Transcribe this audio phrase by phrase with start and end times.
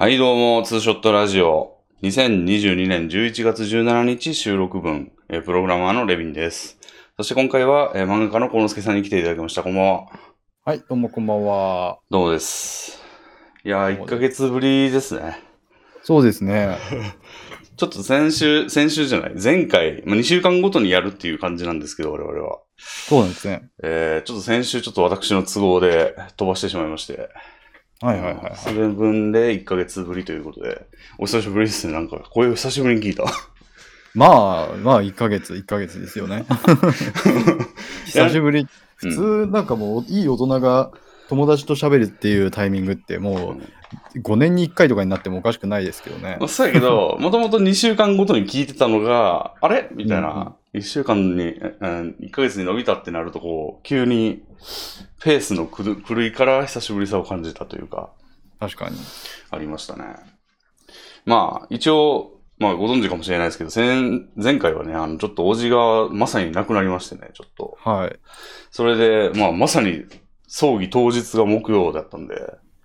[0.00, 1.76] はい、どうも、ツーショットラジオ。
[2.02, 6.78] 2022年11月17日収録分、えープログラマーのレビンです。
[7.16, 9.64] そして今回は、えー漫画家の幸之助さんに来ていただきました。
[9.64, 10.06] こんばんは。
[10.64, 11.98] はい、どうもこんばんは。
[12.10, 13.02] どうもです。
[13.64, 15.42] いやー、1ヶ月ぶりですね。
[16.04, 16.78] そうですね。
[17.76, 22.60] ちょっと先週、先週じゃない、前回、まあ、2週間ごとにやるっていう感じなんですけど、我々は。
[22.76, 23.68] そうなんですね。
[23.82, 27.30] えー、ちょっと先週ちょっと私の都合で飛ばしてしまいまして。
[28.00, 28.56] はいはいはい、はい。
[28.56, 30.86] それ分で1ヶ月ぶりということで、
[31.18, 31.92] お久しぶりですね。
[31.92, 33.24] なんか、声を久しぶりに聞いた。
[34.14, 36.44] まあ、まあ、1ヶ月、1ヶ月ですよね。
[38.06, 38.66] 久しぶり。
[38.96, 40.92] 普通、なんかもう、いい大人が
[41.28, 43.56] 友達と喋るっていうタイミングって、も
[44.14, 46.46] う、5年に1回とかになってもおかしくないですけどねま。
[46.46, 49.88] あ、そうやけど、もともと2週間ごとに聞いてたのが、あれ？
[49.94, 50.54] みたいな。
[50.78, 54.42] 1週間に、えうん1ヶ月に伸びたってなると、こう、急に
[55.22, 58.10] ペースの狂狂いから久しぶりさを感じたというか、
[58.60, 58.96] 確かに。
[59.50, 60.16] ありましたね。
[61.24, 67.78] まあ、一応、まあ、ご存知かもしれないですけど、前前回はね、あの、ちょっとおじがまさに亡くなりましてね、ちょっと。
[67.84, 68.18] はい。
[68.70, 70.04] それで、まあ、まさに
[70.48, 72.34] 葬儀当日が木曜だったんで、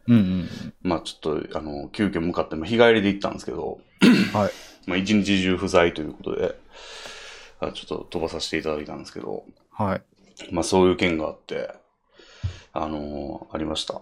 [0.08, 0.50] うんうん。
[0.82, 3.80] まあ、ちょっと、あの、急遽向かって、まあ日帰りで行ったんですけど、
[4.34, 4.52] はい。
[4.86, 6.63] まあ、一日中不在ということで、あ
[7.72, 10.02] ちょっと飛ばさせていただいたんですけど、はい。
[10.52, 11.72] まあ、そういう件があって、
[12.74, 14.02] あのーありました。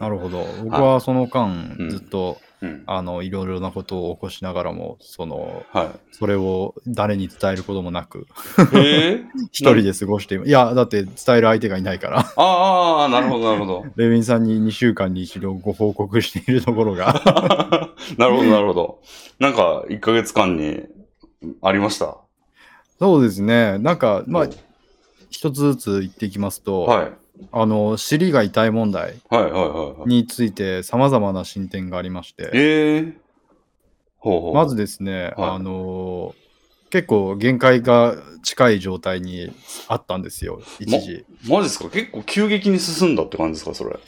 [0.00, 0.46] なるほど。
[0.64, 2.82] 僕はその間うん、ずっと、うん。
[2.86, 8.26] あの、いろいろなことを起こしながらも、その、はそれを誰に伝えることもなく、
[8.74, 12.20] え 一人で過ごしていいや、だって伝える相手がいないから。
[12.36, 13.84] ああ、なるほど、なるほど。
[13.96, 17.92] レビンさんに2週間に一度ご報告しているところが。
[18.16, 19.00] なるほど、なるほど。
[19.38, 20.84] なんか、1ヶ月間に
[21.62, 22.18] ありました？
[22.98, 23.78] そうですね。
[23.78, 24.48] なんか、まあ、
[25.30, 27.12] 一つずつ言っていきますと、はい。
[27.52, 29.20] あの、尻が痛い問題。
[30.06, 33.16] について様々な進展がありまして、ええ
[34.16, 34.54] ほうほう。
[34.54, 36.34] まずですね、はいあの、
[36.88, 39.52] 結構限界が近い状態に
[39.88, 41.26] あったんですよ、一時。
[41.46, 41.90] マジですか？
[41.90, 43.98] 結構急激に進んだって感じですかそれ？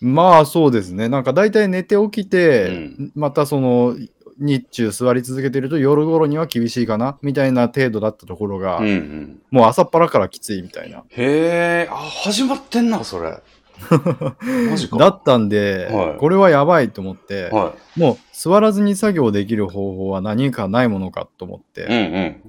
[0.00, 1.08] まあそうですね。
[1.08, 3.96] なんか大体寝て起きて、うんまたその
[4.38, 9.42] 日中座り続けてると夜頃には厳しいかなみたいな程度だったところが、うんうん。
[9.50, 11.04] もう朝っぱらからきついみたいな。
[11.10, 13.38] へえ、あ、始まってんな、それ。
[14.68, 14.96] マジか。
[14.96, 21.84] だったんで、はいこれはやばいと思って、はもう座らずに作業できる方法は何かないものかと思って、い。
[21.84, 22.42] うんうん。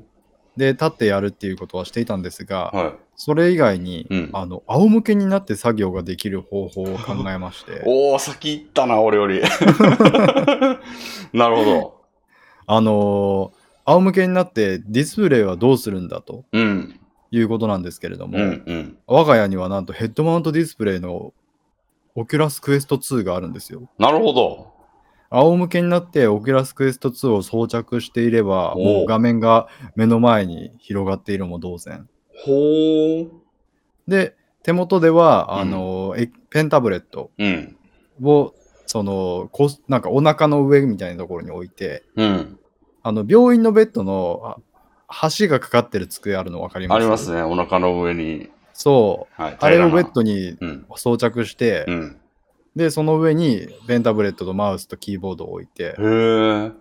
[0.60, 2.94] で、立ってやるっていうことはしていたんですが、はい。
[3.16, 9.42] それ以外に、うんあの、仰向けになって作業ができる方法を考えまして、 おー、先行ったな、俺より。
[11.34, 12.02] なるほど。
[12.68, 17.00] あのー仰向けになってディスプレイはどうするんだとうん。
[17.32, 18.98] いうことなんですけれども、うんうん。
[19.08, 21.34] 我が家にはなんとヘッドマウントディスプレイの
[22.14, 23.90] Oculus Quest 2があるんですよ。
[23.98, 24.79] ななるほど。
[25.32, 32.08] 仰向けになって Oculus Quest 2を装着していれば、おうもう画面が目の前に広がっているも同然。
[32.46, 33.30] ほー。
[34.08, 37.78] で、手元では、うんあの、えペンタブレットうん。
[38.24, 38.54] を、
[38.88, 42.60] その、こうなんかお腹の上みたいなところに置いて、うん。
[43.04, 44.58] あの、病院のベッドの
[45.08, 46.98] あ橋がかかってる机あるの分かります？
[46.98, 48.50] ありますね、お腹の上に。
[48.74, 49.42] そう。
[49.42, 49.58] はい。
[49.60, 50.86] あれをベッドにうん。
[50.96, 52.19] 装着して、うん。
[52.80, 55.96] で、その上にペンタブレットとマウスとキーボードを置いて。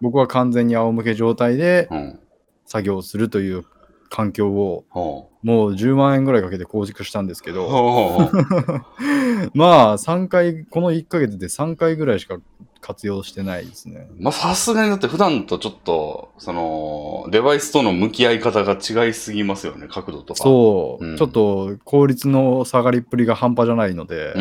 [0.00, 2.20] 僕は完全に仰向け状態でうん。
[2.66, 3.64] 作業するという
[4.10, 7.54] 環境をほもう10万円ぐらいかけて構築したんですけう。
[7.54, 8.30] ど。
[9.54, 12.38] まあ3回、この1ヶ月で3回ぐらいしか
[12.88, 14.08] 活用してないですね。
[14.18, 20.42] まあ、さすがにだって普段とちょっと、その、デバイスとの向き合い方が違いすぎますよね、角度とか。
[20.42, 24.32] そう、うんちょっと効率の下がりっぷりが半端じゃないので。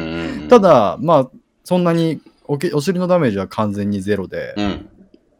[0.48, 1.30] た、だ、まあ、
[1.64, 4.88] そんなにおけお尻のダメージは完全にゼロでうん。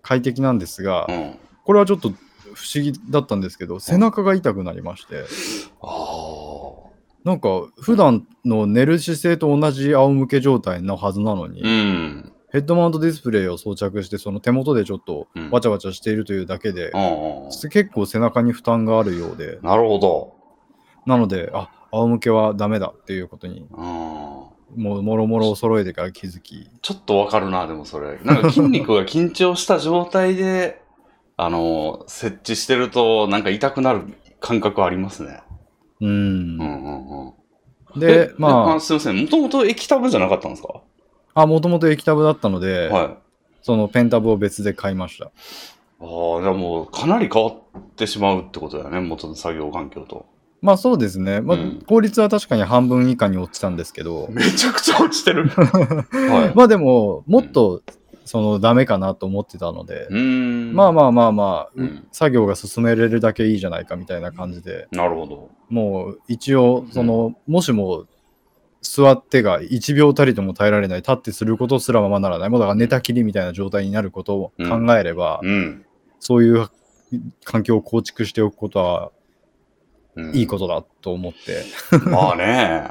[0.03, 1.34] 快適なんですが、うん。
[1.65, 5.25] これはちょっと不思議だったんですけど、背中が痛くなりまして、
[5.81, 6.91] ああ。
[7.25, 7.48] なんか
[7.81, 12.29] 普段の寝る姿勢と同じ仰向け状態のはずなのに、うん。
[12.53, 17.51] ヘッドマウントディスプレイを装着して、その手元でちょっとうんわちゃわちゃしているというだけで、うんうん。
[17.71, 20.35] 結構背中に負担があるようで、なるほど。
[21.07, 23.81] なので、あ、仰向けはダメだっていうことに、うん。
[23.81, 28.19] もうもろもろを揃えてから気づき、ちょっとわかるな、でもそれ。
[28.25, 30.83] なんか筋肉が緊張した状態で、
[31.37, 34.03] あの、設置してると、なんか痛くなる
[34.41, 35.41] 感覚ありますね。
[36.01, 36.09] うん。
[36.09, 38.01] うんうんうん。
[38.01, 39.17] でえ、ますいません。
[39.23, 40.83] もともと液タブじゃなかったんですか？
[41.34, 43.16] あ、あ、もともと液タブだったので、はい。
[43.62, 45.27] そのペンタブを別で買いました。
[45.27, 47.54] ああ、じゃあもうかなり変わっ
[47.97, 50.27] てしまうってことだよね、元の作業環境と。
[50.62, 51.41] まあそうですね。
[51.41, 55.48] まあ、うん効率は確かに半分以下に落ちたんですけど、めちゃくちゃ落ちてる。
[55.48, 56.56] はい。
[56.56, 57.82] まあでも、もっと、
[58.24, 60.74] その、ダメかなと思ってたので、うーん。
[60.74, 65.50] まあまあまあまあ、うん作業が進めれるだけいいじゃないかみたいな感じで、なるほど。
[65.68, 68.04] もう一応、その、もしも、
[68.82, 75.84] 座ってが1秒たりとも耐えられない、立ってすることすらままならない、もうだから寝たきりみたいな状態になることを考えれば、うん。
[76.18, 76.68] そういう
[77.44, 79.10] 環境を構築しておくことは
[80.16, 81.65] うんいいことだと思って、
[82.09, 82.91] まあね。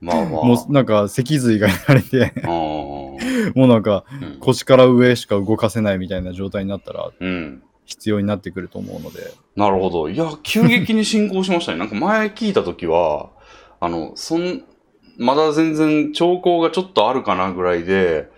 [0.00, 0.44] まあまあ。
[0.44, 3.16] もうなんか脊髄がやられて、も
[3.54, 7.62] うなんかうん腰から上しか動かせないみたいな状態になったらうん。
[7.88, 10.10] 必要になってくると思うので、なるほど。
[10.10, 11.78] いや、急激に進行しましたね。
[11.78, 13.30] なんか前聞いたときは、
[13.80, 14.62] あの、そん、
[15.18, 18.30] まだ全然兆候がちょっとあるかなぐらいで、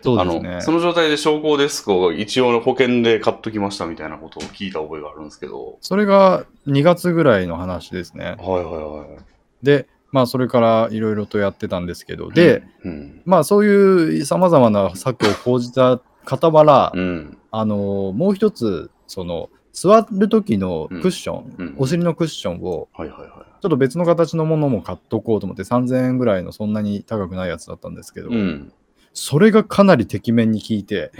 [0.00, 0.60] あそねの、。
[0.62, 5.78] その状態で症候デスクを一応保険で買っときましたみたいなことを聞いた覚えがあるんですけど。
[5.80, 8.24] それが2月ぐらいの話ですね。
[8.24, 9.64] はいはいはい。
[9.64, 17.38] で、まあそれからいろいろとやってたんですけど、で、うん、まあそういうさまざまな策を講じた傍ら、うん。
[17.50, 19.50] あのもう一つ、その
[19.80, 22.88] 座る時のクッション、うんお尻のクッションを。
[23.60, 28.72] ちょっと別の形のものも買っとこうと思って3000円ぐらいのそんなに高くないやつだったんですけど、うん。
[29.12, 31.12] それがかなりてきめんに効いて、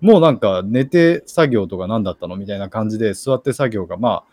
[0.00, 4.24] もうなんか寝て作業とか何だったのみたいな感じで座って作業がまあ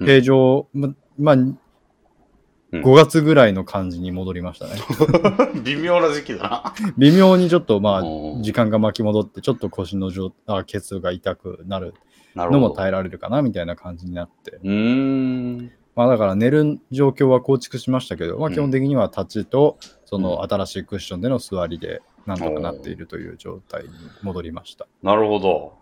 [0.00, 4.72] うん平常、ままあ5月ぐらいの感じに戻りましたね。
[5.64, 6.74] 微妙な時期だな。
[6.98, 11.94] 微妙にちょっとまうんあ時間が巻き戻ってちょっと腰の状あケツが痛くなる。
[12.34, 14.52] のも耐えられるかなみたいな感じになって。
[14.52, 15.72] うーん。
[15.96, 23.90] まあだから寝る状況は構築しましたけど、まあうん基本的には立ちとその新しいクッションでの座りでなんとかなっているという状態に
[24.22, 24.86] 戻りました。
[25.02, 25.76] なるほど。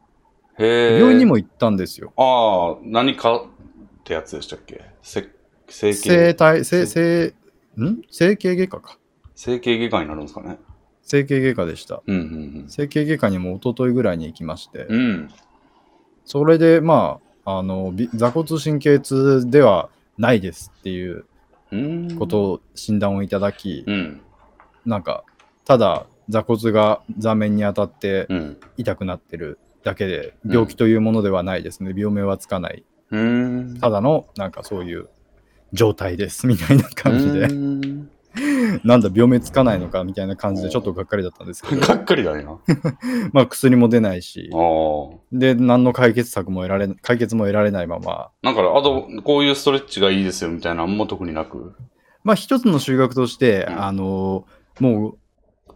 [0.58, 0.98] へえ。
[0.98, 2.14] 病院にも行ったんですよ。
[2.16, 3.40] ああ、何かっ
[4.04, 4.86] てやつでしたっけ？
[5.02, 5.28] せ
[5.68, 7.34] 整形、整体、整、整、
[7.76, 8.00] ん？
[8.10, 8.98] 整形外科か。
[9.34, 10.58] 整形外科になるんですかね。
[11.02, 12.02] 整形外科でした。
[12.06, 12.20] うんう
[12.64, 15.28] ん整形外科にも一昨日ぐらいに行きまして、うん。
[16.26, 16.30] うん。
[16.30, 19.88] それでまあ、あの、び座骨神経痛では
[20.18, 21.24] ないですっていう
[21.72, 22.16] うん。
[22.18, 24.20] ことを診断をいただき、うん。
[24.84, 25.24] なんか、
[25.64, 28.56] ただ座骨が座面に当たってうん。
[28.76, 31.92] 痛くなってるだけで、病気というものではないですね。
[31.96, 32.84] 病名はつかない。
[33.10, 33.78] うん。
[33.80, 35.08] ただの、なんかそういう
[35.72, 38.10] 状態ですみたいな感じでう、ん
[38.84, 42.58] なんだ、病名つかないのかみたいな感じでちょっとがっかりだったんですけど、 がっかりだねな。
[43.32, 45.18] まあ薬も出ないしあ、あ。
[45.32, 51.74] で、何の解決策も得られ、解決も得られないまま、なんか、あと、こういうストレッチがいいですよみたいなのも特になく？
[52.24, 54.44] まあ一つの修学として、うんあの、
[54.80, 55.18] もう、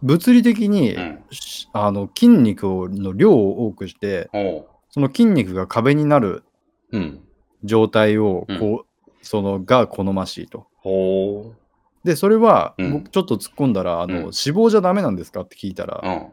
[0.03, 1.19] 物理的に、うん。
[1.31, 4.65] しあの筋肉をの量を多くして、おう。
[4.89, 6.43] その筋肉が壁になる
[6.91, 7.19] うん。
[7.63, 10.65] 状態をうんこう、そのが好ましいと。
[10.77, 11.53] ほ
[12.03, 16.07] で、それは、うん僕ちょっと突っ込んだら、あの、うん脂肪じゃダメなんですかって聞いたら、う。
[16.07, 16.27] うん。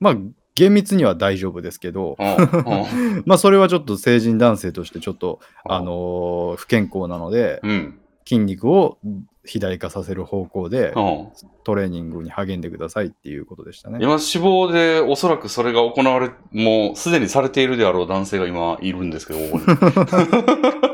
[0.00, 0.16] まあ、
[0.54, 3.22] 厳密には大丈夫ですけど、うん。
[3.26, 8.00] まあ、それはちょっと成人男性としてちょっと、あのー不健康なので、うん。
[8.26, 8.98] 筋肉を
[9.42, 11.28] 肥大化させる方向でうん。
[11.64, 13.98] トレーニングに励んでくださいっていうことでしたね。
[14.00, 20.93] 今、死亡でおそらくそれが行われ、もうすでにされているであろう男性が今いるんですけど、ここに。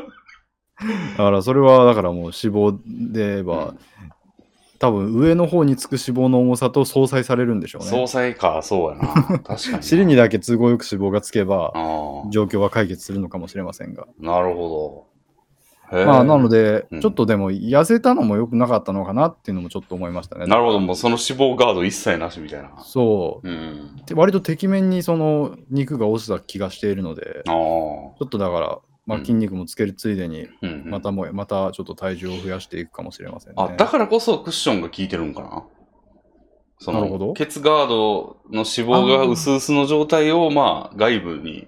[1.17, 2.77] だからそれはだからもう脂肪
[3.11, 3.79] で言えば、うん
[4.81, 8.07] 多分上の方につく脂肪の重さと相殺されるんでしょう総ね。
[8.07, 9.13] 裁か、そうやな。
[9.45, 9.81] 確かにな。
[9.83, 14.07] 尻にだけ都合よく脂肪がつけばあ状況は解決するのかもしれませんが。
[14.09, 15.05] あ、なるほ
[15.91, 16.03] ど。
[16.05, 20.47] まあなので、うんちょっとでも痩せたのも良くなかったのかなっていうのもちょっと思いましたね。
[20.47, 22.71] なるほど、もうその脂肪ガード一切なしみたいな。
[22.79, 23.47] そう。
[23.47, 24.01] うん。
[24.07, 27.43] で割とてきめんにその肉が落ちた気がしているので。
[27.45, 33.55] ちょっとだから、まあ、うん筋肉もつけるついでに、うんうんまたもや、またちょっと体重を増やしていくかもしれませんね。
[33.57, 35.63] あ、だからこそクッションが効いてるんかな？
[36.79, 41.67] そのなるほどケツガードの脂肪が薄々の状態を、まあ、外部に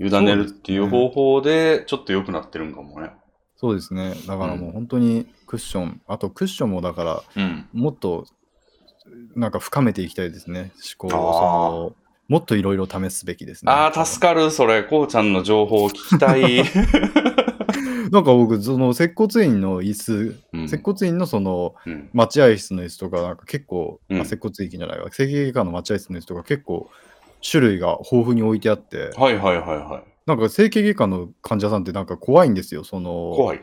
[0.00, 3.10] 委ねるっていう方法で、ちょっと良くなってるんかもね。
[3.56, 4.14] そうですね。
[4.28, 7.68] だからもう本当にクッション、あとクッションもだから、うん。
[7.72, 8.26] もっと
[9.34, 10.70] なんか深めていきたいですね。
[11.00, 11.96] 思考を
[12.28, 13.72] もっといろいろ試すべきですね。
[13.72, 14.82] ああ、助かる、それ。
[14.82, 16.62] こうちゃんの情報を聞きたい。
[18.12, 22.10] なんか僕、その接骨院の椅子、うん接骨院のそのうん。
[22.12, 26.90] 待合室の椅子とか、なんか結構、うんあ接骨院じゃないわ、整形外科の待合室の椅子とか結構
[27.48, 30.10] 種類が豊富に置いてあって、はいはいはいはい。
[30.26, 32.84] なんか整形外科の患者さんってなんか怖いんですよ。
[32.84, 33.60] その怖い。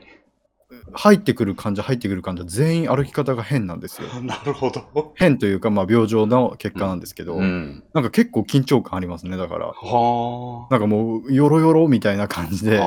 [0.93, 4.07] 入ってくる患者、入ってくる患者、全員歩き方が変なんですよ。
[4.23, 5.13] なるほど。
[5.15, 7.83] 変というか、まあ、病状の結果なんですけど、うん。
[7.93, 9.67] なんか結構緊張感ありますね、だから。
[9.67, 12.85] はなんかもう、よろよろみたいな感じであ。、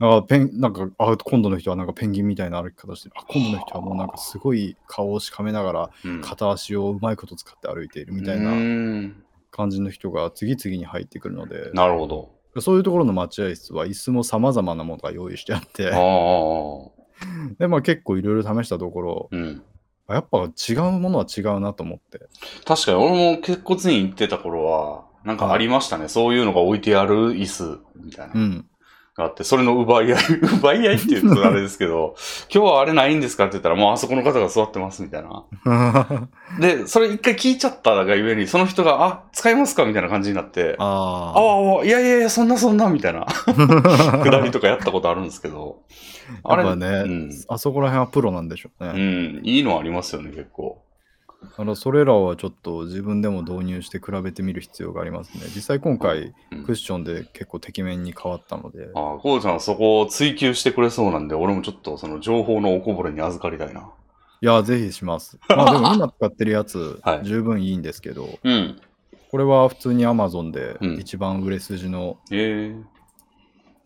[0.00, 9.14] ああペンなんかあ今度の人はなんかペンギンみたいな歩き方してるあ今度の人はもうなんかすごい顔をしかめながらうん片足をうまいこと使って歩いているみたいうな
[9.50, 12.33] 感じの人が次々に入ってくるのでなるほど。
[12.60, 16.94] そういうところの待合室は椅子も様々なものが用意してあってああ。
[17.58, 19.62] で、まあ、結構いろいろ試したところうん。
[20.06, 22.20] あやっぱ違うものは違うなと思って
[22.66, 26.08] 確かに俺も結骨院行ってた頃は、なんかありましたね。
[26.08, 28.34] そういうのが置いてある椅子みたいな。
[28.34, 28.66] うん
[29.16, 30.22] があって、それの奪い合い、
[30.58, 32.16] 奪い合いって言うとあれですけど、
[32.52, 35.44] 今日はあれないんですかって言ったら、もうあそこの方が座ってますみたいな。
[36.60, 43.24] で、それ一回聞いちゃったがゆえに、その人が、あ、使いますかみたいな感じになって、あああ、あいやいやいや、そんなそんな、みたいな、
[44.22, 45.82] くだりとかやったことあるんですけど、
[46.42, 50.83] あれ、あやっぱね、うん、あそこら辺はプロなんでしょううね、ん、いいのありますよね、結構。
[51.56, 55.44] あのそれらはちょっと自分でも導入して比べてみる必要がありますね。
[55.54, 56.64] 実際今回うん。
[56.64, 63.90] クッションで結構てきめんに変わったので、ああ、こうちゃんはそこを追求してくれそうなんで、俺もちょっとその情報のおこぼれに預かりたいな。
[64.40, 65.38] いやぜひします。
[65.48, 67.24] まあでも今使ってるやつ、はい。
[67.24, 68.80] 十分いいんですけどうん。
[69.30, 71.00] これは普通に Amazon でうん。
[71.00, 72.94] 一番売れ筋のええ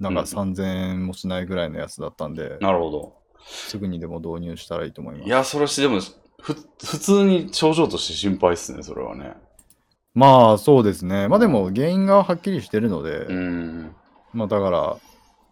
[0.00, 0.26] なんかうん。
[0.26, 3.18] 3000円もしないぐらいのやつだったんで、なるほど。
[3.48, 5.26] すぐにでも導入したらいいと思います。
[5.26, 6.00] いや、それし、でも、
[6.40, 6.54] ふ、
[6.84, 9.34] 普通に症状として心配っすね、それはね。
[10.14, 13.94] まあそうですねまあでも原因がはっきりしてるので、うん。
[14.32, 14.96] まあだから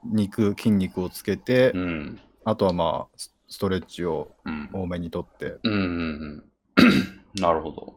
[0.05, 2.21] 肉筋肉をつけて、うん。
[2.45, 4.71] あとはまあスストレッチをうん。
[4.73, 6.45] 多めにとってうんうんうん。
[7.41, 7.95] なるほど。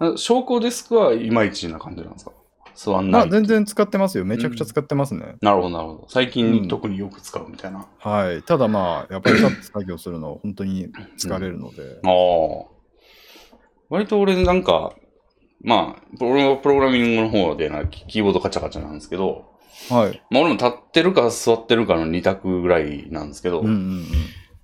[0.00, 2.32] あ昇降デスクはいまいちな感じなんですか？
[2.78, 4.24] 座んな全然使ってますよ。
[4.24, 6.06] めちゃくちゃ使ってますね、なるほど、なるほど。
[6.08, 6.68] 最う近ん。
[6.68, 7.88] 特によく使うみたいな。
[8.00, 8.42] あはい。
[8.44, 10.86] ただまあやっぱり立って作業するの本当に
[11.18, 12.70] 疲れるので、あ。
[13.88, 14.92] 割と俺なんか、
[15.60, 19.46] まあ、俺はプログラミングの方でな、キキーボードカチャカチャなんですけど、
[19.90, 20.22] はい。
[20.30, 24.06] まあ俺も立ってるか座ってるかの2択ぐらいなんですけど、うんうんうん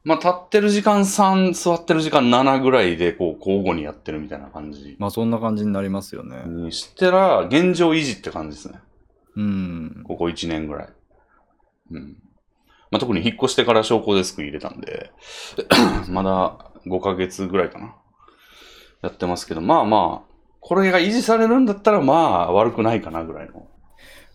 [0.05, 8.81] まあ立ってる時間3、座ってる時間7ぐらいでこう交互にやってるみたいな感じまあそんな感じになりますよねにしたら、現状維持って感じですね。
[9.37, 10.89] うんここ1年ぐらい。
[11.91, 12.17] うん。
[12.91, 15.11] まあ特に引っ越してから昇降デスク入れたんで、
[16.09, 17.97] まだ5ヶ月ぐらいかな。
[19.03, 23.67] やってますけど、まあまあ、これが維持されるんだったらまあ悪くないかなぐらいの。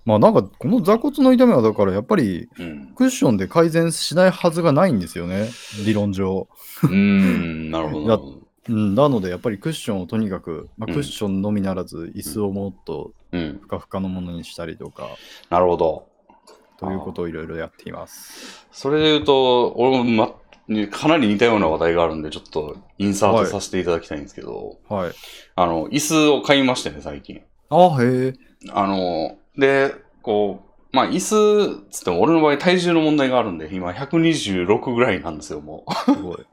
[0.10, 2.94] まあなんかこの座骨の痛みはだからやっぱりうん。
[2.96, 5.50] クッションで改善しないはずがないんですよね
[5.86, 6.48] 理論上
[6.82, 8.42] うーん、なるほど。
[8.68, 13.60] なのでやっぱりクッションをとにかく、まあ、うんクッションのみならず椅子をもっとうん。
[13.62, 15.10] ふかふかのものにしたりとか
[15.52, 16.08] なるほど。
[16.80, 18.66] ということをいろいろやっています。
[18.72, 20.36] それで言うと、俺も、ま、
[20.70, 25.12] ねかなり似たような話題があるんで、ちょっとインサートさせていただきたいんですけど、はい。
[25.56, 27.42] あの、椅子を買いましてね、最近。
[27.70, 28.34] あへえ。
[28.72, 36.38] あの、で、こう、まあ、椅子、つっても俺の場合体重の問題があるんで、今126ぐらいなんですよ、もすごい。
[36.38, 36.48] う。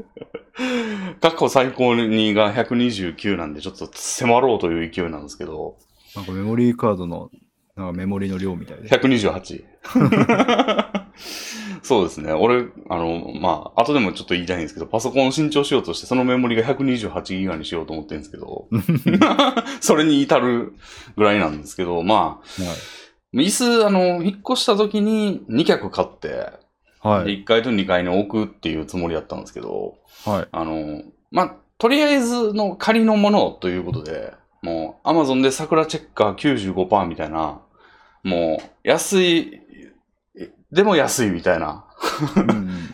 [1.20, 5.76] 過去最高にが129なんで、ちょっと迫ろうという勢いなんですけど、
[6.14, 7.30] なんかメモリーカードの
[7.76, 8.88] なんかメモリの量みたいで。
[8.88, 9.64] 128。
[11.82, 12.32] そうですね。
[12.32, 18.66] 俺、あの、まあ、後でもちょっと言いたいんですけど、パソコンを新調しようとして、そのメモリが128ギガにしようと思ってるんですけど、
[19.80, 20.74] それに至る
[21.16, 22.46] ぐらいなんですけど、まあ、
[23.42, 26.52] 椅子、あの、引っ越した時に2脚買って、
[27.00, 27.18] はい。
[27.18, 27.34] はでい。
[27.42, 30.48] 1階と2階に置くっていうつもりだったんですけど、はい。
[30.50, 36.34] あの、まあ、とりあえずの仮のものということで、もう、アマゾンで桜チェッカー
[36.74, 37.60] 95%みたいな、
[38.22, 39.60] もう、安い、
[40.72, 41.84] でも安いみたいな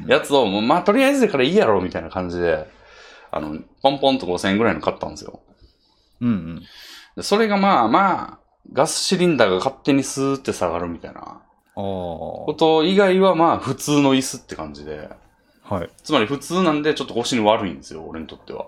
[0.06, 2.66] やつを、まあ、とりあえずだからいいやろみたいな感じで、
[3.30, 5.40] あの、ポンポンと5000円ぐらいの買ったんですよ。
[6.20, 6.62] うんうん。
[7.16, 8.38] でそれがまあまあ、
[8.72, 11.40] ガスシリンダーが勝手にスーって下がるみたいなあ
[11.74, 15.08] こと以外はまあ普通の椅子って感じで、
[15.68, 15.74] あ。
[15.74, 15.90] はい。
[16.02, 18.66] つまり普通なんでちょっと腰に悪いんですよ、俺にとっては。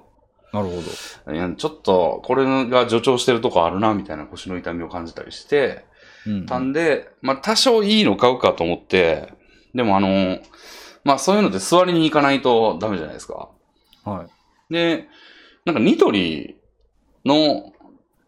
[0.53, 0.83] なるほ
[1.27, 1.33] ど。
[1.35, 5.85] いやちょっとこれが助長してるとこあるなみたいな腰の痛みを感じたりして
[6.27, 9.33] うんたんで、まあ多少いいの買うかと思って、
[9.75, 10.39] でもあの、
[11.03, 13.51] まあそういうのって座りに行かないとダメじゃないですか。
[14.05, 14.27] は
[14.71, 14.73] い。
[14.73, 15.09] で、
[15.65, 16.57] なんかニトリ
[17.25, 17.73] の、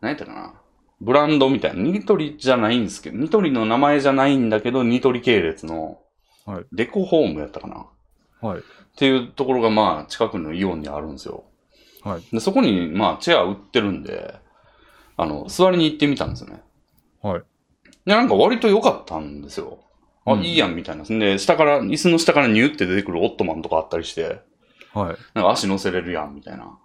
[0.00, 0.55] 何やったかな。
[1.00, 1.82] ブランドみたいな。
[1.82, 5.98] ニトリじゃないんですけど、ニトリの名前じゃないんだけど、ニトリ系列の
[6.46, 7.86] はい、デコホームやったかな。
[8.40, 8.60] はい。
[8.60, 8.62] っ
[8.96, 11.44] ていうところがまあ近くのイオンにあるんですよ。
[12.02, 12.22] はい。
[12.32, 14.36] で、そこにまあチェア売ってるんで、
[15.16, 16.62] あの、座りに行ってみたんですよね。
[17.20, 17.42] はい。
[18.04, 19.80] で、なんか割と良かったんですよ。
[20.24, 21.04] あ、うんいいやんみたいな。
[21.04, 24.40] で、下から、椅子の下からニュって出てくるオットマンとかあったりして、
[24.94, 25.16] はい。
[25.34, 26.78] なんか足乗せれるやんみたいな。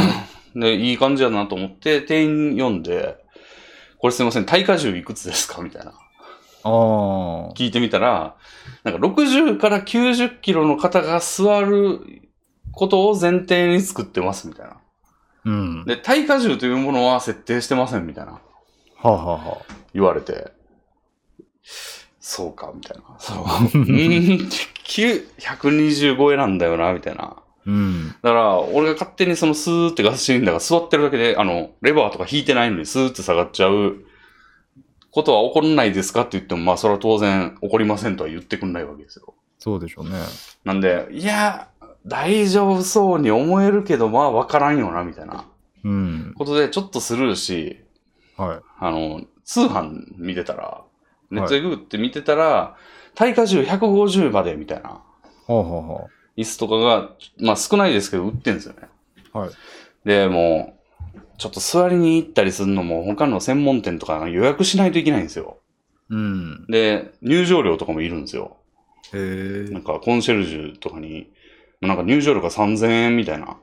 [0.56, 3.21] で、いい感じやなと思って、店員読んで、
[4.02, 5.62] これすいません、耐荷重いくつですか？
[5.62, 5.92] みたいな。
[5.92, 5.94] あ
[6.64, 6.70] あ。
[7.54, 8.36] 聞いてみたら、
[8.82, 12.00] なんか60から90キロの方が座る
[12.72, 14.76] ことを前提に作ってますみたいな。
[15.44, 15.84] うん。
[15.84, 18.32] で、耐荷重というものは設定してませんみたいな。
[18.32, 18.40] は
[19.04, 20.52] あ、はあはあ、言われて、
[22.20, 23.04] そうか、みたいな。
[23.18, 23.36] そう。
[23.78, 24.48] うーん、
[24.84, 27.41] 9 120超えなんだよな、みたいな。
[27.66, 28.08] うん。
[28.08, 34.04] だから、俺が勝手にそのスーってガスシリンダーが座ってるだけで、あの、レバーとか引いてないのにスーって下がっちゃう
[35.10, 39.34] ことは起こらないですかって言っても、まあ、それは当然起こりませんとは言ってくんないわけですよ。
[39.58, 40.12] そうでしょうね。
[40.64, 41.68] なんで、いや、
[42.06, 45.44] 大丈夫そうに思えるけど、まあ、わからんよな、みたいな
[45.84, 46.34] うん。
[46.36, 47.78] ことで、ちょっとスルーし、
[48.36, 48.60] はい。
[48.80, 50.82] あの、通販見てたら、
[51.30, 52.76] ネットでググって見てたら、
[53.14, 55.02] 耐荷重150までみたいなは
[55.48, 56.06] あ、はあは
[56.42, 58.88] 椅子とかが、まあ少ないですけど売ってんですよね。
[59.32, 59.50] あ、はい。
[60.04, 60.82] で、もう、
[61.38, 65.58] ちょっと座りに行ったりするのも他の専門店とか予約しないといけないんですよ。
[66.10, 66.66] うん。
[66.66, 68.58] で、入場料とかもいるんですよ。
[69.12, 69.72] へえ。
[69.72, 71.32] なんかコンシェルジュとかに、
[71.80, 73.56] なんか入場料が3000円みたいなああ。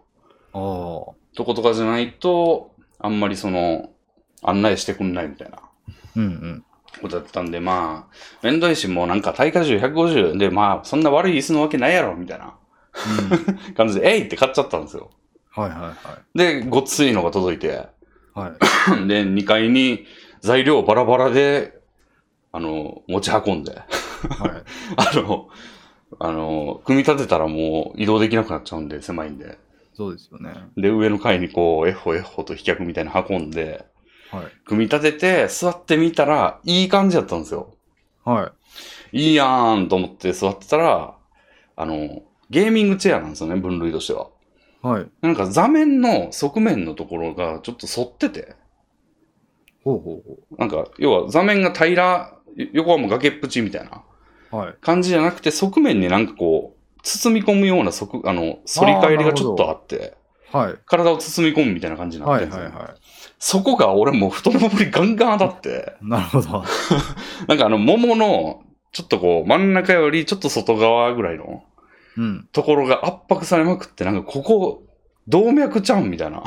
[0.54, 3.92] とことかじゃないと、あんまりその、
[4.42, 5.60] 案内してくんないみたいな。
[6.16, 6.66] うんうん。
[7.02, 12.54] ことだったんで、まあ、めんどいし、もうなんか耐荷重150で、まあ、そんな悪い椅子のわけないやろ、みたいなうん、
[13.76, 15.12] 感じで、えいって買っちゃったんですよ。
[15.52, 15.96] はいはいは
[16.36, 17.88] で、ごっついのが届いて、
[18.36, 18.40] い。
[18.40, 19.08] はい。
[19.08, 20.06] で、2階に
[20.42, 21.80] 材料バラバラで、
[22.52, 23.84] あの、持ち運んで、はい。
[24.98, 25.50] あの、
[26.20, 29.58] あの、組み立てたらもう移動できなくなっちゃうんで、狭いんで。
[29.94, 30.54] そうですよね。
[30.78, 33.86] で、上の階にこう、エッホエッホと飛脚みたいなの運んで、
[34.32, 34.46] はい。
[34.66, 37.74] 組み立てて、座ってみたら、いい感じだったんですよ。
[38.24, 38.52] は
[39.14, 39.30] い。
[39.30, 41.16] いいやーんと思って座ってたら、
[41.76, 44.28] あの、ゲーミングチェアなんですよね、分類としては。
[44.82, 45.08] はい。
[45.22, 48.56] なんか座面の側面のところがちょっと反ってて、
[49.84, 52.34] ほうほうほなんか、要は座面が平ら、
[52.74, 54.04] 横はもう崖っぷちみたいな
[54.52, 54.56] う。
[54.56, 54.76] はい。
[54.82, 60.18] 感じじゃなくて、側面になんかこう、包み込むような側、あの、反り返りがちょっとあって、
[60.52, 60.76] はい。
[60.86, 62.78] 体を包み込むみたいな感じになっはいてるんですよ。
[62.78, 62.96] はいは
[63.38, 66.08] そこが俺もう太ももにガンガン当たって、い。
[66.08, 66.64] なるほど。
[67.48, 71.62] なんかあの、桃の、ちょっとこう、真ん中よりちょっと外側ぐらいのうん。
[72.52, 74.84] ところが圧迫されまくって、なんかここ、
[75.28, 76.44] 動脈ちゃんみたいな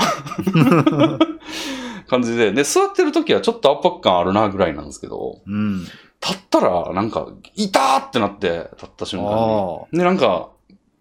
[2.08, 5.80] 感じで、で、座ってる時はちょっと圧迫感あるなぐらいなんですけど、うん。
[6.20, 9.98] 立ったらなんか、痛ーってなって、立った瞬間あに。
[9.98, 10.50] で、なんか、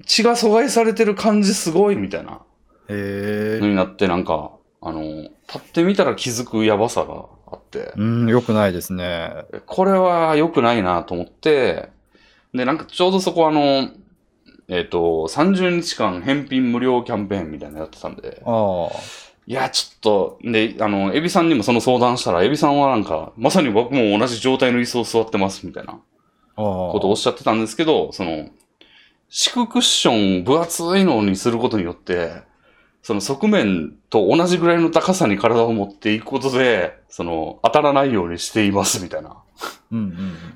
[0.05, 2.41] 血が阻害されてる感じすごいみたいなあ。
[2.89, 9.45] へになって、なんか、あの、立ってみたら気づくやばさがあって、うん、よくないですね。
[9.65, 11.89] これは良くないなと思って、
[12.53, 13.89] で、なんかちょうどそこあの、
[14.71, 18.99] えっ、と、30日間返品無料キャンペーンみたいなのやってたんで、ああ。
[19.45, 25.99] いや、ちょっと、で、あの、エビさんにもその相談したら、エビさんはなんか、まさに僕も同じ状態の椅子を座ってますみたいな。
[26.55, 28.47] ことをおっしゃってたんですけど、その、
[29.27, 32.43] 敷くクッション分厚いのにすることによって、
[33.03, 39.40] その側面と同じぐらいの高さに体を持っていくことで、その、当たらないようにしていますみたいな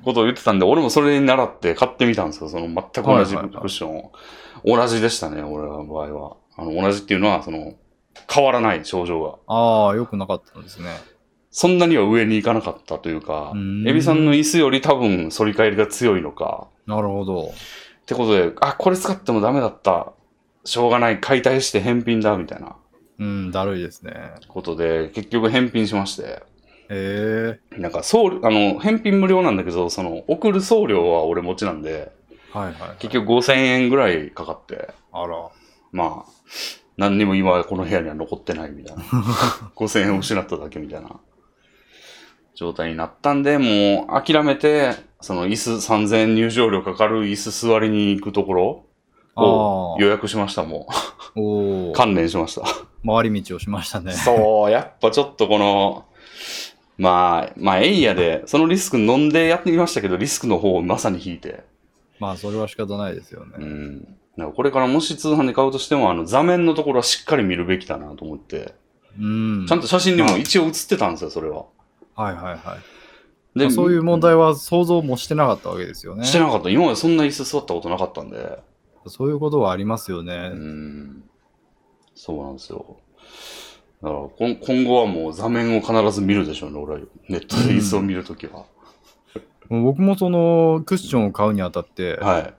[0.04, 2.48] ことを言ってたんで、俺もそれに習って買ってみたんですよ。
[2.48, 4.12] その全く同じクッションを。
[4.64, 6.36] 同じでしたね、俺の場合は。
[6.56, 7.74] あの、同じっていうのは、その、
[8.32, 9.54] 変わらない症状が。
[9.54, 10.88] ああ、よくなかったんですね。
[11.50, 17.44] そんなには上に行かなかったというかう、んエビさんの椅子より多分反り返りが強いのか、なるほど。
[17.46, 20.12] ってことで、あ、これ使ってもダメだった。
[20.64, 21.20] しょうがない。
[21.20, 22.76] 解体して返品だ、みたいな
[23.18, 24.12] うん、だるいですね。
[24.48, 26.42] ことで、結局返品しまして。
[26.88, 27.80] へえ。
[27.80, 32.12] なんか送料、あの、返品無料なんだけど、その、送る送料は俺持ちなんで、
[32.52, 32.74] はいはい。
[32.98, 35.50] 結局5000円ぐらいかかって、あら。
[35.92, 36.30] まあ、
[36.96, 39.02] 何にも今この部屋には残ってないみたいな。
[39.76, 41.10] 5000円を失っただけみたいな
[42.54, 48.84] 状態になったんで、もう諦めて、その椅子3000円入場料かかる椅子座りに行くところ
[49.36, 50.88] をあ予約しました、も
[51.36, 51.90] おう。
[51.90, 51.92] お。
[51.96, 52.62] 関連しました。
[53.06, 54.12] 回り道をしましたね。
[54.12, 56.06] そう、やっぱちょっとこの、
[56.98, 61.64] まあ、まあ、エイヤで、そのリスク飲んでやってみましたけど、リスクの方をまさに引いて、
[62.18, 63.66] まあ、それは仕方ないですようね。
[63.66, 64.16] ん。
[64.36, 68.74] なんかこれからもし通販で買うとしても、あの、座面のところはしっかり見るべきだなと思って、
[69.18, 69.66] うん。
[69.68, 71.66] ちゃんと写真にも一応写ってたんですよ、それは。
[72.14, 72.78] はいはいは
[73.54, 73.58] い。
[73.58, 76.24] で、そういう問題は想像もしてなかったわけですよね。
[76.24, 76.68] してなかった。
[76.68, 78.58] 今までそんな椅子座ったことなかったんで、
[79.06, 80.50] そういうことはありますよね。
[80.52, 81.24] うん。
[82.14, 82.98] そうなんですよ。
[84.02, 87.00] だから今今後はもう座面を必ず見るでしょうね、俺は。
[87.28, 88.66] ネットで椅子を見るときは。
[89.68, 92.54] もう僕もそのクッションを買うにあたって、はい。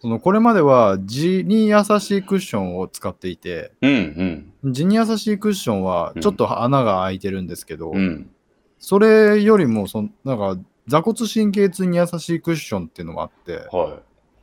[0.00, 7.96] そのこれまでは地に優しいクッションを使っていて、うん、地に優しいクッションはちょっと穴が開いてるんですけど、うん。
[7.96, 8.30] うん。
[8.78, 14.00] それよりもそのなんか座骨神経痛に優しいクッションっていうのもあって、は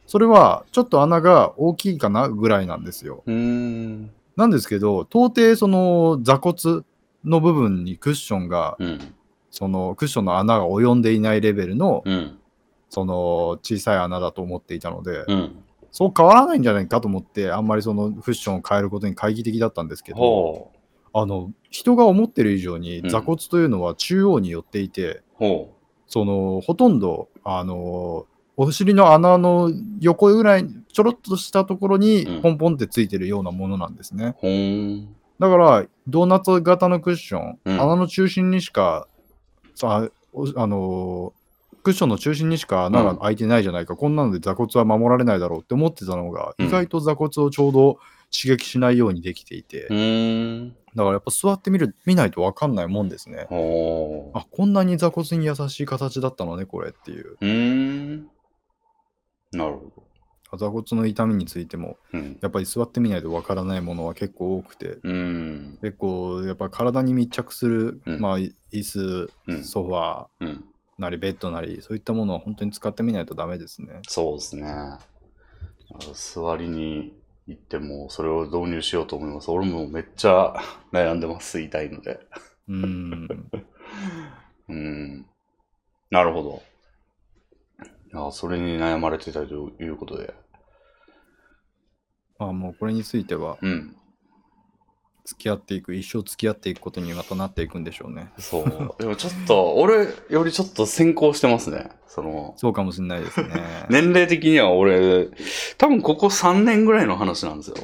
[0.08, 3.24] それはちょっと穴が大きいかなぐらいなんですよ。
[3.28, 3.32] い。
[3.32, 4.12] うーん。
[4.40, 6.84] なんですけど、到底その座骨
[7.26, 9.14] の部分にクッションが、うん。
[9.52, 12.40] そのクッションの穴が及んでいないレベルの、うん。
[12.90, 15.56] その小さい穴だと思っていたので、うん。
[15.92, 20.72] そう変わらないんじゃないかと思って、あんまりそのクッションを変えることに懐疑的だったんですけど。
[21.12, 25.74] あの、人が思ってる以上にうん座骨というのは中央に寄っていて、ほ
[26.08, 28.26] その、ほとんど、あの、
[28.62, 34.36] お尻の穴の横ぐらい、ちょろっとしたところうんにポンポンってついてるようなものなんですね。
[34.44, 34.50] う。
[34.50, 35.16] ん。
[35.40, 39.08] だから、ドーナツ型のクッション、うん穴の中心にしか、
[39.76, 41.40] さおあのー
[41.82, 47.98] クッションの中心にしか穴が開いてないじゃないか、こんなので座骨は守られないだろうって思ってたのが、うん意外と座骨をちょうど
[48.30, 49.88] 刺激しないようにできていて。
[50.96, 53.44] だからやっぱ座ってみる見ないと分かんないもんですね。
[53.44, 54.34] あこ
[54.66, 57.38] んなに座骨に優しい形だったのね、これっていう。
[59.52, 60.06] なるほ
[60.52, 60.58] ど。
[60.58, 62.40] 座骨の痛みについても、うん。
[62.42, 65.78] やっぱり座ってみないと分からないものは結構多くて、うん。
[65.82, 70.66] 結構やっぱ体に密着する、うんまあ椅子、うんソファー、うん。
[70.98, 74.00] なりベッドなりそういったものは本当に使ってみないとダメですね。
[74.08, 74.98] そうですね。
[76.14, 77.14] 座りに
[77.48, 79.50] 行っても、それを導入しようと思います。
[79.50, 80.56] 俺もめっちゃ
[80.92, 82.20] 悩んでます、痛いので。
[82.68, 83.52] うーん。
[84.70, 85.26] うん。
[86.12, 86.64] なるほど。
[88.14, 90.34] あそれに悩まれてたということで。
[92.38, 93.96] まあもうこれについてはうん。
[95.30, 98.32] 付き合っていく、一生付き合っていくことにまたなっていくんでしょうね。
[98.40, 98.96] そう。
[99.00, 101.92] でもちょっと、俺よりちょっと先行してますね。
[102.08, 103.50] その、そうかもしれないですね。
[103.92, 105.28] 年齢的には俺、
[105.78, 107.76] 多分ここ3年ぐらいの話なんですよ。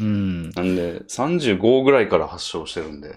[0.00, 0.50] うん。
[0.52, 3.14] なんで、35ぐらいから発症してるんで。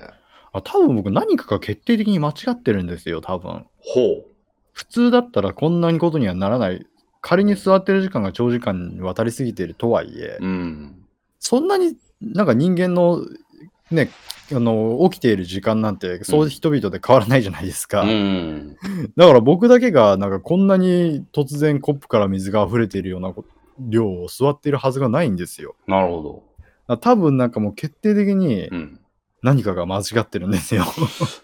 [0.51, 3.65] あ多分僕何かが決定的に間違ってるんですよ、多分。
[3.79, 4.25] ほ
[4.77, 6.85] 普通だったらこんなにことにはならない。
[7.19, 10.45] 仮に座ってる時間が長時間に渡りすぎているとはいえ、う。
[10.45, 10.95] うん。
[11.39, 13.25] そんなになんか人間の
[13.89, 14.11] ね、
[14.53, 18.03] あの起きている時間なんてそう人々で変わらないじゃないですか。
[18.03, 18.77] うん。
[19.17, 23.45] だから僕だけがなんかこんなに突然コップから水が溢れているようなこ
[23.79, 25.75] 量を座っているはずがないんですよ。
[25.87, 26.43] なるほ
[26.87, 26.97] ど。
[26.97, 28.99] 多分なんかもう決定的にうん。
[29.43, 30.85] 何かが間違ってるんですよ。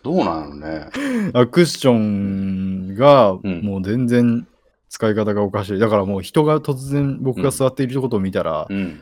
[0.03, 1.31] どうなんやろね。
[1.33, 4.47] あクッションがうんもう全然
[4.89, 5.79] 使い方がおかしい。
[5.79, 9.01] だからもう人が突然僕が座っていることを見たら、うん。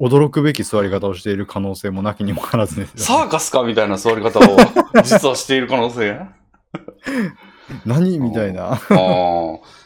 [0.00, 2.98] 驚くべき座り方をしている可能性もなきにもあらずですよ。
[2.98, 4.42] サーカスかみたいな座り方を
[5.02, 6.10] 実はしている可能性？
[6.10, 6.28] が。
[7.84, 8.80] 何みたいな。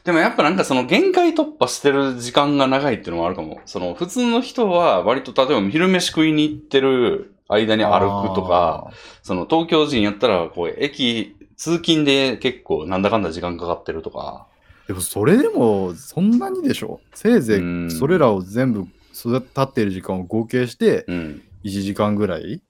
[0.05, 3.61] でもやっぱなんかその限界突破してる時間が長いっていうのもあるかも。
[3.65, 8.91] その普通の人は割と例えば昼飯食いに行ってる間に歩くとか、
[9.23, 14.47] その東京人やったらこう駅、通勤で結構なんだかんだ時間かかってるとか。
[14.89, 17.01] でもそれでもそんなにでしょ？
[17.15, 21.43] せいぜうんいそれらを全部育立っている時間を合計してうん。
[21.65, 22.61] 1時間ぐらい？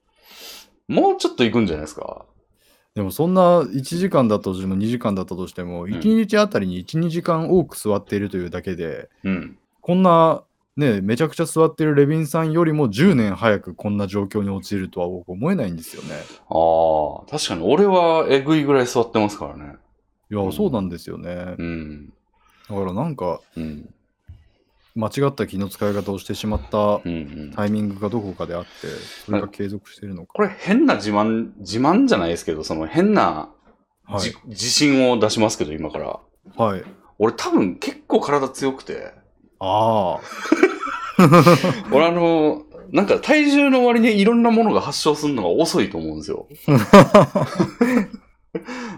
[0.89, 2.27] もうちょっと行くんじゃないですか？
[2.95, 9.59] でもそんな1時間だとしても2時間だったとしても、ん1日あたりに1、2時間多く座っているというだけで、うん。
[9.81, 10.43] こんな
[10.77, 16.15] ね、めちゃくちゃ座ってるレビンさんよりも10年早くこんな状況に陥るとは僕思えないんですよね。
[16.49, 19.75] ああ、確かに俺はえぐいぐらい座ってますからね。
[20.31, 21.55] いや、うんそうなんですよね。
[21.59, 22.13] うん。
[22.69, 23.95] だからなんかうん。
[24.95, 27.01] 間違った気の使い方をしてしまった。
[27.55, 28.69] タイミングがどこかであって、
[29.25, 30.35] それが継続しているのか。
[30.35, 33.49] これ変な自慢、自慢じゃないですけど、その変な
[34.05, 34.37] はいじ、。
[34.47, 36.21] 自信を出しますけど、今から。
[36.57, 36.85] はい。
[37.19, 39.15] 俺多分結構体強くて。
[39.65, 40.21] ああ。
[41.93, 46.49] 俺あの、なんか体重の割にいろんなものが発症するのが遅いと思うんですよ。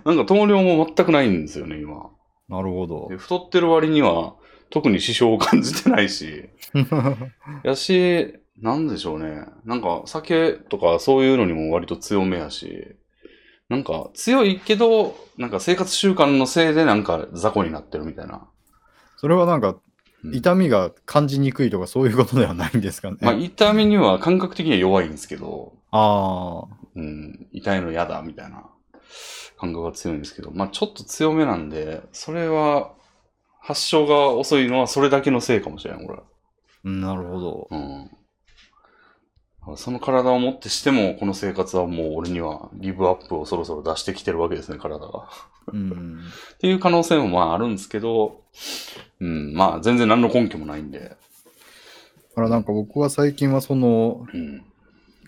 [0.04, 2.10] なんか糖尿も全くないんですよね、今。
[2.48, 3.16] なるほどで。
[3.16, 4.34] 太ってる割には
[4.70, 6.48] 特に支障を感じてないし。
[7.62, 9.44] やし、なんでしょうね。
[9.64, 12.96] なんか酒とかそういうのにも割と強めやし。
[13.68, 18.48] なんか強いけど、なんか生活習慣のせいでなんか雑魚になってるみたいな。
[19.16, 19.76] それはなんかうん
[20.32, 23.18] 痛みが感じにくいとかそういうことではないんですかね。
[23.20, 26.84] まあ痛みには感覚的には弱いんですけど、ああ。
[26.96, 28.64] うん、痛いの嫌だみたいな
[29.58, 32.92] 感覚が強いんですけど、まあちょっと強めなんで、それは
[33.60, 36.22] 発症が遅いのはそれだけのせいかもしれない、俺は。
[36.84, 37.68] うんなるほど。
[37.70, 38.10] うん。
[39.76, 45.28] その体をもってしても、この生活はもう俺にはギブアップをそろそろ出してきてるわけですね、体が。
[45.72, 46.20] うん。
[46.54, 48.42] っていう可能性もまああるんですけど、
[49.20, 51.00] うん、まあ全然何の根拠もないんで。
[51.00, 51.16] だ
[52.34, 54.64] からなんか僕は最近はその、うん。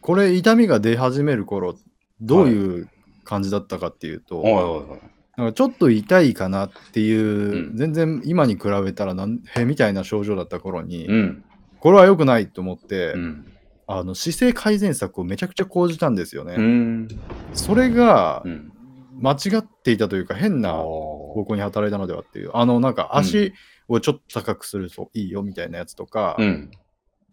[0.02, 1.74] これ痛みが出始める頃、
[2.20, 2.88] どういう
[3.24, 4.98] 感じだったかっていうと。
[5.36, 11.44] なんかちょっと痛いかなっていう、うん全然今に比べたらなんへみたいな症状だった頃に、うん。
[11.80, 13.52] これは良くないと思って、うん。
[13.86, 16.54] あの姿勢改善策をめちゃくちゃ講じたんですよね。
[16.56, 17.08] うん。
[17.52, 18.72] それがうん。
[19.18, 23.54] 間違っていたというか変な方向に働いたのではっていうあのなんか足
[23.88, 26.70] をちょっと高くするといいよみたいなやつとか、うん。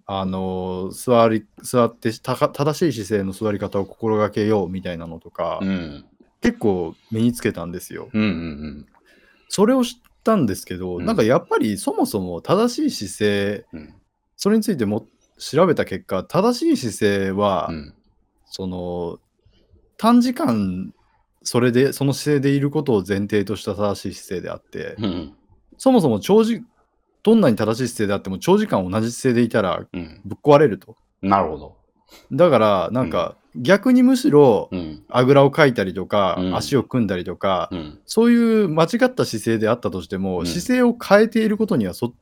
[0.06, 6.06] あの座り座ってたか正しい姿勢の座り方を心がけようみたいなのとか、うん。
[6.42, 8.10] 結構身につけたんですよ。
[8.14, 8.22] うん。
[8.22, 8.86] うん。
[9.48, 13.94] それを知ったんですけど、うんなんかやっぱりそもそも正しい姿勢うん。
[14.36, 17.94] それについても調べた結果正しい姿勢は、うん。
[18.46, 19.20] その
[19.98, 20.94] 短時間
[21.42, 25.34] それでその姿勢でいることを前提とした正しい姿勢であって、うん。
[25.78, 26.64] そもそも長時
[27.24, 30.22] どんなに正しい姿勢であっても長時間同じ姿勢でいたらうん。
[30.26, 30.96] ぶっ壊れると。
[31.22, 31.78] なるほど。
[32.32, 35.04] だからなんか逆にむしろうん。
[35.10, 38.00] あぐらをかいたりとか、うん足を組んだりとか、うん。
[38.06, 42.14] そういう間違った姿勢であったとしても、うん姿勢を変えていることにはそ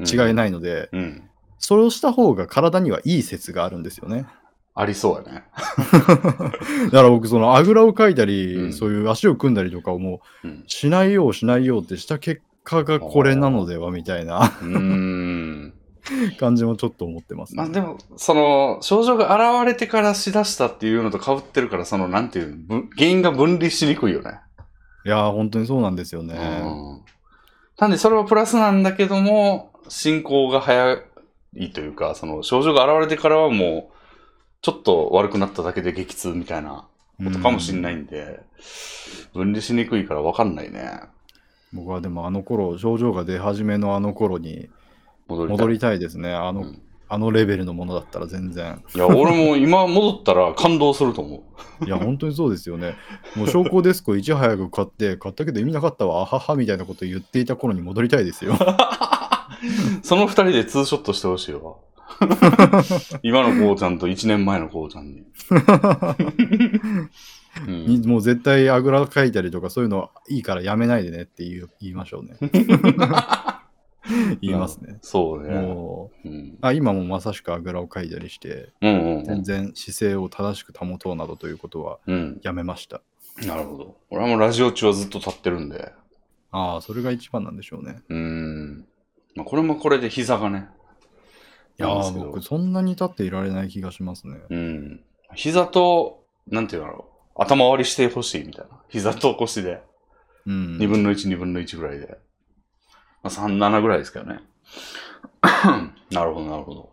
[0.00, 0.34] 違いい。
[0.34, 1.30] ないので、うん。
[1.58, 4.26] それをした方が体にはいい説があるんですよね。
[4.74, 5.44] ありそうやね。
[6.90, 10.64] だから僕そのあぐらをかいたり、うんそういう足を組んだりとかをもううん。
[10.66, 15.74] しないようしないようってした結果がこれなのではみたいなうーん。
[16.38, 24.40] 感じもちょっと思ってます、まあでも、その、症状が現れてからしだしたっていうのと被ってるから、その、なんていうの、ぶ原因が分離しにくいよね。
[25.06, 26.34] いやー本当にそうなんですよね。
[26.34, 27.02] うん。
[27.78, 30.98] なんで、それはプラスなんだけども、進行が早
[31.56, 33.94] いというか、その、症状が現れてからはもう、
[34.62, 36.86] ちょっと悪くなっただけで激痛みたいな
[37.22, 38.40] ことかもしんないんで、
[39.34, 41.00] 分離しにくいから分かんないね。
[41.74, 44.68] 僕はでもあの頃症状が出始めのあの頃に
[45.28, 45.98] 戻りたい。
[45.98, 46.32] ですね。
[46.32, 46.82] あの,、うん。
[47.08, 48.82] あのレベルのものだったら全然。
[48.94, 51.44] いや、俺も今戻ったら感動すると思
[51.82, 51.84] う。
[51.84, 52.94] いや本当にそうですよね。
[53.36, 58.54] もう昇降デスクをいち早く買って買ったけど意味なかったわあははみたいなこと言っていた頃に戻りたいですよ
[60.02, 61.74] その二人でツーショットしてほしいわ。
[63.22, 65.24] 今のこうちゃんと1年前のこうちゃんに。
[67.66, 72.36] うんに もう絶対あぐらかいたりとかそういうのいいからやめないでねって言う言いましょうね
[74.42, 75.54] 言いますねそうね。
[75.54, 82.40] もううんあ今もまさしくあぐらをかいたりしてうんうんうん全然姿勢を正しく保とうなどということはうん。
[82.42, 83.00] やめました
[83.46, 83.96] なるほど。
[84.10, 85.92] 俺はもうラジオ中はずっと立ってるんで。
[86.50, 88.84] ああそれが一番なんでしょうねうん。
[89.34, 90.68] まあ、これもこれで膝がね。
[91.78, 95.00] いやー僕そんなに立っていられない気がしますねうん。
[95.34, 97.42] 膝と、なんていうのだろう。
[97.42, 98.80] 頭割りしてほしいみたいな。
[98.88, 99.82] 膝と腰で。
[100.46, 102.18] うん2分の1、2分の1ぐらいで。
[103.22, 104.40] まあ、3、7ぐらいですけどね。
[106.10, 106.90] なるほど、なるほど。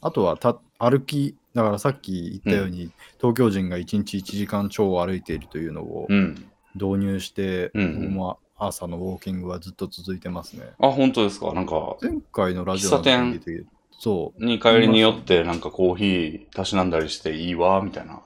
[0.00, 6.50] あとはた歩きだからさっき言ったように、東京人が1日1時間超歩いているというのをうん。
[6.74, 10.72] 導入して、うんうん僕も朝のウォーキングはずっと続いてますね。
[10.80, 11.52] あ、本当ですか？
[11.52, 13.64] なんか、前回のラジオの時に出て
[14.00, 14.44] そう。
[14.44, 18.22] に帰りによってなんかコーヒーたしなんだりしていいわ、みたいな。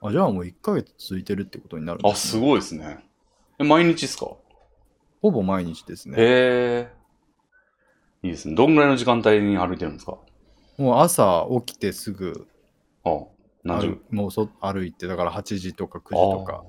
[0.00, 2.98] あじゃあもう1ヶ月続いてるってことになるんあ、ですすごいですね。
[3.58, 4.26] え、毎日ですか？
[5.20, 6.16] ほぼ毎日ですね。
[6.18, 6.92] へえ。
[8.22, 8.54] いいですね。
[8.54, 10.18] どんぐらいの時間帯に歩いてるんですか？
[10.76, 12.46] もう朝起きてすぐ。
[13.04, 13.10] あ
[13.64, 13.88] 何時？
[13.88, 16.64] 歩もうそ歩いてだから8時とか9時とか。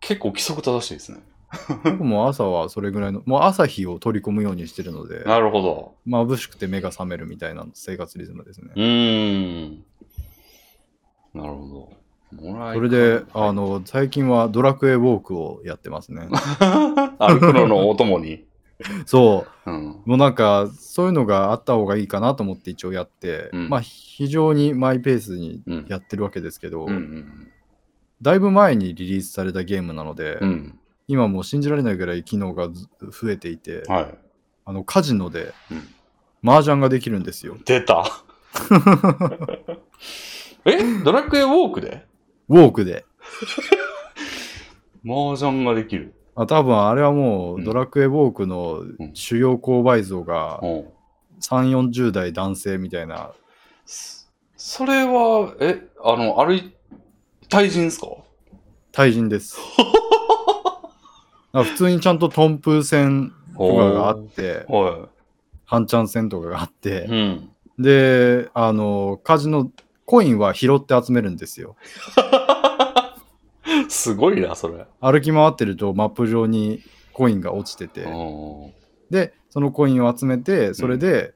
[0.00, 1.20] 結構規則正しいですね。
[1.84, 5.94] 僕も朝はそれぐらいのもう朝日を取り込むようにしてるのでなるほど。
[6.06, 9.84] 眩しくて目が覚めるみたいな生活リズムですねうーん。
[11.34, 11.92] なるほ
[12.32, 12.42] ど。
[12.42, 16.28] もらいそれであの最近はドラクエウォークをやってますね
[17.20, 18.44] 歩くののお供に。
[19.06, 19.90] そうん。
[19.92, 25.86] うもうなんかそういうのがあった方がいいかなと思って一応やって、うんまあ非常にマイペースにうん。
[25.88, 27.48] やってるわけですけど、うんうん
[28.22, 30.78] だいぶ前にリリースされたゲームなので、うん。
[31.12, 31.22] うん。
[31.22, 34.14] 今もう信じられないぐらい機能がず増えていて、はい。
[34.64, 35.88] あのカジノでうん
[36.44, 37.56] 麻雀ができるんですよ。
[37.64, 38.04] 出た。
[40.64, 41.02] え？
[41.04, 42.04] ドラクエウォークで？
[42.48, 43.04] ウォークで。
[45.04, 46.14] 麻雀ができる。
[46.34, 48.82] あ多分あれはもううんドラクエウォークの
[49.14, 50.84] 主要購買層がうん。
[51.40, 53.32] 3、40代男性みたいな、
[53.84, 56.72] そそれは、え、あの、歩い、
[57.48, 58.06] 対人っすか？
[58.92, 59.58] 対人です。
[61.52, 65.08] あ普通にちゃんとトンプー戦とかがあって、は
[65.64, 66.72] ハンチャン戦とかがあっい。
[66.72, 67.50] てう、ん。
[67.78, 69.70] で、あの、カジノ、
[70.04, 71.76] コインは拾って集めるんですよ。
[73.88, 74.86] すごいな、それ。
[75.00, 76.80] 歩き回ってるとマップ上に
[77.12, 78.72] コインが落ちてて、うん
[79.10, 81.34] で、そのコインを集めて、それで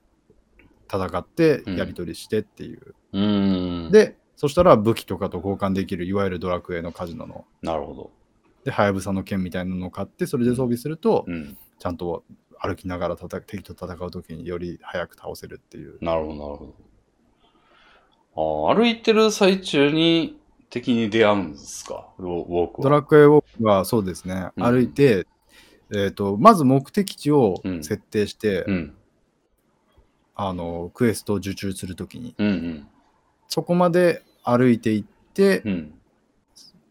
[0.91, 2.95] 戦ってうんやり取りしてっていう。
[3.13, 3.21] う
[3.89, 8.11] ん。、で、そしたら武器とかと交換できる、いわゆるドラクエのカジノのなるほど。
[8.67, 11.57] で、はやぶさの剣みたいなのを買って、それで装備すると、うん。
[11.79, 12.25] ちゃんと
[12.59, 15.99] 歩きながら戦敵と戦うときにより早く倒せるっていう。
[16.01, 16.75] なるほど、なるほ
[18.35, 18.69] ど。
[18.69, 22.09] ああ、歩いてる最中に敵に出会うんですか？
[22.19, 22.83] ウォークは。
[22.83, 25.29] ドラクエウォークはそうですね、うん歩いて、
[25.93, 28.95] えー、とまず目的地をうん設定して、うん。
[30.35, 32.89] あのクエストを受注するときにうんうん。
[33.47, 35.95] そこまで歩いていって、うん。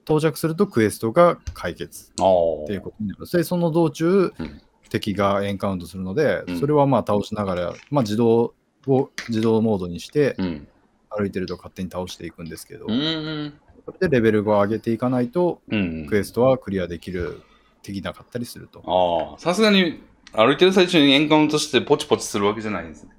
[0.05, 2.63] 到着するとクエストが解決ああ。
[2.63, 3.25] っていうことになる。
[3.29, 8.53] でその道中、うん敵がエンカウントするので、うんそれはまあ倒しながら、まあ、自動
[8.87, 10.67] を自動モードにしてうん。
[11.09, 13.53] 歩いてると勝手に倒していくんですけど、うん。
[13.85, 16.05] それでレベルを上げていかないとうん。
[16.07, 17.41] クエストはクリアできる
[17.83, 19.35] できなかったりすると。
[19.39, 23.09] さすがに歩いてる最中にエンカウントしてポチポチするわけじゃないんですね。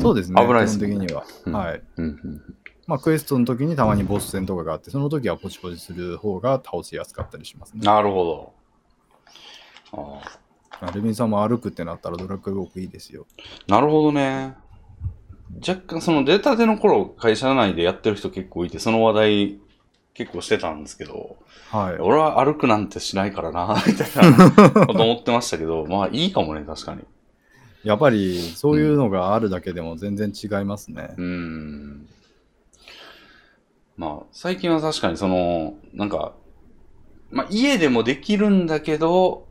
[0.00, 1.24] そうですね、危ないですね基本的には。
[1.46, 1.82] うんはい。
[1.96, 2.42] うんうん。
[2.92, 7.80] まあ、クエストの時にたまにボス戦とかがあって、その時はポチポチする方が倒しやすかったりしますね。
[7.82, 8.52] なるほ
[9.90, 10.20] ど。
[10.82, 10.92] ああ。
[10.92, 13.26] レビンさんも歩くってなったらドラクエウォークいいですよ。
[13.66, 14.56] なるほどね。
[15.66, 19.60] 若干その出たての頃会社内でやってる人結構いて、その話題
[20.12, 21.38] 結構してたんですけど、
[21.70, 21.94] はい。
[21.94, 24.50] 俺は歩くなんてしないからな、 みたいな
[24.86, 27.00] こと思ってましたけど、まあいいかもね、確かに。
[27.84, 31.14] やっぱりそういうのがあるだけでも全然違いますね。
[31.16, 32.06] うーん。
[34.02, 36.32] まあ、最近は確かにその、なんか、
[37.30, 39.46] まあ家でもできるんだけど、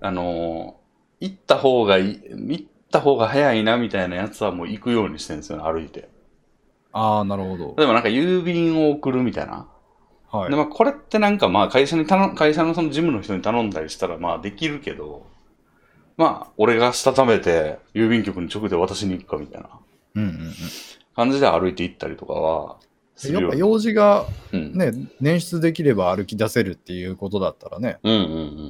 [0.00, 0.80] あの、
[1.20, 6.08] 行った方がいい、行った方が早いなみたいなやつはもう行くようにしてるんですよね、歩いて。
[6.92, 7.74] ああ、なるほど。
[7.76, 9.68] 例えばなんか郵便を送るみたいな。
[10.32, 10.56] はいで、。
[10.56, 15.26] まあこれってなんかまあ会社に頼ん、会社のその事務の人に頼んだりしたらまあできるけど、
[16.16, 19.68] まあ俺がしたためて郵便局に直で渡しに行くかみたいな
[20.14, 20.54] うんうんうん。
[21.14, 22.78] 感じで歩いて行ったりとかは。
[23.24, 24.72] やっぱ用事がうん。
[24.74, 28.22] ね、捻出できれば歩き出せるっていうことだったらね、うんうんう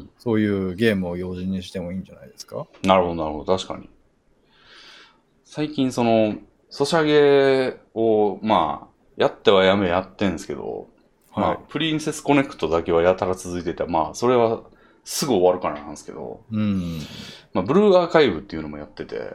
[0.04, 0.11] ん。
[0.18, 2.66] そういうゲームを用事にしてもいいんじゃないですか？
[2.82, 3.56] なるほど、なるほど。
[3.56, 3.88] 確かに。
[5.44, 6.37] 最近、その、
[6.70, 10.88] ソシャゲを、まあ、やってはやめやってんすけど、
[11.35, 14.62] まあはい、プリンセスコネクトだけはやたら続いてて、まあ、それは
[15.04, 16.98] すぐ終わるからなんですけど、うん。
[17.52, 19.35] まあ、ブルーアーカイブっていうのもやってて、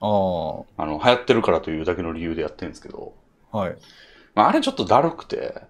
[0.00, 3.14] ああ、はあの、流行ってるからというだけの理由でやってるんですけど、
[3.68, 3.76] い。
[4.34, 5.62] まあ、あれちょっとだるくて、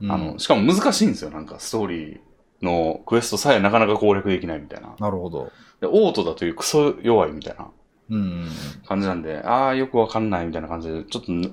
[0.00, 2.20] うんあの、しかも難しいんですよ、なんか、ストーリー
[2.62, 4.94] のクエストさえなかなか攻略できないみたいな。
[4.98, 5.50] なるほど。
[5.80, 7.68] で、オートだというクソ弱いみたいな
[8.10, 8.48] うんうん
[8.86, 11.52] 感じなんで、ああ、よくわかんないみたいな感じで、ちょっとぬ、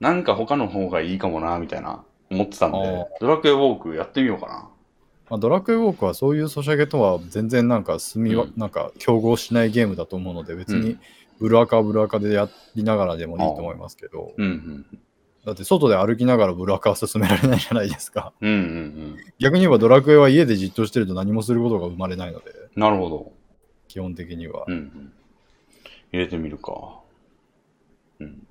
[0.00, 4.68] なんか他の方がいいかもな、みたいな、思ってたんあで、ドラクエウォークやってみようかな。
[5.28, 11.00] まあ、ドラクエウォークはそういうソシャゲとは全然なんか住みわ、うんなんか競合しないゲームだと思うので別にうん
[11.40, 14.98] ブルアカはブルアカでやりながらでもいいと思いますけど、うんうん。
[15.46, 18.32] だって外で歩きながらブルアカは進められないじゃないですか。
[18.40, 19.16] うんうんうん。
[19.38, 23.32] 逆に言えばドラクエは家でじっとしてると何もすることが生まれないので、なるほど。
[23.86, 24.64] 基本的には。
[24.66, 25.12] うんうん。
[26.12, 26.98] 入れてみるか。
[28.18, 28.44] うん。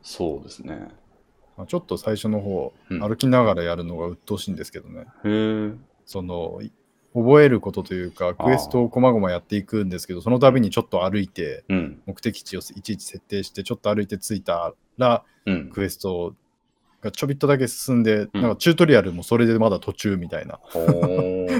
[0.00, 0.88] そうですね。
[1.58, 5.04] まあ、ちょっと最初の方、うん歩きながらやるのが鬱陶しいんですけどね。
[5.24, 5.72] へえ。
[6.06, 6.72] その、い
[7.22, 12.00] 覚えることというか、クエストをこまごまやっていくんですけど、その度にちょっと歩いて、うん。
[12.06, 15.70] 目的地をいちいち設定して、ちょっと歩いて着いたら、うん。
[15.70, 16.34] クエスト
[17.00, 18.42] がちょびっとだけ進んで、うん。
[18.42, 20.58] なんかチュートリアルもそれでまだ途中みたいな。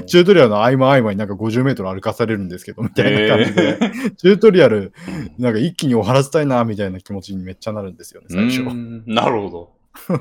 [0.06, 3.78] チュートリアルの合間合間になんか50メートル歩かされるんですけど、みたいな感じで、
[4.16, 4.92] チュートリアル、
[5.38, 8.62] なんか一気に終わらせたいな、みたいな気持ちにめっちゃなるんですよね、最初。
[9.06, 9.72] なるほど。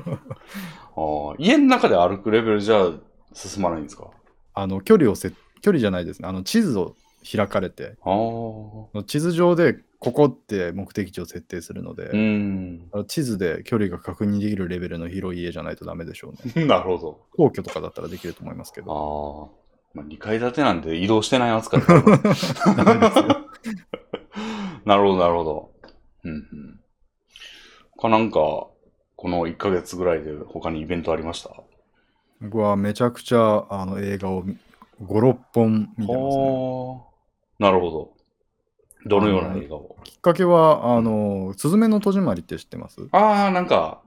[0.96, 1.36] あー。
[1.38, 2.90] 家の中で歩くレベルじゃ
[3.32, 4.08] 進まないんですか？
[4.60, 5.30] あの、距離をせ、
[5.62, 6.28] 距離じゃないですね。
[6.28, 6.96] あの、地図を
[7.30, 7.96] 開かれて。
[9.06, 12.10] 地図上でここって目的地を設定するので、
[13.06, 16.66] 地図で距離が確認できるレベルの広い家じゃないとダメでしょうね。
[16.66, 17.20] なるほど。
[17.36, 19.50] 皇居とかだったらできると思いますけあど。
[19.54, 19.68] あ。
[19.94, 21.80] まあ、2階建てなんで移動してない扱い。
[24.84, 25.72] なるほど、なるほど。
[26.24, 26.80] うんうん。
[28.00, 28.68] かなんか、
[29.16, 31.50] この1ヶ月ぐらいで他にイベントありました？
[32.40, 34.56] 僕はめちゃくちゃあの映画を5、
[35.00, 36.44] 6本見てますね。
[36.44, 37.04] は
[37.60, 37.62] あ。
[37.62, 38.12] なるほど。
[39.06, 39.96] どのような映画を？
[40.04, 43.08] きっかけは、あの、すずめの戸締まりって知ってます？
[43.12, 44.02] ああ、なんか、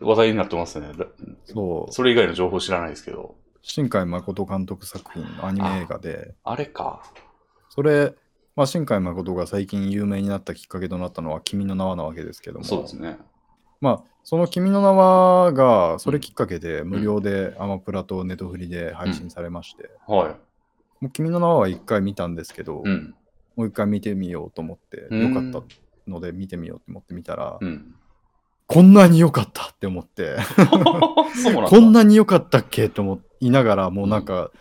[0.00, 0.92] 話題になってますね。
[0.96, 1.06] だ
[1.44, 1.92] そう。
[1.92, 3.36] それ以外の情報知らないですけど。
[3.62, 7.02] 新海誠監督作品のアニメ映画で、あれか。
[7.68, 8.14] それ、
[8.56, 13.18] まあ、新海誠が最近有名になったきっかけとなったのは君の名はなわけですけども、そうですね。
[13.82, 20.30] まあ、その君の名はが、それきっかけで無料でアマプラとネトフリで配信されまして、は
[21.00, 21.04] い。
[21.04, 23.14] もう君の名は一回見たんですけど、うん。
[23.56, 25.62] もう一回見てみようと思って、うかった
[26.08, 27.94] ので見てみようと思って見たら、うん。
[28.68, 30.36] こんなに良かったって思って、
[31.42, 31.68] そうなんだ。
[31.68, 34.52] こんなに良かったっけと思って、いながらもうなんか、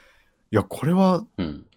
[0.51, 1.67] いやこれはうん。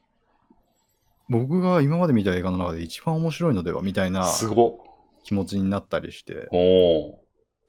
[1.29, 4.95] 僕が今まで見た映画の中で一番面白いのではみたいなすごっ。
[5.25, 7.24] 気持ちになったりしておー。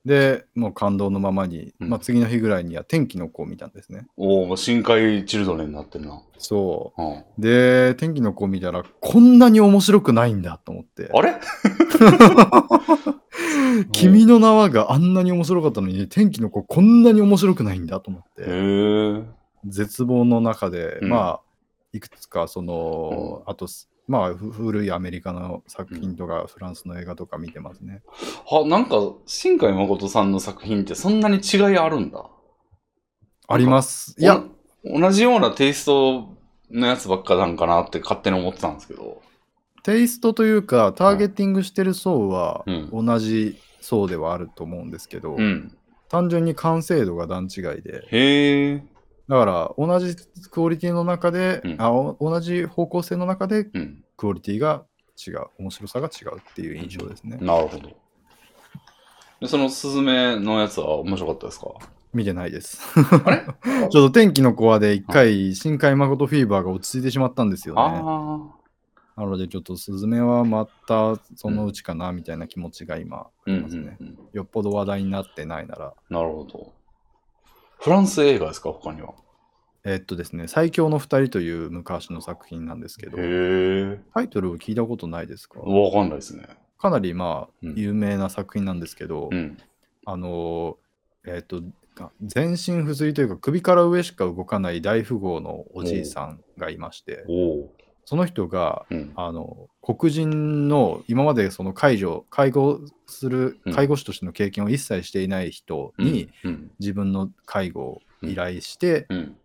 [0.05, 1.89] でもう感動のままに、うん。
[1.89, 4.05] まあ、次の日ぐらいには天気の子を見たんですね。
[4.17, 6.21] おー、もう深海チルドレンになってるな。
[6.37, 7.01] そう。
[7.01, 7.05] ん。
[7.13, 11.09] うで天気の子を見たらこんなに面白くないんだと思って。
[11.11, 11.33] あれ？
[13.91, 19.23] 君の名はがあんなに面白かったのに天気の子こんなに面白くないんだと思っへてえ。
[19.65, 21.09] 絶望の中で、うん。
[21.09, 21.41] まあ
[21.93, 28.01] いくつかその、あとすまあふ古いアメリカの作品とか、フランスの映画とか見てますね
[28.45, 32.25] は、なんか、新海誠さんの作品ってそんなに違いあるんだ？
[33.47, 34.43] ありますいや
[34.83, 36.35] お同じようなテイスト
[36.71, 39.21] のやつばっかなんかなって勝手に思ってたんですけど。
[39.83, 45.77] テイストというかターゲティングしてる層はうん同じ層ではあると思うんですけど、うん。
[46.09, 48.83] 単純に完成度が段違いでへえ。
[49.27, 50.15] だから同じ
[50.51, 54.03] クオリティの中で、うんあお同じ方向性の中でうん。
[54.17, 54.85] クオリティが
[55.27, 57.89] 違う面白さが違うっていう印象ですね、なるほど。
[59.41, 61.67] で、そのスズメのやつは面白かったですか？
[62.13, 62.79] 見てないです
[63.25, 63.45] あれ？
[63.89, 68.39] ちょっと天気の子はで一回深海誠フィーバーが落ち着いてしまったんですよねあ
[69.17, 69.21] あ。
[69.21, 74.17] なのでちょっとスズメはまたそのうちかなみたいな気持ちが今あうんうんりますね、うん。
[74.31, 76.73] よっぽど話題になってないならなるほど。
[77.85, 78.71] フランス映画ですか？
[78.71, 79.13] 他には。
[79.83, 83.17] えっとですね、最強の二人という昔の作品なんですけど。
[84.11, 85.59] タイトルを聞いたことないですか？
[85.59, 86.47] わかんないですね。
[86.79, 89.59] かなりまあ、うん有名な作品なんですけど、うん。
[90.03, 91.61] あのー、えっと、
[91.93, 97.73] が全身不随というか首から上しか動かない大富豪のおじいさんがいまして、おお。
[98.05, 99.13] その人が、うん。
[99.15, 106.71] あの黒人の今までその介助介護するうん介護士としての経験を一切していない人にうん。
[106.79, 109.37] 自分の介護を依頼してうん。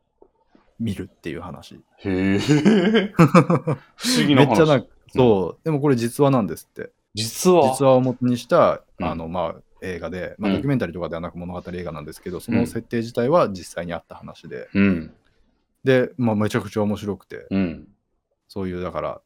[0.78, 2.38] 見るっていう話、へえ。
[3.12, 4.48] 不思議な話。
[4.48, 4.84] めっちゃな
[5.14, 7.70] そう、でもこれ実話なんですって実は。
[7.70, 15.14] 実話を元にした、うんあのまあ映画で、まあ、うんドキュメンタリーとかではなく物語映画なんですけど、そうんの設定自体は実際にあった話で、うん。
[15.84, 17.88] で、まあ、めちゃくちゃ面白くて、うん。
[18.50, 19.20] そういうだから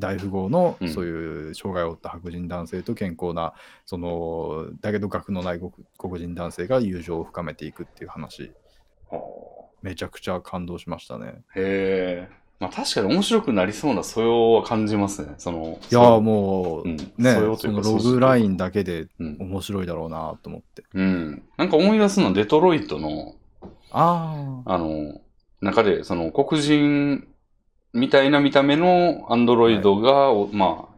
[0.00, 3.54] 大富豪のうんそういう障害を負った白人男性と健康な
[3.86, 8.52] そのだけど学のない黒黒人男性が友情を深めていくっていう話
[9.10, 9.20] は
[9.80, 12.28] めちゃくちゃ感動しましたねあへえ。
[12.58, 15.34] まあ確かに面白くなりそうな素養は感じますね。
[15.38, 15.78] その。
[15.90, 19.36] いやーもう、うんねそのログラインだけでうん。
[19.40, 21.42] 面白いだろうなと思ってうん。
[21.56, 23.34] なんか思い出すのはデトロイトの、
[23.90, 25.20] あああの、
[25.60, 27.26] 中で、その黒人
[27.94, 30.88] みたいな見た目のアンドロイドが、おま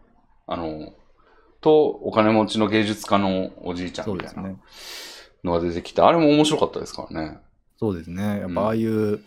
[0.46, 0.94] あ、あの、
[1.60, 4.50] と、お金持ちの芸術家のおじいちゃんみたいな
[5.44, 7.38] のが出てきて、あれも面白かったですからね。
[7.78, 9.20] そうですねやっうんぱああいう、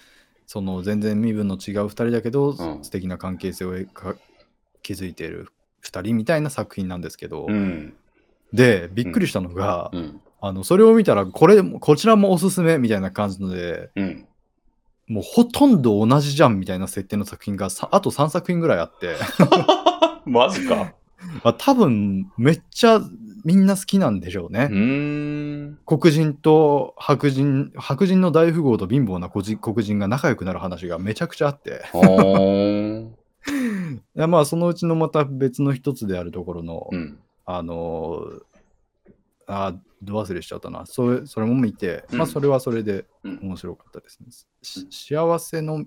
[0.48, 4.16] その全然身分の違う2人だけど、ん素敵な関係性をか
[4.82, 5.50] 築いている
[5.84, 7.94] 2人みたいな作品なんですけど、うん。
[8.52, 10.22] でびっくりしたのが、うん。
[10.42, 14.26] あのそれを見たらこれもこちらもおすすめみたいな感じのでうん。
[15.10, 19.16] もうほとんど同じじゃんみたいな設定の作品がさあと3作品ぐらいあって
[20.26, 20.94] マジか。
[21.44, 23.02] あ多分めっちゃ
[23.44, 24.74] みんな好きなんでしょうねう。
[24.74, 25.78] ーん。
[25.86, 31.82] 黒人と白人白人の大富豪と貧乏な黒人黒人が仲良くなる話がめちゃくちゃあって。
[34.16, 37.20] いやまあそのうちのまた別の一つであるところの、うん。
[37.46, 38.42] あのー
[39.50, 43.40] あど忘れしちゃったなそれそれも見て、うんまあそれはそれでうん。
[43.42, 44.28] 面白かったですね。
[44.62, 45.86] し幸せの、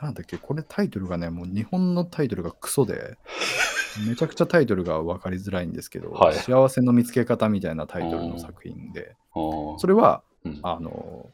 [0.00, 3.16] なんだっけ、これタイトルがね、もう日本のタイトルがクソで、
[4.06, 11.30] めちゃくちゃタイトルが分かりづらいんですけど、はい幸せの見つけ方みたいなタイトルの作品で、それは、うんあの、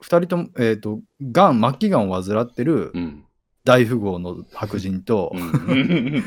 [0.00, 3.24] 二人とも、えっ、と、がん、末期がんを患ってるうん。
[3.62, 6.24] 大富豪の白人と、うん。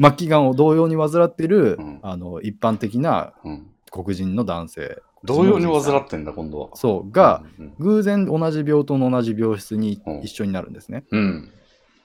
[0.00, 3.70] 末期がんを同様に患ってる、うんあの一般的なうん。
[3.90, 5.02] 黒人の男性。
[5.22, 6.70] 同様に患ってんだ、今度は。
[6.74, 11.04] そう、が、うん、偶然同じ病棟の同じ病室にうん一緒になるんですね。
[11.12, 11.50] うん。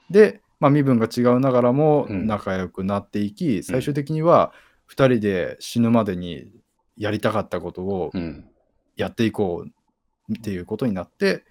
[0.08, 4.52] で、まあ、身分が違うながらもうん仲良くなっていき、最終的には
[4.88, 6.52] 2人で死ぬまでに
[6.96, 8.46] やりたかったことをうん。
[8.96, 11.44] やっていこうっていうことになって、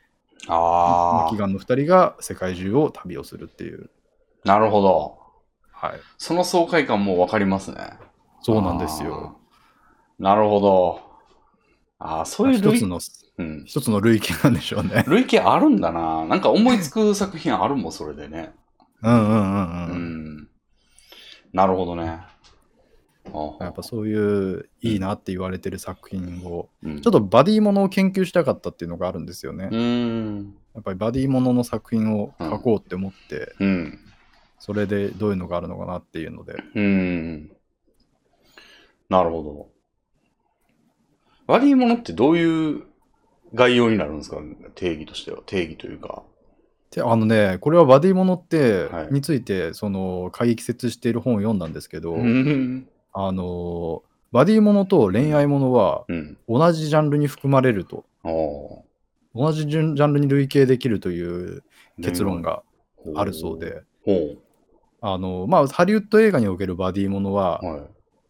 [0.47, 1.29] ああ。
[1.29, 3.89] 末期がんの2人が世界中を旅をするっていう。
[4.45, 5.18] なるほど。
[5.79, 5.99] はい。
[6.17, 7.91] その爽快感もわかりますね。
[8.41, 9.37] そうなんですよ。
[10.19, 11.01] なるほど。
[11.99, 12.99] ああ、そういう類一つの、
[13.37, 15.05] うん、一つの類型なんでしょうね。
[15.07, 16.25] 類型あるんだな。
[16.25, 18.53] なんか思いつく作品あるもん、それでね。
[19.01, 20.37] うんうんうんううん。
[20.39, 20.47] ん。
[21.53, 22.19] なるほどね。
[23.31, 29.69] あやっぱそういういいなって言われてる作品を、うん、ちょっとバディものを研究したかったっていうのがあるんですよね。
[29.71, 30.55] うーん。
[30.73, 33.99] やっぱりバディものの作品を書こうって思って、うん。
[34.59, 36.53] それでどういうのがあるのかなっていうので。
[36.53, 37.51] うーん。
[39.09, 39.69] なるほど。
[41.47, 42.83] バディものってどういう
[43.55, 44.37] 概要になるんですか？
[44.75, 45.41] 定義としては。
[45.45, 46.21] 定義というか。
[46.91, 52.87] であのね、これはバディものって、はいについて、その、解説している本を読んだんですけど、うん。
[53.13, 56.37] あの、バディものと恋愛ものはうん。
[56.47, 58.83] 同じジャンルに含まれると、お
[59.33, 61.63] 同じジャンルに類型できるという
[62.01, 62.63] 結論が
[63.15, 63.59] あるそう。
[63.59, 64.35] で、ほ
[65.01, 67.81] あの、まあ、ハリウッド映画におけるバディものはう。、はい。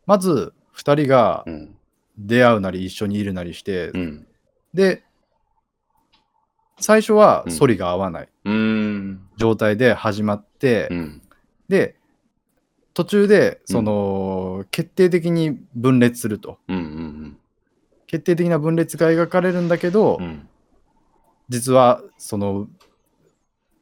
[0.05, 1.75] まず2人がうん。
[2.21, 4.27] 出会うなり一緒にいるなりして、うん。
[4.73, 5.03] で、
[6.79, 9.21] 最初はうん反りが合わないうーん。
[9.37, 11.21] 状態で始まって、うん。
[11.69, 11.95] で、
[12.93, 16.57] 途中で、その、決定的に分裂すると。
[16.67, 16.77] うん。
[16.77, 17.37] うん。
[18.07, 20.49] 決定的な分裂が描かれるんだけど、うん。
[21.47, 22.67] 実は、その、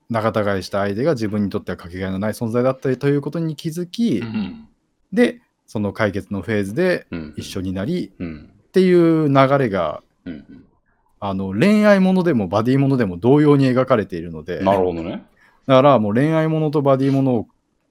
[0.10, 4.68] 仲違いした相手が自分にとってはかけがえのない存在だったりということに気づき、うん。
[5.12, 7.34] で、その解決のフェーズでうん。
[7.38, 8.50] 一緒になり、うん。
[8.68, 10.64] っていう流れが、うん。
[11.20, 15.26] あの恋愛ものでもバディものでも同様に描かれているので、なるほどね。
[15.66, 17.48] だからもう恋愛ものとバディものを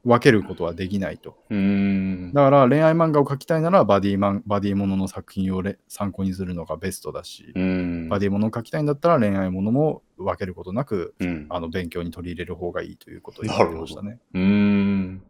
[0.06, 1.36] 分けることはできないと。
[1.50, 2.32] うーん。
[2.32, 7.62] だから恋愛漫画を描きたいならバディマンバディものの作品をれ参考にするのがベストだし、うー
[8.06, 8.08] ん。
[8.08, 11.46] バディものを描きたいんだったら恋愛ものも分けることなくうん。
[11.50, 14.20] あの勉強に取り入れる方がいいということを言ってましたね。
[14.32, 15.22] うーん。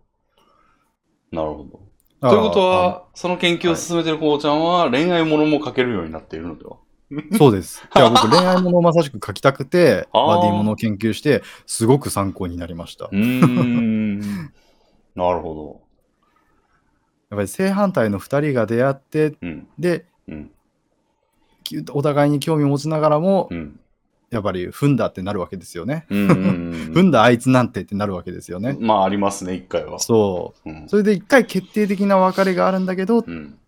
[1.33, 1.64] なるほ
[2.20, 2.29] ど。
[2.29, 6.77] ということは、その研究を進めてるこうちゃんは、恋愛ものも書けるようになっているのでは？
[7.39, 7.87] そうです。
[7.95, 13.07] いや僕恋愛ものをまさしく描きたくて バディものを研究してすごく参考になりました。
[13.07, 14.53] うーん。
[15.17, 15.81] なるほ
[17.31, 19.37] やっぱり正反対の2人が出会ってど。
[19.43, 19.69] うん。
[19.79, 20.51] でうん。
[21.64, 23.81] きお互いに興味を持ちながらも、うん。
[24.31, 26.07] やっぱり踏んだってなるわけですよね。
[26.11, 26.29] うん
[26.95, 28.77] 踏んだあいつなんてってなるわけですよね。
[28.79, 29.99] まあ、ありますね、一回は。
[29.99, 30.71] そう。
[30.71, 30.89] うん。
[30.89, 33.59] それで一回決定的な別れがあるんだけど、うん。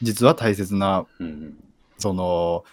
[0.00, 1.56] 実は大切な、うん。
[1.98, 2.64] その、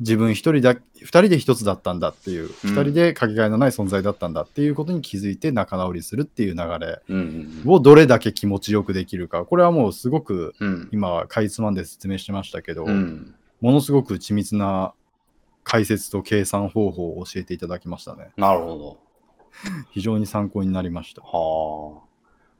[0.00, 7.62] 自分一人だ、二人で一つだったんだっていう、二、人でかけがえのない存在だったんだっていうことに気づいて仲直りするっていう流れうん。
[7.66, 9.44] をどれだけ気持ちよくできるか。
[9.44, 10.88] これはもうすごくうん。
[10.92, 13.34] 今、かいつまんで説明してましたけど、うん。
[13.60, 14.94] ものすごく緻密な
[15.62, 18.30] 解説と計算方法を教えていただきましたね。
[18.36, 18.98] なるほど。
[19.92, 21.22] 非常に参考になりました。
[21.22, 22.08] はあ。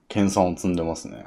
[0.08, 1.26] 研鑽を積んでますね。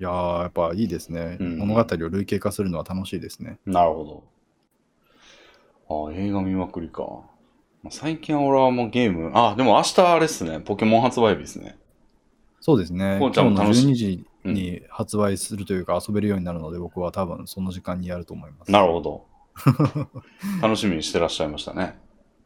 [0.00, 1.36] いやー、やっぱいいですね。
[1.38, 3.58] うん物語を類型化するのは楽しいですね。
[3.66, 4.39] なるほど。
[5.90, 7.02] ああ、映画見まくりか。
[7.82, 11.76] まあ最近は俺はもうゲーム、あ、でも明日あれっすね、ポケモン発売日ですね。
[12.60, 13.18] そうですね。
[13.18, 18.70] こうちゃんも楽し12時に発売するというか遊べるようになるので、僕は多分その時間にやると思います。
[18.70, 19.26] なるほど。
[20.62, 21.98] 楽しみにしてらっしゃいましたね。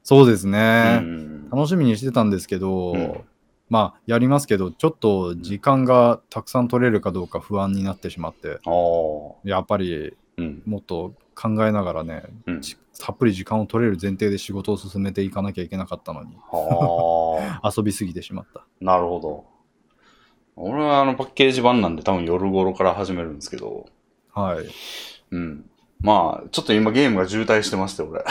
[0.03, 0.99] そうですうね。
[0.99, 1.51] ん。
[1.51, 3.21] 楽しみにしてたんですけど、うん
[3.71, 9.49] まあ、やりますけど、ちょっと時間がたくさん取れるかどうか不安になってしまって、ああ。
[9.49, 10.15] やっぱりうん。
[10.65, 12.61] もっと考えながらね、うん。
[12.61, 17.71] ちたっぷり時間を取れる前提で仕事を進めていかなきゃいけなかったのに、はあ。
[17.77, 18.65] 遊びすぎてしまった。
[18.81, 19.45] なるほど。
[20.57, 23.87] 俺はあのパッケージ版なんで多分夜頃から始めるんですけど、
[24.33, 24.67] はい。
[25.31, 25.71] うん。
[26.05, 28.23] まあ、ちょっと今ゲームが渋滞してまして、俺。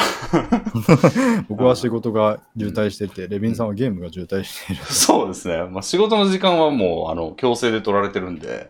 [1.50, 4.84] 僕は仕事が渋滞してて、レビンさんはゲームが渋滞している。
[4.86, 5.64] そうですね。
[5.72, 8.70] まあ仕事の時間はもう、あの、強制で取られてるんで、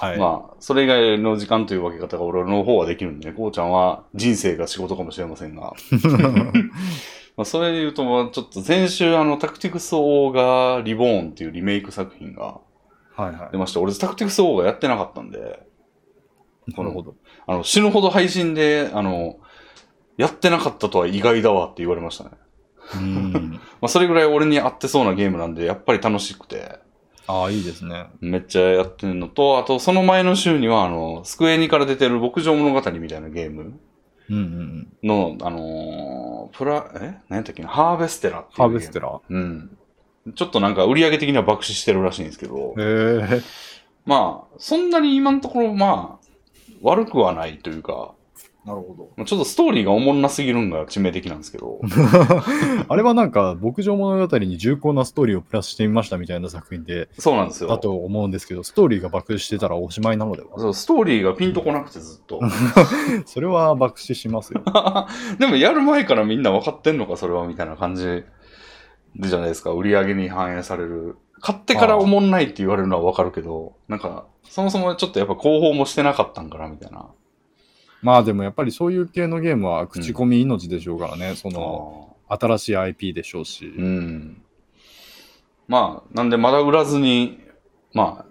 [0.00, 0.18] はい。
[0.18, 5.74] まあ、それ以外の時間という分け方が俺の方はできるんでね、こうちゃんは人生が仕事かもしれませんが。
[7.36, 12.58] まあ、それで言うと、まあちょっと先週、あの、タクティクスオーガーリボーンっていうリメイク作品が
[13.14, 13.58] はいはい出。
[13.58, 15.60] まして、俺タクティクスオーガーやってなかったんで、
[16.66, 17.14] なるほど。
[17.46, 19.38] あの、死ぬほど配信で、あの、
[20.16, 22.30] やってなかったとは意外だわって言われましたね。
[22.94, 23.60] うん。
[23.80, 26.78] まあ、それぐらい俺に合ってそうなゲームなんで、やっぱり楽しくて、
[27.26, 28.06] ああ、いいですね。
[28.20, 33.78] めっちゃやってるのと、あと、その前の週には、あの、スクエニから出てる牧場物語みたいなゲーム
[34.28, 34.42] うんうん
[35.02, 35.08] うん。
[35.08, 37.18] の、あのープラ、え？
[37.28, 37.68] 何やったっけな？
[37.68, 39.76] ハーベステラっていうハーベステララうん。
[40.34, 43.40] ちょっとなんか売り上げ的には爆死してるらしいんですけど、へえ。
[44.04, 46.21] まあ、そんなに今のところ、まあ、
[46.82, 48.14] 悪くはないというか、
[48.64, 51.82] なるほまあちょっとストーリーがおもんなすぎるんが致命的なんですけど、ど。
[52.88, 57.68] あれはなんか、牧場物語に重厚なストーリーをプラスしてみましたみたいな作品で、そうなんですよ。
[57.68, 62.40] だと思うんですけど、ストーリーが爆死してたらおしまいなのではそうストーリーがピンとこなくてずっと。
[63.26, 64.62] それは爆死しますよ。
[65.40, 68.04] でもやる前からみんな分かってんのか、それは、みたいな感じ
[69.16, 69.72] でじゃないですか。
[69.72, 77.10] 売り上げに反映される買ってからおもんないって言われるのはわかるけど、なんか、そもそもちょっとやっぱ広報もしてなかったんかな、みたいな。
[78.00, 83.66] まあでもやっぱりそういう系のゲームは口コミ命でしょうからね、その新しい IP でしょうし。
[83.66, 84.42] うん。
[85.66, 87.40] まあ、なんでまだ売らずに、
[87.92, 88.26] まあ、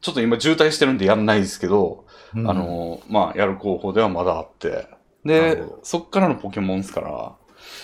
[0.00, 4.88] ちょっと今渋滞してるんでやんないですけど、うんあの、まあ、やる候補ではまだあって。
[5.24, 7.36] なでそっからのポケモンですから、は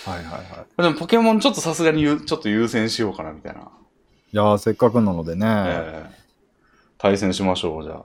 [0.07, 0.81] いはいはい。
[0.81, 3.69] でもポケモンちょっとさすがにゆちょっと優先しようかな、みたいな。
[4.33, 6.23] いやーせっかくなのでね、ええ
[6.97, 8.03] 対戦しましょう、じゃあ。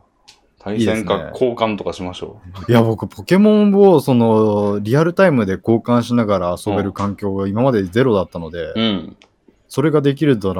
[0.58, 8.74] 対いいです戦かね交換とかしましょいや僕ポケモンをそのリアルタイムで交換しながら遊べる環境が今までゼロだったので、う。
[8.76, 9.16] うん。
[9.68, 10.54] それができるなん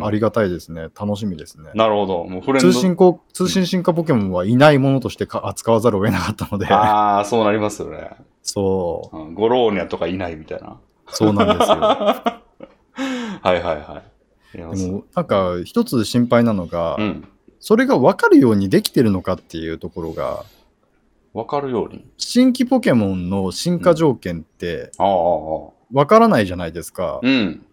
[0.00, 1.70] らありがたいですね、楽しみですね。
[1.74, 2.24] なるほど。
[2.24, 2.72] もうフレンド。
[2.72, 8.10] 通信こ通信進化ポケモンはいないものとしてか扱わざるを得なかったので、ああ、そうなりますよね。
[8.42, 10.68] そうんゴローニャとかいないみたいな。
[10.68, 10.78] う、
[11.10, 11.76] そうなんですよ。
[11.78, 12.40] は
[13.44, 14.13] いはいはい。
[14.58, 17.28] でもなんか一つ心配なのが、うん。
[17.60, 20.44] それが分かるようにできてるのかっていうところが、
[21.32, 22.06] わかるように。
[22.18, 27.20] 新規ポケモンの進化条件って分からないじゃないですか。
[27.22, 27.64] うん。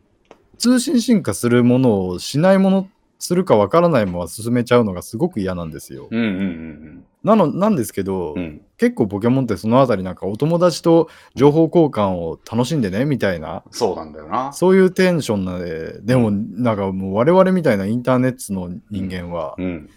[0.58, 2.90] 通信進化するものをしないもの、
[3.22, 6.08] するか分からないまま進めちゃうのがすごく嫌なんですよ。
[6.10, 8.42] うんうんうんなのなんですけど、うん。
[8.42, 8.62] うん。
[8.78, 14.52] 結構ポケモンってそのあたりなんかお友達と情報交換を楽しんでねみたいなそうなんだよな。
[14.54, 19.90] そういうテンションなのででもなんかもう我々みたいなインターネットの人間は、うん。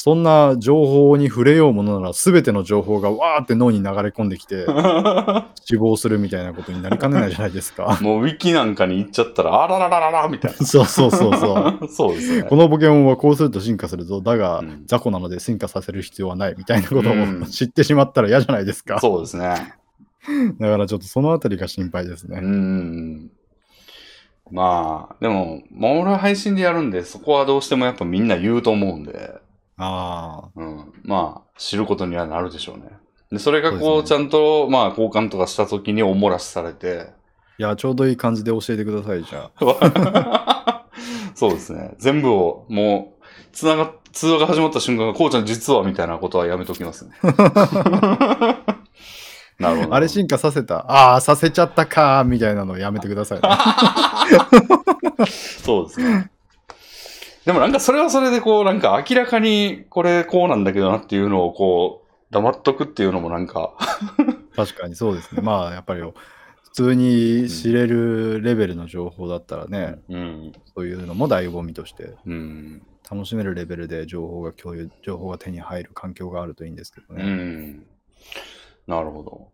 [0.00, 4.64] そんな情報に触れようものなら全ての情報がわーって脳に流れ込んできて
[5.64, 7.98] 死亡するみたいなことになりかねないじゃないですか。
[8.00, 11.54] もうウィキなんかに行っちゃったら、あらららららみたい そうそうそうそう。
[11.54, 11.78] な。
[11.90, 12.42] そうですね。
[12.44, 14.20] このポケモンはこうすると進化するぞ。
[14.20, 19.00] だが、うん雑魚なので進化させる必要はないみたいなことをうん知ってしまったら嫌じゃないですか。
[19.00, 19.74] そうですね。
[20.60, 22.40] だからちょっとそのあたりが心配ですうね。
[22.40, 23.30] ん。
[24.50, 29.32] まあ、でも、まあ俺は配信でやるんで、そこはどうしてもやっぱみんな言うと思うんで、
[29.78, 30.48] ああ。
[30.54, 30.92] うん。
[31.04, 32.84] まあ、知ることにはなるでしょうね。
[33.30, 37.10] で、それがこう、ですちゃんと、まあ、交換とかした時におもらしされて、
[37.60, 40.84] いや、ちょうどいい感じで教えてください、じゃあ。
[41.34, 41.94] そうですね。
[41.98, 47.10] 全部を、もう、つなが、通話が始まった瞬間、こうちゃん実はみたいなことはやめときますね。
[49.58, 49.94] なるほど。
[49.94, 50.86] あれ進化させた。
[50.88, 53.48] ああ、させちゃったかーみたいなのやめてください、ね。
[55.26, 56.30] そうですね。
[57.48, 63.72] でもなんかそれはそれでこう、なんか明らかにこれこうなんだけどなっていうのをこう、黙っとくっていうのもなんか、
[64.54, 65.40] 確かにそうですね。
[65.40, 66.12] まあ、やっぱり、普
[66.72, 70.52] 通に知れるレベルの情報だったらね、うん。
[70.76, 72.82] そういうのも醍醐味としてうん。
[73.10, 77.24] 楽しめるレベルで情報が共有、情報が手に入る環境があるといいんですけどうね。
[77.24, 77.86] ん。
[78.86, 79.48] なるほど。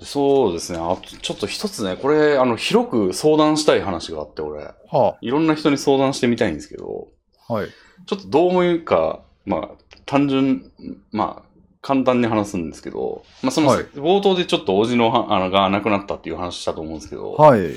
[0.00, 0.78] そうですね。
[0.78, 4.64] あと、ちょっと一つね、これ、あの、広く相談したい話があって、俺。
[4.90, 7.08] はいろんな人に相談してみたいんですけど、
[7.48, 7.68] あ、はい。
[8.06, 9.68] ちょっとどう思うか、まあ、
[10.06, 10.70] 単純、
[11.10, 11.48] まあ、
[11.82, 17.70] 簡単に話すんですけど、まあ、その、はい冒頭でちょっとおじのはあのが亡くなったっていう話したと思うんですけど、はい。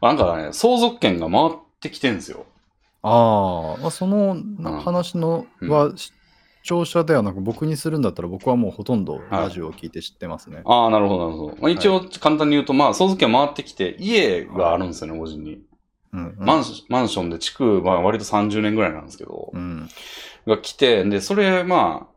[0.00, 1.50] なんかね、相続権が回っ
[1.80, 2.46] てきてんですよ。
[3.02, 4.36] ああ、まあ、その
[4.82, 6.12] 話のうんは、視
[6.62, 10.62] 聴者ではなく僕にするんだったら僕はもうほとんどはいラジオを聞いて知ってますね。
[10.64, 11.56] ああ、なるほど、なるほど。
[11.60, 15.54] まあ、一応、簡単に言うと、まあ、相続権回ってきて、家があるんですよね、おじに。
[15.54, 19.88] うんうんマンシマンションで築、まあ、割と30年ぐらいなんですけど、うん。
[20.46, 22.10] が来て、で、それ、まあ、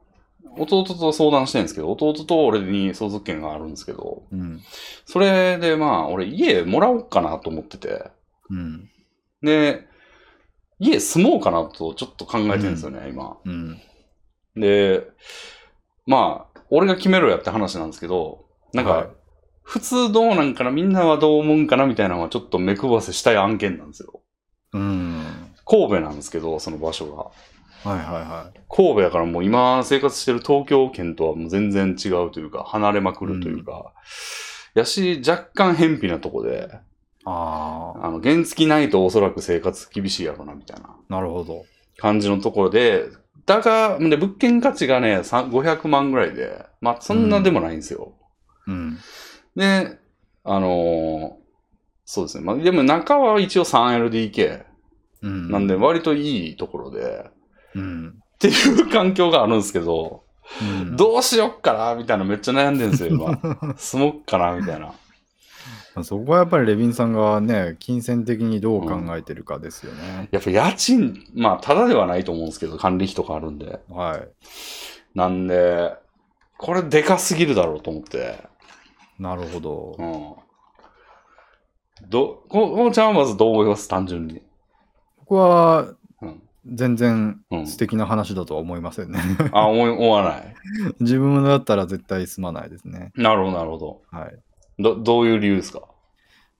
[0.58, 4.62] 弟と相談してるんですけど、弟と俺に相続権があるんですけど、うん。
[5.06, 8.12] それでまあ、俺家もらおうかなと思ってて、
[8.50, 8.90] うん。
[9.42, 9.88] で、
[10.80, 13.38] 家住もうかなとちょっと考えてるんですよね、今。
[13.46, 13.80] うん。
[14.56, 15.08] で、
[16.06, 19.08] まあ、俺が決めろやって話なんですけど、なんか、はい
[19.64, 24.22] 普通どうなんかな、みんなはどう思うんかなみたいなのはちょっと目配せしたい案件なんですよ。
[24.74, 25.24] うん。
[25.66, 27.90] 神戸なんですけど、その場所が。
[27.90, 28.60] はいはいはい。
[28.70, 33.94] 神戸だからもう今生活してる東京圏とはもう全然違うというか、離れまくるというか、
[34.74, 36.70] やし、若干偏僻なとこで、
[37.26, 41.64] ああの、原付ないとおそらく生活厳しいやろな、みたいなあ、なるほど。
[41.98, 43.06] 感じのところで、
[43.46, 48.14] だが、で物件価値がね、さ500万ぐらいで、まあ、そんなでもないんですよ。
[48.68, 48.98] うん。
[49.56, 49.98] で、
[50.44, 51.44] あのー
[52.06, 52.44] そうですね。
[52.44, 54.64] まあ、でも中は一応 3LDK
[55.22, 55.50] うん。
[55.50, 57.30] なんで割といいところで、
[57.76, 58.10] うん。
[58.10, 60.24] っていう環境があるんですけど、
[60.62, 63.40] うん、どうしよっかなみたいなめっちゃ悩んでるんですよ、今。
[63.78, 64.94] 住もっかなみたいな。
[65.96, 70.28] まあそこはやっぱりレビンさんがね、金銭的にどう考えてるかですよね。
[70.32, 73.80] やっぱ家賃、まあ、ただではないと思うんですけど、管理費とかあるんで。
[73.90, 74.28] はい。
[75.14, 75.94] なんで、
[76.58, 78.38] これでかすぎるだろうと思って。
[79.20, 79.96] なるほど。
[80.00, 80.04] う
[82.06, 82.10] ん。
[82.10, 83.88] ど、ここうちゃんはまずどう思います？
[83.88, 84.42] 単純に。
[85.20, 85.94] 僕は
[86.66, 89.20] 全然うん素敵な話だとは思いませんね。
[89.52, 90.56] あ、思い思わない。
[91.00, 93.12] 自分だったら絶対すまないですね。
[93.16, 94.02] なるほど、なるほど。
[94.12, 94.40] はい。
[94.80, 95.82] ど、どういう理由ですか？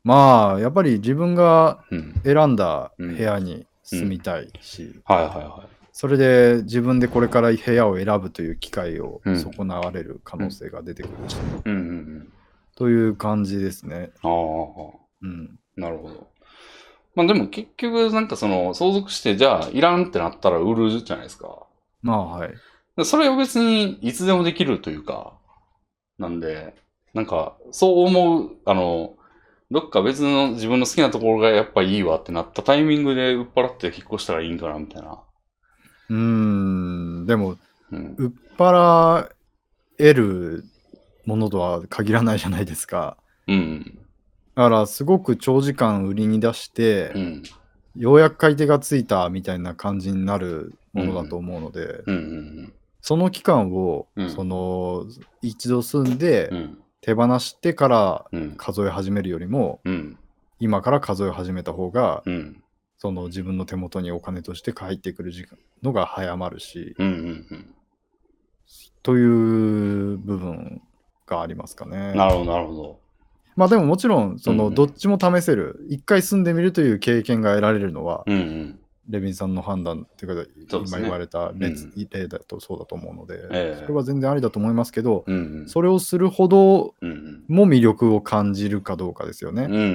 [0.04, 2.22] まあ、やっぱり自分がうん。
[2.24, 11.38] 選んだ部屋に住みたいし、はいはいはそれで自分でこれから部屋を選ぶという機会をうん損なわれる可能性が出てくるし、い。
[11.66, 11.92] うんうんう
[12.22, 12.34] ん。
[12.76, 14.12] という感じですね。
[14.24, 14.32] ああ、
[15.22, 15.60] うん。
[15.76, 16.28] なるほど。
[17.16, 21.68] まあでも結局なんかその相続してじゃあいらんってなったら売るじゃないですか。
[22.02, 22.54] まあ、はい。
[22.98, 25.38] でそれを別にいつでもできるというか、
[26.18, 26.74] なんで、
[27.14, 29.16] なんかそう思う、あの、
[29.72, 35.24] どっか別の自分の好きなところがやっぱいいわってなったタイミングで売っ払って引っ越したらいいんかなみたいな。
[36.10, 37.58] うーん、でも、
[37.92, 38.16] うん。
[38.18, 39.30] 売っ払
[40.00, 40.64] える
[41.26, 43.18] ものとは限らないじゃないですか。
[43.48, 44.00] うん。
[44.56, 47.44] だから、すごく長時間売りに出して、うん。
[47.96, 52.16] ようやく買い手がついたみたいな感じになるものだと思うので、うん。
[52.16, 52.74] うん。
[53.02, 55.06] その期間を、うんその
[55.42, 56.83] 一度住んでうん。
[57.04, 58.56] 手放してからうん。
[58.56, 60.18] 数え始めるよりもうん。
[60.60, 62.64] 今から数え始めた方が、うん。
[62.98, 67.08] その自分の手元にお金として入ってくる時間のが早まるしうん。
[67.08, 67.10] う
[67.56, 67.76] ん。
[69.04, 70.82] という部分
[71.28, 72.14] がありますかね。
[72.14, 73.00] なるほど、なるほど。
[73.56, 78.36] まあでももちろんそうんうんのどっちも試せる、一回住んでみるという経験が得られるのは、うん。
[78.36, 78.80] うん。
[79.10, 80.50] レビンさんの判断っていうか、
[80.88, 85.26] 今言われた例,、うん例だとそうだと思うので、ええそれは全然ありだと思いますけど。
[85.68, 86.94] それをするほど。
[87.48, 89.64] も魅力を感じるかどうかですよね。
[89.64, 89.88] うんうんうん。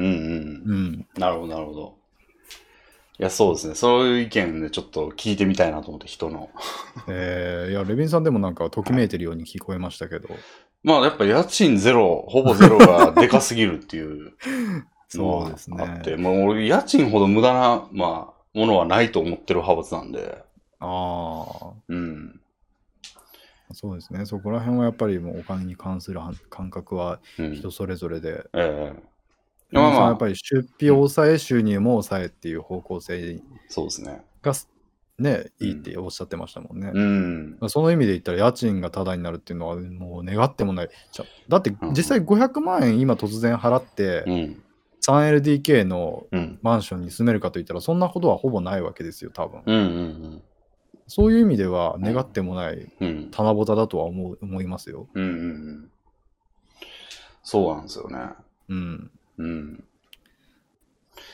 [0.67, 1.07] うん。
[1.19, 1.99] なるほど、なるほど。
[3.21, 3.75] いや、そうですね。
[3.75, 6.51] そういう意見でちょっと聞いてみたいなと思って、人の。
[7.09, 10.29] えーいや、レビンさんでもなんかときめいてるように聞こえましたけど、
[10.85, 14.35] まあ、やっぱ家賃ゼロ、ほぼゼロがでかすぎるっていう
[15.15, 20.43] の はそうですねあって、もう俺、家賃ほど無駄な、まあ、ものはないと思ってる派閥なんで、
[20.81, 22.41] あうん。
[23.71, 24.27] あ、そうですね。
[24.27, 27.55] そこら辺はやっぱりもうお金に関するは感覚はうん。
[27.55, 29.09] 人それぞれで、ええ
[29.71, 34.23] レビンさんはまあまあやっぱり出費を抑え、収入も抑えっていう方向性そうですね。
[34.43, 34.55] が
[35.19, 36.91] ね、いいっておっしゃってましたもんね。
[36.95, 37.59] うん。
[37.69, 40.89] その意味で言ったら家賃がタダになるっていうのはもう願ってもない。
[41.49, 44.63] だってうん実際500万円今突然払ってうん。
[45.07, 46.59] 3LDK のうん。
[46.63, 49.63] マンションに住めるかといったらそんなことはほぼないわけですよ多分。
[49.65, 49.77] うん。
[49.77, 50.43] うん。
[51.07, 53.29] そういう意味では願ってもないうん。
[53.31, 55.09] 棚ぼただとは思う思いますよ。
[55.15, 55.25] うん。
[55.25, 55.91] うん。
[57.43, 58.19] そうなんですよね。
[58.69, 59.11] うん。
[59.39, 59.85] うん。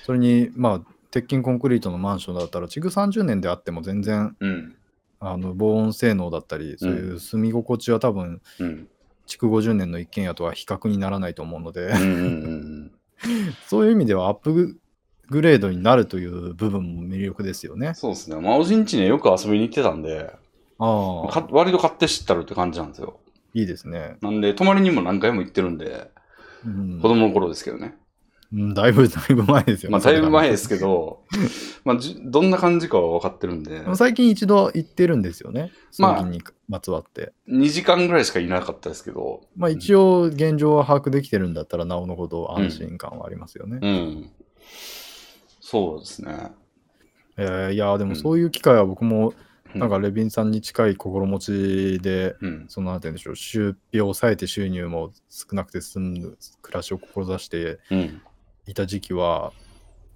[0.04, 4.76] それにまあ鉄筋コンクリートのマンションだったら築30年であっても全然うん。
[5.20, 8.88] あの防音性能だったりそういう住み心地は多分うん。
[9.26, 11.98] 築50年の一軒家とは比較にならないと思うのでうん。
[11.98, 12.92] うん。
[13.66, 14.78] そういう意味ではアップ
[15.30, 17.94] グレードになるという部分も魅力ですよね。
[17.94, 18.40] そうですね。
[18.40, 20.30] まあ、おじんちによく遊びに行ってたんで、
[20.78, 23.18] ああ、か割と買って知ったるって感じなんですよ。
[23.54, 24.16] いいですね。
[24.20, 26.10] なんで、泊まりにも何回も行ってるんで、
[26.66, 27.94] うん子供の頃ですけどね。
[28.54, 29.92] うんだいぶ、だいぶ前ですよね。
[29.92, 31.24] まあ、だいぶ前ですけけど、
[31.84, 35.72] まあ、じ どんな感じかは分かってるんで、最近一度行ってるんですよね。
[35.98, 37.32] まあにまつわって。
[37.48, 43.78] 2時間ぐらいしかいなかったですけど、まあ一応現状は把握できてるんだったらなおのほど安心感はありますよね。
[43.82, 44.30] うん。
[45.60, 46.52] そうですね。
[47.36, 52.64] えーいやーでもそういう機会は僕もうんなんかレビンさんに近い心持ちで、うん。
[52.68, 58.22] そのなんて言うんでしょう、出費を抑えて収入も少なくて済む暮らしを志してうん。
[58.66, 59.52] いた時期は、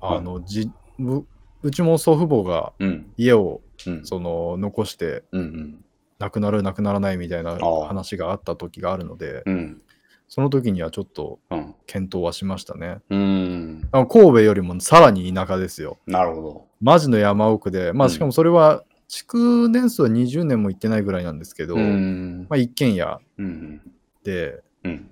[0.00, 0.70] はいあのじ
[1.00, 1.24] う
[1.62, 3.12] うちも祖父母がうん。
[3.16, 4.06] 家をうん。
[4.06, 5.84] その残してうん。
[6.18, 9.82] 亡くなる亡くならないみたいな話があった時があるのでうん。
[10.28, 11.74] その時にはちょっとうん。
[11.86, 13.88] 検討はしましたねうん。
[13.90, 16.66] 神戸よりもさらに田舎ですよなるほど。
[16.80, 22.46] マジの山奥でまうんあしかもそれは築年数は20年も行ってないぐらいなんですけど、うん。
[22.48, 23.80] まあ、一軒家うん。
[24.22, 25.10] でうん。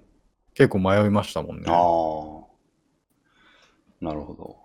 [0.54, 2.45] 結構迷いましたもんねああ。
[4.00, 4.56] なるほど。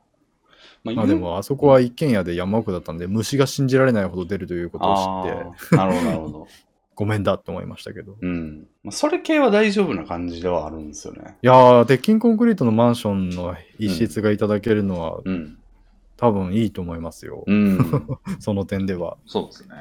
[0.84, 6.48] ままあでもあそこは一軒家で山奥だったんで虫が信じられないほど出るということを知ってなるほど、なるほど。
[6.94, 8.68] ごめんだと思いましたけどうん。
[8.84, 11.38] まあ、それ系は大丈夫な感じではあるんですよね。
[11.42, 15.58] いやー鉄筋コンクリートのマンションの一室がいただけるのはうん。
[16.18, 18.08] 多分いいと思いますよ、うん。
[18.40, 19.76] その点ではそうですね。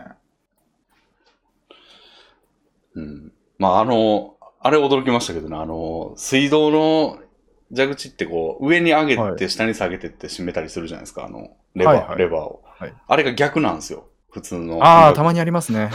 [2.95, 3.33] うん。
[3.59, 7.19] まあ、あの、あれ驚きましたけどね、あの、水道の
[7.75, 14.07] 蛇口ってこう、上に上げはて下に下げてって閉めたりするじゃないですか、あの、レバー、はいはいレバーを、はいあれが逆なんですよ。
[14.31, 14.83] 普通の。
[14.85, 15.91] ああたまにありますね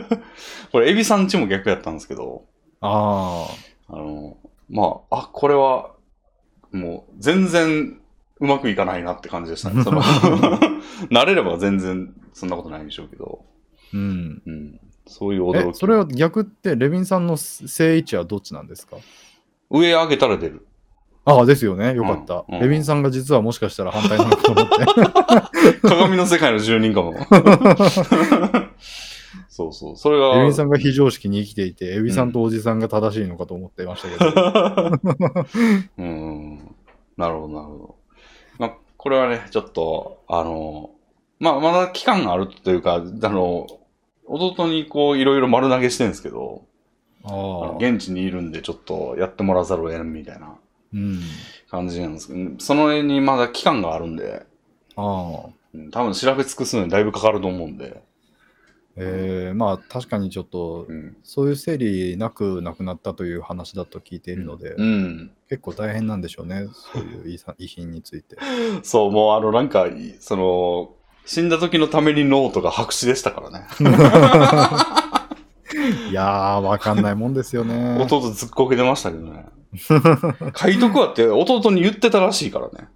[0.72, 2.44] これ、エビさんちも逆やったんですけど、
[2.80, 3.48] あ
[3.88, 4.36] ああの、
[4.68, 5.90] まあ、あ、これは、
[6.72, 7.98] もう、全然
[8.40, 9.82] うまくいかないなって感じでしたね。
[9.84, 10.02] その
[11.10, 13.44] 慣れれば全然そんなことないんでしょうけど、
[13.94, 14.42] うん。
[14.46, 14.80] うん。
[15.06, 15.78] そういう驚え、き。
[15.78, 18.96] それは逆って、レビンさんの正位置はどっちなんですか？
[19.70, 20.66] 上上げたら出る。
[21.26, 21.92] ああ、ですよね。
[21.94, 22.44] よかった。
[22.48, 24.76] うんうんレビンさんが実はもしかしたら反対なのかと思って。
[25.82, 27.14] 鏡の世界の住人かも。
[29.48, 29.96] そうそう。
[29.96, 30.36] それが。
[30.38, 35.00] レビンさんが非常識に生きていて、エビさんとおじさんが正しいのかと思ってましたけど。
[35.98, 36.58] うん。
[37.16, 37.96] なるほど、なるほど。
[38.58, 40.90] まあ、これはね、ちょっと、あの、
[41.40, 43.66] まあ、まだ期間があるというか、あの、
[44.26, 46.62] 弟にこう、いろいろ丸投げしてるんですけど、
[47.24, 47.84] ああのあ。
[47.84, 50.56] 現地にいるんで、ちょっとやってもらわざるを得んみたいなうん。
[51.70, 54.46] 感じなんですけど、その辺にまだ期間があるんで、
[54.96, 55.46] ああ。
[55.46, 58.02] うん多分調べ尽くすのにだいぶかかると思うんで、
[58.96, 61.16] えー、まあ確かにちょっと、うん。
[61.22, 65.30] そういう整理なく亡くなったという話だと聞いているので、うん。
[65.50, 68.36] 結構大変なんでしょうね、そういう遺品について。
[68.82, 70.94] そう、もうあの、なんか、いその、
[71.26, 73.66] 死んだ時のためにノートが白紙でしたからね。
[76.10, 77.98] いやー、わかんないもんですよね。
[78.00, 79.44] 弟ずっこけてましたけどね。
[79.74, 82.88] 書いとくわって弟に言ってたらしいからね。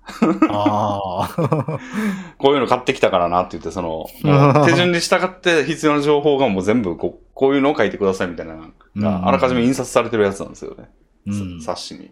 [0.49, 1.79] ああ。
[2.39, 4.07] こういうの買ってきたからなって言って、その、
[4.65, 10.89] 手順に従って必要な情報がもう全部こう、こういうのを書いてくださいみたいなあらかじめ印刷されてるやつなんですよね。
[11.27, 12.11] うん、冊子に。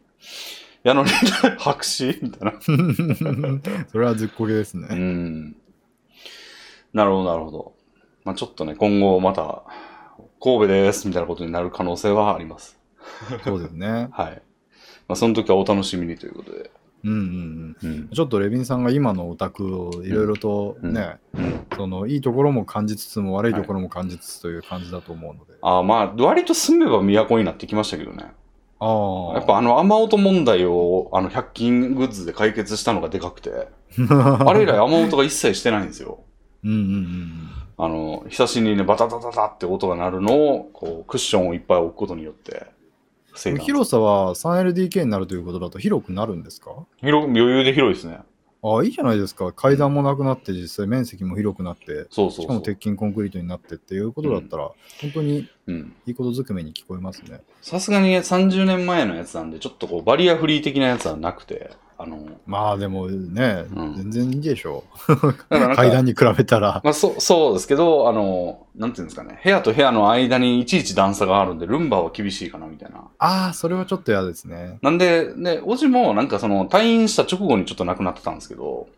[0.83, 1.11] やのに、
[1.59, 2.61] 白紙みたいな。
[3.91, 4.95] それはずっこけですうね。
[4.95, 5.57] ん。
[6.93, 7.73] なるほど、なるほど。
[8.25, 9.65] まあちょっとね、今後また、
[10.41, 12.79] 神戸ですみたいなことになる可能性はあります。
[13.45, 14.09] そうですね。
[14.13, 14.43] はい。
[15.09, 16.71] まあその時はお楽しみにということで。
[17.05, 18.09] うんうんうんうん。。
[18.09, 25.55] ちょっとレビンさんが今のオタクをいろいろとね、うんそのいいところも感じつつも悪いところも感じつつという感じだと思うので。
[25.63, 28.33] ああ、まあ、割と住めば都になってきましたけどね。
[28.81, 29.35] ああ。
[29.35, 33.69] やっぱあの雨音問題をあの100均グッズで解決したのがでかくて、
[34.11, 36.19] あれ以来雨音が一切してないんですよ。
[36.65, 37.49] うんうんうん。
[37.81, 42.67] あの、久しぶりにね、バタタタタって音が鳴るのを、こう、クッションをいっぱい置くことによって、
[43.61, 46.71] 広さは 3LDK になるということだと広くなるんですか？
[47.01, 48.21] 広余裕で広いですね。
[48.61, 49.53] ああ、いいじゃないですか。
[49.53, 52.45] 階段もなくなって、実際面積も広くなって、そうそうそう。
[52.45, 54.71] しかも鉄筋コンクリートになってっていうことだったら、
[55.01, 55.95] 本当にうん。
[56.07, 57.41] いいことずくめに聞こえますね。
[57.63, 61.71] さすがにね30年前のやつなんで、ちょっとこう、バリアフリー的なやつはなくて、
[62.01, 65.35] あの、まあでもね、うん全然いいでしょう。
[65.75, 66.81] 階段に比べたら。
[66.85, 73.09] まあ、そう、そうですけど、あの、なんていうんですかね、部屋と部屋の間にいちいち段差があるんで、ルンバは厳しいかな、みたいな。
[73.19, 74.79] ああ、それはちょっと嫌ですね。
[74.81, 78.89] なんで、ね、おじもなんかその退院した直後にちょっと亡くなってたんですけど、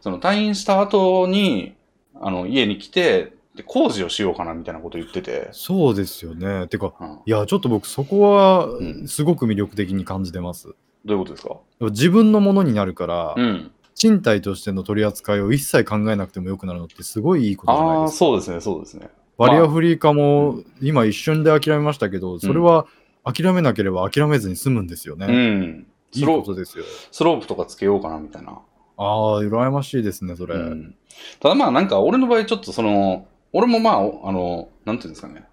[0.00, 1.76] その退院した後に、
[2.20, 6.68] あの、家に来て、で工事をしようかなみたいなこと言ってて、そうですよね。
[6.68, 10.74] てか、うん、いや、ちょっと僕そこはうんすごく魅力的に感じてます。
[11.04, 11.56] どういうことですか？
[11.80, 13.70] 自分のものになるから、うん。
[13.94, 18.18] 賃貸としての取り扱いを一切考えなくてもよくなるのってすごいいいことじゃないですか。
[18.18, 19.10] そうですね、そうですね。
[19.36, 22.86] バリアフリー化も今一瞬で諦めましたけど、それは
[23.24, 25.26] 諦めなければ諦めずに済むんですよね。
[25.26, 25.86] うん。
[26.12, 26.84] いいスロープ、ことですよ。
[27.10, 28.52] スロープとかつけようかなみたいな。
[28.52, 28.60] あ
[28.96, 30.54] あ、羨ましいですね、それ。
[30.54, 30.94] うん。
[31.40, 35.44] ただまあなんか俺の場合ちょっとその、俺もまあ、おあの、なんていうんですかね。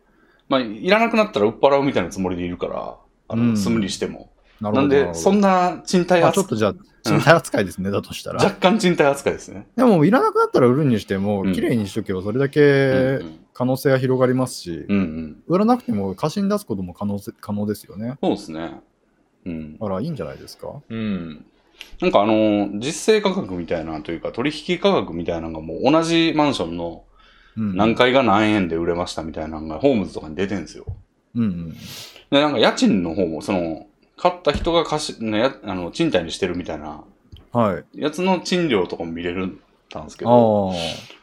[0.50, 4.30] まあ、いらなくなったら売っ払うみたいなつもりでいるから、あの、うん住むにしても。
[4.62, 4.82] なるほど。
[4.82, 8.43] なんで、そんなな賃貸まあ、ちょっ扱い、とじゃあ、賃貸扱いですね、だとしたら。
[8.43, 9.68] 若干賃貸扱いですね。
[9.76, 14.86] でも、いらなくなったら売るにしても、うん綺麗にしとけばそれだうけん可能性が広がりますし。
[15.47, 18.18] 売らなくても貸しに出すことも可能せ可能ですよね。
[18.22, 18.82] そうですね。
[19.45, 19.74] うん。
[19.78, 20.82] だからいいんじゃないですか？
[20.89, 21.45] うん。
[22.01, 27.03] なんかあの、実勢価格みたいなというか、取引価格みたいなのがもう同じマンションの
[27.58, 27.76] うん。
[27.78, 30.86] 何階が何円で売れましたみたいなのがホームズとかに出てるんですよ。
[31.36, 31.72] うんうん。
[32.30, 33.86] で、なんか家賃の方も、その、
[34.18, 37.03] 買った人が貸し、ね、やあの賃貸にしてるみたいな
[37.51, 38.01] はい。
[38.01, 40.74] やつの賃料とかも見れるたんですけあど、ー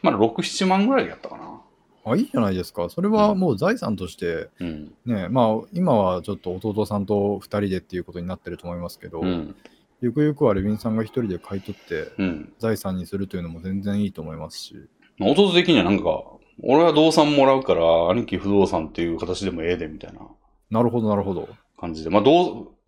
[0.03, 1.61] まだ6、7万ぐらいやったかな。
[2.05, 2.17] あ。
[2.17, 2.89] いいじゃないですか。
[2.89, 4.95] それはもう財産として、うん。
[5.05, 9.55] ね、まあ、今はちょっと弟さんと2人でっていうことになってると思いますけど、うん。
[10.01, 12.53] ゆくゆくはレビンさんが1人で買い取ってうん。
[12.59, 14.75] 財産にするというのも全然いいと思いますし。
[15.19, 16.23] まあ弟的にはなんか、
[16.63, 20.21] 俺は動産もらうから、兄貴不動産っていう形でもええで、みたいな
[20.71, 21.49] なるほど、なるほど。
[21.79, 22.11] 感じで。
[22.11, 22.23] まあ、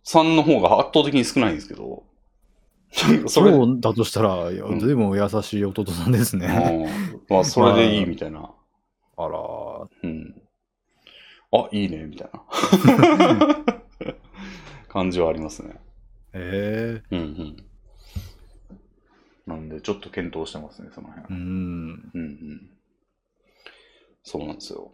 [0.04, 2.04] 動産の方が圧倒的に少ないんですけど、
[2.92, 4.56] それ、そそうだとしたら、ず
[4.92, 6.46] いぶん優しい弟さんですね。
[6.46, 8.52] うんまあ、 それでいいみたいな。
[9.16, 9.38] あら、
[10.02, 10.42] うん。
[11.52, 13.64] あ、いいね、みたいな
[14.88, 15.80] 感じはありますね。
[16.32, 17.56] えうんうん。
[19.46, 21.34] なんで、ちょっと検討してますね、そのえ辺。
[21.34, 21.44] うん。
[22.14, 22.70] うんうん。
[24.22, 24.92] そうなんですよ。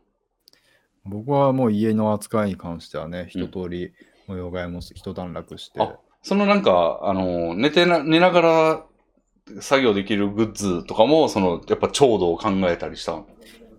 [1.05, 3.93] 僕はもう家の扱いに関してはね、一通り
[4.31, 8.85] 模様替えも一段落して、あ、そのなんか、あの、寝てな、寝ながら
[9.61, 13.13] 作業できるグッズとかも、その、やっぱ調度を考えたりした。
[13.15, 13.25] い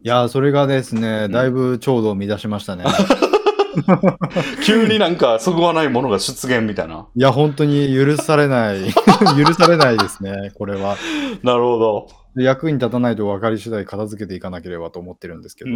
[0.03, 2.83] やー、それがですね、んだいぶ調度を乱しましたね。
[4.65, 7.07] 急になんか、そぐわないものが出現みたいな。
[7.15, 8.91] いや、本当に許されない。
[9.37, 10.97] 許されないですね、これは。
[11.43, 12.07] なるほど。
[12.35, 15.71] 役に立たないと分かり次第片付けていかなければと思ってるんですけど。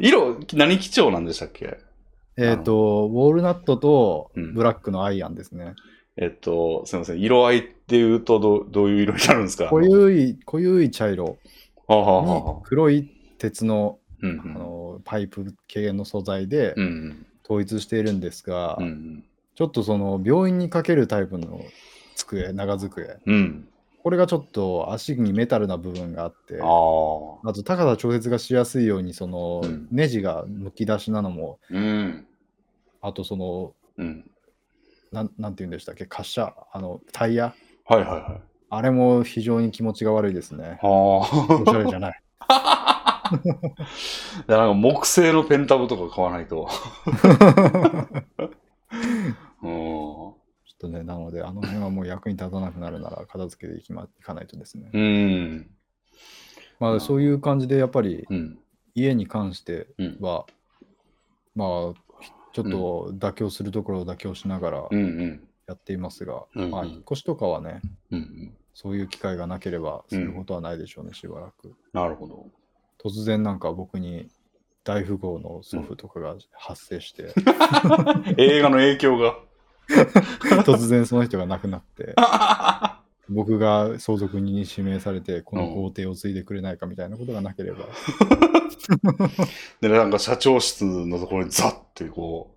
[0.00, 1.78] 色、何基調なんでしたっけ？
[2.36, 5.74] えっと、ウォールナットとうんブラックのアイアンですね。
[6.16, 7.20] えっと、すみません。
[7.20, 9.68] 色合いっていうとどう、どういう色になるんですか？
[9.70, 11.38] 濃ゆい、濃ゆい茶色
[12.64, 16.82] 黒い鉄のうんあのパイプ系の素材でうん。
[16.82, 18.84] うん統一しているんですが、うん。
[18.84, 19.24] うん
[19.54, 21.62] ちょっとその病院にかけるタイプの
[22.14, 23.18] 机、長机。
[23.24, 23.68] うん。
[24.06, 32.24] これがちょっと足にメタルな部分があって、あと高さ調節がしやすいようにそのうんネジがむき出しなのも、うん。
[33.02, 34.30] あとそのうん。
[35.10, 37.52] なんなんて言うんでしたっけ、滑車、あのタイヤ、
[37.84, 38.40] はいはいはい。
[38.70, 40.78] あれも非常に気持ちが悪いですね。
[40.82, 41.24] はお
[41.66, 41.78] しゃあ。
[41.82, 42.22] れじゃない。
[42.46, 42.50] い
[44.46, 46.68] やなんか木製のペンタブとか買わないと。
[49.64, 50.35] うん。
[50.76, 54.90] っとね、なので、あの辺はもう役に立たなくなるなら片付けていき,、ま、いかないとですね。
[54.92, 55.70] うん。
[56.78, 58.58] まあ、そういう感じで、やっぱりうん。
[58.94, 60.18] 家に関してうん。
[60.20, 60.46] は、
[61.54, 61.68] まあ、
[62.52, 65.48] ちょっと妥協するところを妥協しながらうんうん。
[65.66, 68.54] やっていますが、うんうんまあ、引っ越しとかはね、うん。
[68.74, 71.74] そういう機会がなければすることはないでしょうね、しばらく。
[71.92, 72.46] なるほど。
[73.02, 74.28] 突然なんか僕に
[74.84, 77.34] 大富豪の祖父とかが発生して、
[78.38, 79.45] 映画の影響が。
[80.64, 82.14] 突然その人が亡くなって、
[83.28, 87.86] 僕が相続人に指名されて、この豪邸を継いでくれないかみたいなことがなければ、
[89.80, 92.56] で、なんか社長室のところにザッてこう、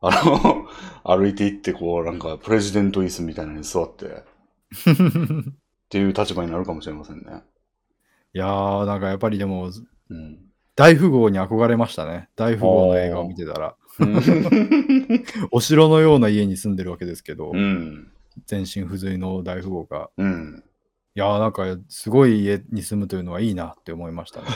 [0.00, 0.66] あの、
[1.04, 4.12] 歩いていって、こう、なんかプレジデント椅子みたいなのに座って、っ
[5.88, 7.42] ていう立場になるかもしれませんね。
[8.34, 9.70] いやー、なんかやっぱりでも、
[10.10, 10.38] うん。
[10.76, 12.28] 大富豪に憧れましたね。
[12.36, 13.74] 大富豪の映画を見てたら。
[14.00, 15.24] うん。
[15.50, 18.12] お城のような家に住んでるわけですけど、うん。
[18.46, 20.10] 全身不随の大富豪が。
[20.16, 20.64] うん。
[21.14, 24.46] いやー、なんかすごい家に住むというのはいいなって思いましたね。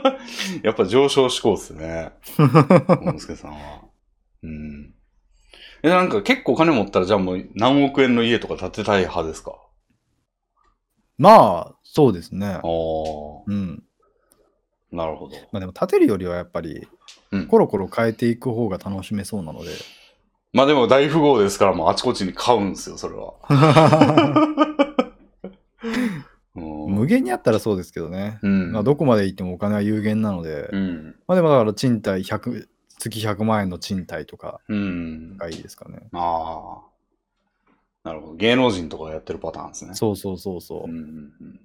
[0.64, 2.12] やっぱ上昇志向っすね。
[2.38, 3.82] 大之助さんは。
[4.42, 4.94] うん。
[5.82, 9.52] え、なんか結構金持ったら、じゃあもう何億円の家とか建てたい派ですか？
[11.18, 12.58] まあ、そうですねあ。
[12.58, 12.60] あ、
[13.46, 13.82] うん。
[14.90, 15.36] なるほど。
[15.52, 16.88] まあでも建てるよりはやっぱり、
[17.30, 19.70] うんコロコロ変えていく方が楽しめそうなので。
[20.52, 23.34] まあでも大富豪ですから、もうあちこちに買うんですよ、それは。
[26.54, 28.38] うん無限にあったらそうですけどね。
[28.42, 28.72] うん。
[28.72, 31.16] まあ、どこまで行ってもお金は有限なので、うん。
[31.28, 32.66] まあでもだから賃貸100、
[32.98, 35.36] 月100万円の賃貸とかうん。
[35.36, 36.08] がいいですかね。
[36.12, 36.88] ああ。
[38.04, 38.34] なるほど。
[38.34, 39.94] 芸能人とかがやってるパターンですね。
[39.94, 40.84] そうそうそうそう。
[40.84, 41.60] うんうんうん。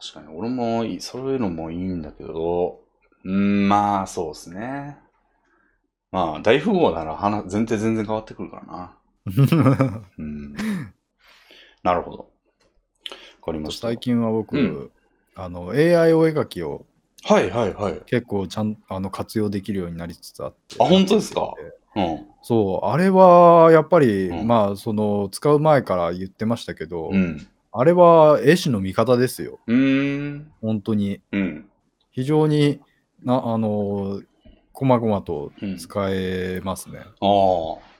[0.00, 2.83] 確かに、俺もそういうのもいいんだけど、
[3.24, 4.98] うん、まあ、そうですね。
[6.12, 8.98] まあ、大富豪なら話、前提全然変わってくるからな。
[10.18, 10.54] うん。
[11.82, 12.16] なるほど。
[12.18, 12.26] わ
[13.46, 13.88] かりました。
[13.88, 14.90] 最近は僕、うん
[15.36, 16.86] あの AI お絵描きを
[17.24, 18.00] はいはいはい。
[18.06, 20.76] 結構ちゃんあの活用できるようになりつつあって。
[20.78, 21.52] あ本当ですか？
[21.96, 22.26] うん。
[22.42, 27.44] そう、あれはやっぱり、うんまあ、その使う前から言ってましたけど、うん。
[27.72, 29.58] あれは絵師の味方ですよ。
[29.66, 30.52] うーん。
[30.60, 31.20] 本当に。
[31.32, 31.68] うん。
[32.12, 32.80] 非常に
[33.24, 34.22] な、あの、
[34.72, 37.00] こまごまとうん使えますね。
[37.00, 37.94] ああ。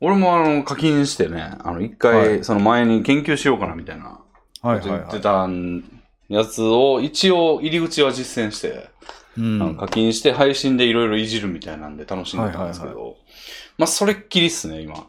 [0.00, 4.20] 俺もあの課金してね、あの一回、はいその前に研究しようかなみたいな
[4.62, 5.20] はい言って。
[5.20, 5.82] たん
[6.28, 8.90] やつを一応入り口は実践して、
[9.36, 13.16] うん課金して配信でいろいろいじるみたいなんで楽しんでたんですけど、
[13.78, 15.06] まあそれっきりっすね、今。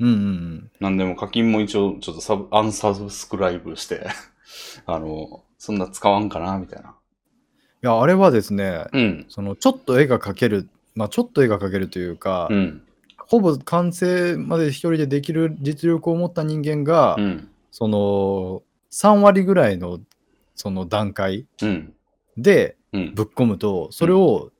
[0.00, 0.70] うんうんうん。
[0.80, 4.06] なんでも課金も一応ちょっとサブ、アンサブスクライブして、
[4.86, 6.94] あの、そんな使わんかなみたいな。
[7.84, 9.26] いや、あれはですね、うん。
[9.28, 12.82] そのちょっと絵が描ける、まあちょっと絵が描けるというか、うん。
[13.18, 17.48] ほぼ完成まで一人でできる実力を持った人間が、うん。
[17.72, 18.62] その
[18.92, 19.98] 3割ぐらいの
[20.54, 21.92] その段階うん。
[22.36, 23.14] でうん。
[23.14, 24.52] ぶっ込むと、それを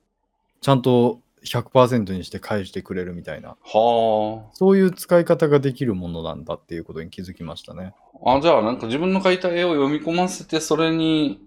[0.59, 7.93] ちゃんと100%にして返してくれるみたいな、はそういう使い方ができるものなんだっていうことに気づきましたね。
[8.25, 8.35] あ。
[8.35, 11.39] あ、じゃあなんか自分の描いた絵を読み込ませて、それに、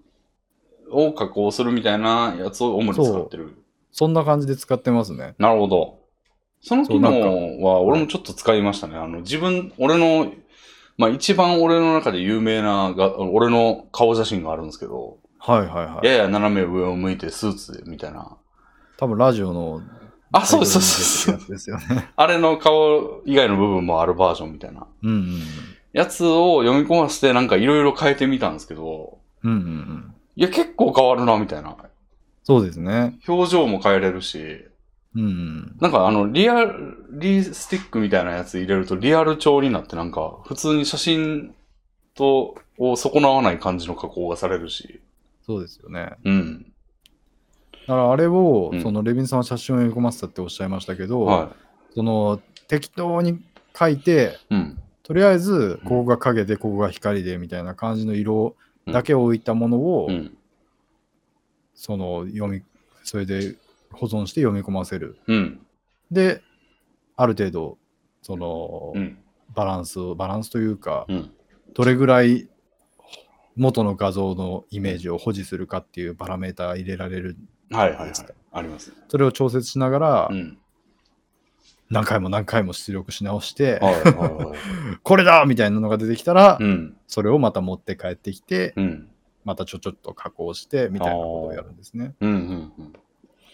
[0.90, 3.56] を加工するみたいなやつを主に使ってる。
[3.92, 5.34] そんな感じで使ってますね。
[5.38, 5.98] なるほど。
[6.60, 8.96] その機能は俺もちょっと使いましたね。
[8.96, 10.32] あの、自分、俺の、
[10.98, 16.06] まあ一番俺の中で有名なが、俺の顔写真があるんですけど、はいはいはい。
[16.06, 18.36] やや斜め上を向いてスーツでみたいな。
[18.96, 19.82] 多分ラジオの
[20.32, 21.50] あ、そうです、そうです。
[21.50, 22.10] ですよね。
[22.16, 25.40] あれの顔以外の部分もあるバージョンみたいなうんうん
[25.92, 29.52] やつを読み込ませてなんかいろいろ変えてみたんですけど、うん。
[29.52, 30.14] うんうんうん。
[30.36, 31.76] いや、結構変わるな、みたいな。
[32.44, 33.18] そうですね。
[33.26, 34.66] 表情も変えれるし、
[35.16, 35.76] うんうん。
[35.80, 41.54] なんかあの、リアル、リスティックみたいなやつ入れるとリアル調になってなんか、普通に写真
[42.14, 45.00] と、を損なわない感じの加工がされるし。
[45.46, 46.12] そうですよね。
[46.24, 46.72] うん。
[47.86, 51.52] だからあれを、うんそのレビンさんは写真を読み込ませたっておっしゃいましたけど、は
[51.94, 53.40] その適当に
[53.78, 54.54] 書いて、い。
[54.54, 54.78] うん。
[55.02, 58.56] とりあえず、ここが影で、ここが光でみたいな感じの色
[58.86, 60.36] だけ置いたものを、うん。
[61.74, 62.62] その読み、
[63.04, 63.56] それで
[63.92, 65.18] 保存して読み込ませる。
[65.26, 65.60] うん。
[66.10, 66.42] で、
[67.16, 67.78] ある程度、
[68.22, 69.18] その、うん。
[69.54, 71.30] バランスを、バランスというか、うん。
[71.74, 72.48] どれぐらい
[73.56, 77.36] 元の画像のイメージを保持するかっていうパラメーター入れられる。
[77.70, 78.12] はいはいはい。
[78.52, 78.96] ありますね。
[79.08, 80.58] それを調節しながら、うん。
[81.90, 84.58] 何回も何回も出力し直して、はいはいはい。
[85.02, 86.96] これだみたいなのが出てきたら、うん。
[87.06, 89.08] それをまた持って帰ってきて、うん。
[89.44, 92.14] またちょちょっと加工してみたいなことをやるんですね。
[92.20, 92.30] うん。
[92.30, 92.92] うん。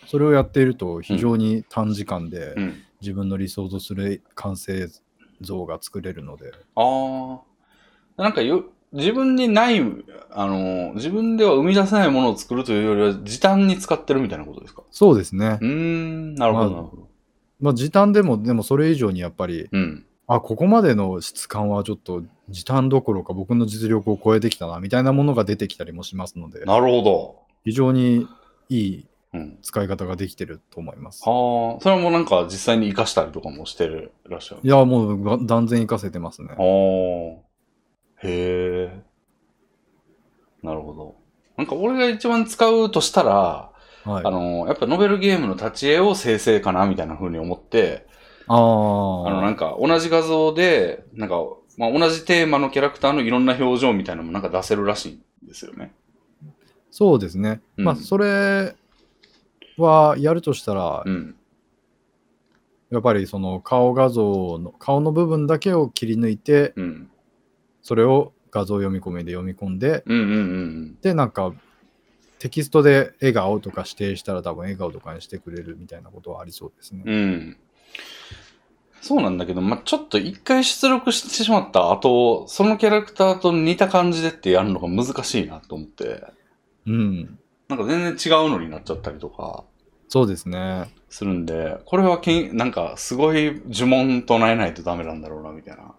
[0.07, 2.75] そそれをやっていると非常に短時間でうん。
[3.01, 4.87] 自分の理想とする完成
[5.41, 6.53] 像が作れるので。
[6.77, 7.41] あ
[8.17, 8.23] あ。
[8.23, 9.81] なんかよ、自分にない、
[10.31, 14.83] あの、自分では生み出せないものを作るというよりは、時短に使ってるみたいなことですか？
[14.91, 15.65] そうですねう。
[15.65, 17.03] ーん、なるほど、まあなるほど。
[17.03, 17.12] まあ
[17.75, 20.07] 時短でも、でもそれ以上にやっぱり、うん。
[20.27, 27.37] あ、ここまでの質感はちょっと時短どころか僕の実力を超えてきたなみたいなものが出てきたりもしますので、なるほど。
[27.65, 28.27] 非常に
[28.69, 29.59] いいうん。
[29.63, 31.23] 使い方ができてると思います。
[31.27, 34.61] はあ、それもなんか実際に活かしたりとかもしてるらっしゃる。
[34.63, 36.49] いや、もうが断然活かせてますね。
[36.51, 36.59] ああ。
[38.23, 39.03] へえ。
[40.63, 41.17] なるほど。
[41.57, 43.72] なんか俺が一番使うとしたら、
[44.05, 44.25] はい。
[44.25, 48.07] あの、やっぱノベルゲームの立ち絵を生成かなみたいな風に思って、
[48.49, 51.37] あーあの、なんか同じ画像で、なんか、
[51.79, 55.95] まあ、同じテーマのキャラクターのいろんな表情みたいなのもなんか出せるらしいんですよね。
[56.91, 57.63] そうですね。
[57.79, 58.75] うんまあ、それ
[59.79, 61.37] はやるとしたら、うん。
[62.91, 67.11] やっぱりその顔画像の、顔の部分だけを切り抜いて、うん。
[67.81, 71.55] それを画像読み込みで読み込んで、うんうんうんで、なんか、
[72.43, 77.05] テキストで笑顔とか指定したら多分笑顔とかにしてくれるみたいなことはありそうですね。
[77.07, 77.15] うん。
[77.15, 77.57] うん。
[79.01, 86.25] そうなんだけど、まあ、ちょっと一回出力してしまった後、そのキャラクターと似た感じでってやるのが難しいなと思って、
[86.85, 87.39] うん。
[87.69, 89.63] なんか全然違うのになっちゃったりとか
[90.09, 90.93] そうですね。
[91.11, 95.95] するんで、これはけん、なんかすごい呪文唱えないとダメなんだろうな、みたいな。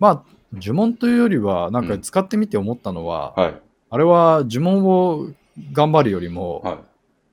[0.00, 0.24] まあ、
[0.54, 3.60] 呪文というよりは、なんか使ってみて思ったのは、はい。
[3.90, 5.28] あれは呪文を
[5.72, 6.78] 頑張るよりも、はい。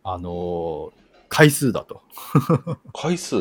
[0.03, 1.01] あのー
[1.31, 2.01] 回数だと。
[2.93, 3.39] 回数？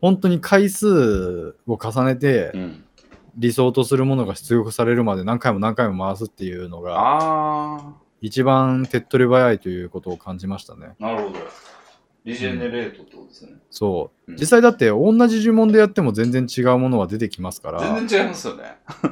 [0.00, 2.84] 本当に回数を重ねてうん。
[3.36, 10.94] 理想とするものが出力されるまで何回も何回も回すっていうのがあ一番手っ取り早いということを感じましたね。
[11.00, 11.38] ー、なるほど。
[12.24, 13.52] リジェネレートってことですね。
[13.70, 14.32] そう。
[14.32, 17.80] うん実際だって同じ呪文でやっても全然違うものは出てきますから。
[17.80, 18.64] 全然違いますよね。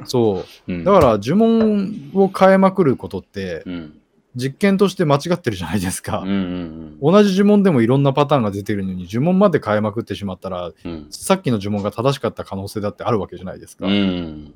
[0.04, 0.72] そう。
[0.72, 3.99] うんだから呪文を変えまくることってうん。
[4.36, 6.28] 実験として間違ってるじゃないですかうん。
[6.28, 10.90] うん同じ呪文でもいろんなパターンが出てるのに呪文まで変えまくってしまったらうん。
[10.90, 11.06] うん。
[11.10, 13.86] さっきの呪文が正しかった可能性だってあるわけじゃないですか。
[13.86, 14.54] うん。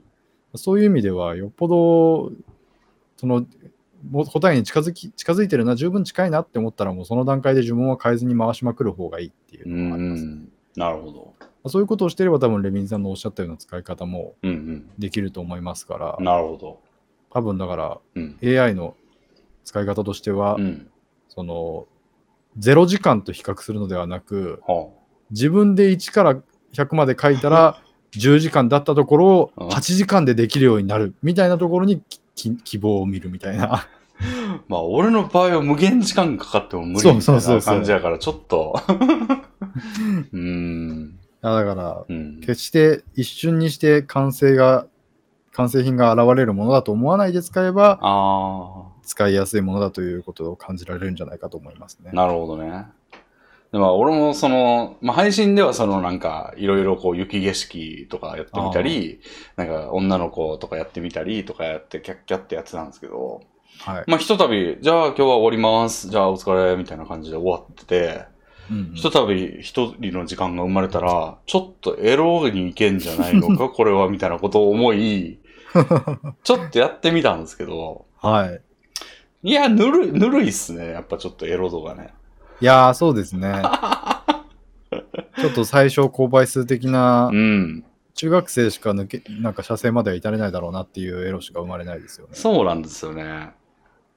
[0.55, 2.33] そういう意味ではよっぽど
[3.17, 3.47] その
[4.27, 10.25] 答えに近づき近づいてるな十分近いなって思ったらもうその段階で呪文は変えずに回しまくる方がいいっていううのがあります。
[10.25, 10.49] ん。
[10.77, 11.35] なるほど。
[11.71, 16.25] そういうことをしていれば多分レミンさんのおっしゃったような使い方もうんできると思いますからうん。
[16.25, 16.81] なるほど。
[17.31, 18.39] 多分だからうん。
[18.43, 18.95] AI の
[19.65, 20.89] 使い方としては、うん。
[21.29, 21.87] その
[22.61, 24.89] 0時間と比較するのではなくは
[25.33, 26.37] 自分で1から
[26.73, 27.81] 100まで書いたら
[28.17, 32.03] 10時間だったところをうん8時間でできるようになるみたいなところに
[32.37, 33.75] き希望を見るみたいな。
[33.75, 33.89] あ。
[34.69, 38.79] まあ、俺の場合は無限時間かかっても無理そうみたいうなそそうそう感じやから、ちょっと。
[40.33, 41.19] うん。
[41.41, 42.41] だからうん。
[42.41, 44.87] 決して一瞬にして完成が
[45.53, 52.17] 完成品が現れるものだと思わないで使えばあ使いやすいものだということを感じられるんじゃないかと思いますねあ。。
[52.17, 52.87] なるほどね。
[53.73, 59.21] でも俺もその、まあ、配信ではそのなんかいろいろこう雪景色とかやってみたり、
[59.57, 63.43] なんか女の子とかやってみたりとかやってキャッキャってやってたんですけど、
[63.81, 64.05] はい。
[64.07, 66.09] まあ、ひとたび、じゃあ今日は終わります。
[66.09, 68.27] じゃあお疲れ、みたいな感じで終わってて、
[68.71, 75.39] うんうんひとたび一人の時間が生まれたら、ちょっとエロに行けんじゃないのか、 これは、みたいなことを思い、
[76.45, 78.63] ちょっとやってみたんですけど、はい。
[79.45, 80.89] いや、ぬるい、ぬるいっすね。
[80.89, 82.15] やっぱちょっとエロ度がね。
[82.63, 83.61] いやー、そうですね。
[85.39, 87.85] ちょっと最小公倍数的なうん。
[88.15, 92.33] 中学生しか抜けなんか射精までは至れないだろうなっていうエロしか生まれないですよね。
[92.35, 93.51] そうなんですよね。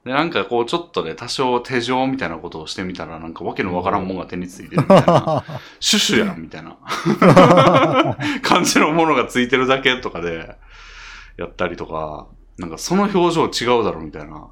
[0.06, 5.44] で、なんかこう、ちょっとね、多少手錠みたいなことをしてみたら、なんかわけのわからんもんが手についてるみたいな。
[5.78, 6.78] シュシュやんみたいな
[8.40, 10.56] 感じのものがついてるだけとかで
[11.36, 14.48] やったりとか、なんかその表情違うだろみたいな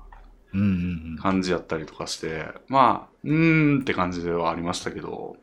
[1.20, 5.36] 感じやったりとかして、まあ、うーんって感じではありましたけど、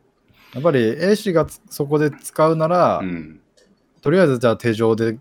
[0.54, 3.40] やっぱり A 氏がつそこで使うなら、うん。
[4.02, 5.18] とりあえずじゃあ手錠で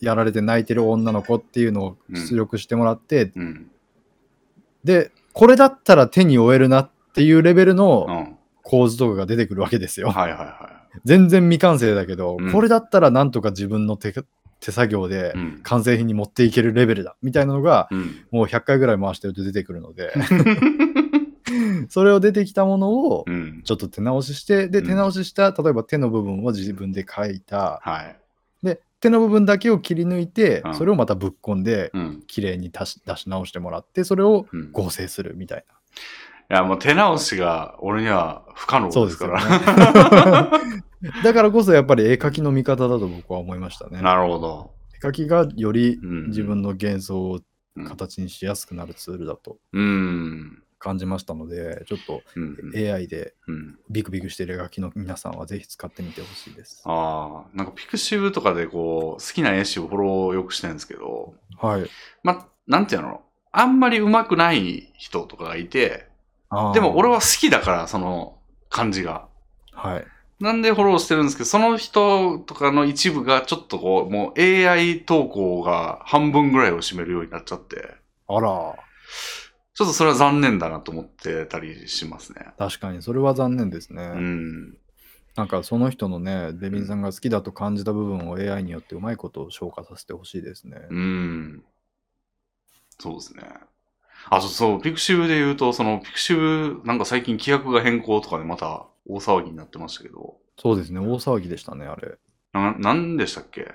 [0.00, 3.70] やられて泣いてる女の子っていうのを出力してもらって、うん。
[4.84, 8.38] でこれだったら手に負えるなっていうレベルうのん。
[8.62, 10.10] 構図とかが出てくるわけですよ。
[10.10, 14.12] はいはいは全然未完成だけど、うんこれだったらなんとか自分の手
[14.64, 15.34] 手作業で。
[15.64, 18.24] 完成品に持っていけるレベルだみたいなのがうん。
[18.30, 20.12] もう100回ぐらい回してると出てくるので
[21.90, 23.62] それを出てきたものをうん。
[23.64, 28.16] ちょっと手直ししてでうん手直しした例えば手の部分を自分で描いたはい。
[28.62, 32.22] で手の部分だけを切り抜いてうんそれをまたぶっ込んでうん。
[32.26, 35.64] 綺麗に出し出し直してもらってそれを合成するみたい
[36.48, 39.40] や、もう手直しが俺には不可能ですから。
[40.68, 40.82] ね
[41.24, 44.70] だからこそやっぱり絵描きの見方だと僕は思いましたねなるほど。
[44.94, 47.40] 絵描きがよりうん自分の幻想を
[47.76, 50.62] うん形にしやすくなるツールだとうん。
[50.78, 52.56] 感じましたのでちょっとうん。
[52.76, 53.78] AI でうん。
[53.90, 61.86] ビクビクしてる絵描きの皆さんはぜひ使ってみてほしいですああ、なんかピクシブとかでこう、好きな絵師をフォローよくしてるんですけど、はい
[62.22, 63.22] ま、なんていうの？
[63.52, 66.08] あんまり上手くない人とかがいて、
[66.74, 68.38] でも俺は好きだから、その
[68.70, 69.28] 感じが。
[69.72, 70.06] はい
[70.42, 77.94] なんでフォローしてるんですけど、その人とかの一部がちょっとこう、もう AI 投稿が半分ぐらいを占めるようになっちゃって、
[78.26, 78.74] あら
[79.74, 82.48] ちょっとそれは残念だなと思ってたりしますね。
[82.58, 84.76] 確かにそれは残念ですね、うん。
[85.36, 91.64] なんかその人のねデビンさんが好きだと感じた部分を AI によってうまいことを消化させてほしいですね、うん。
[92.98, 93.44] そうですね。
[94.28, 102.18] あ、そうそう、 pixiv で言うと、その pixiv、なんか最近規約が変更とかでまた大騒ぎになってましたけど、そうですね大騒ぎでしたねあれ
[102.52, 103.72] な、なんでしたっけ？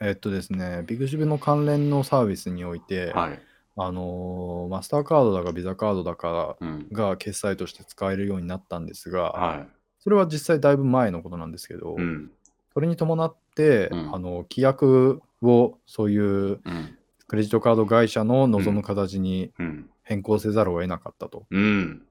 [0.00, 3.40] えっとですね pixiv の関連のサービスにおいて、はい。
[3.76, 6.88] あのーマスターカードだかビザカードだかうん。
[6.92, 9.66] が決済として使えるようになったんですが、は
[10.00, 12.02] それは実際だいぶ前のことなんですけど、い。
[12.02, 12.30] うん。
[12.74, 16.96] それに伴って、うんあの規約をそういううん。
[17.28, 19.90] クレジットカード会社の望む形にうん。
[20.02, 21.46] 変更せざるを得なかったと。
[21.50, 22.02] うん。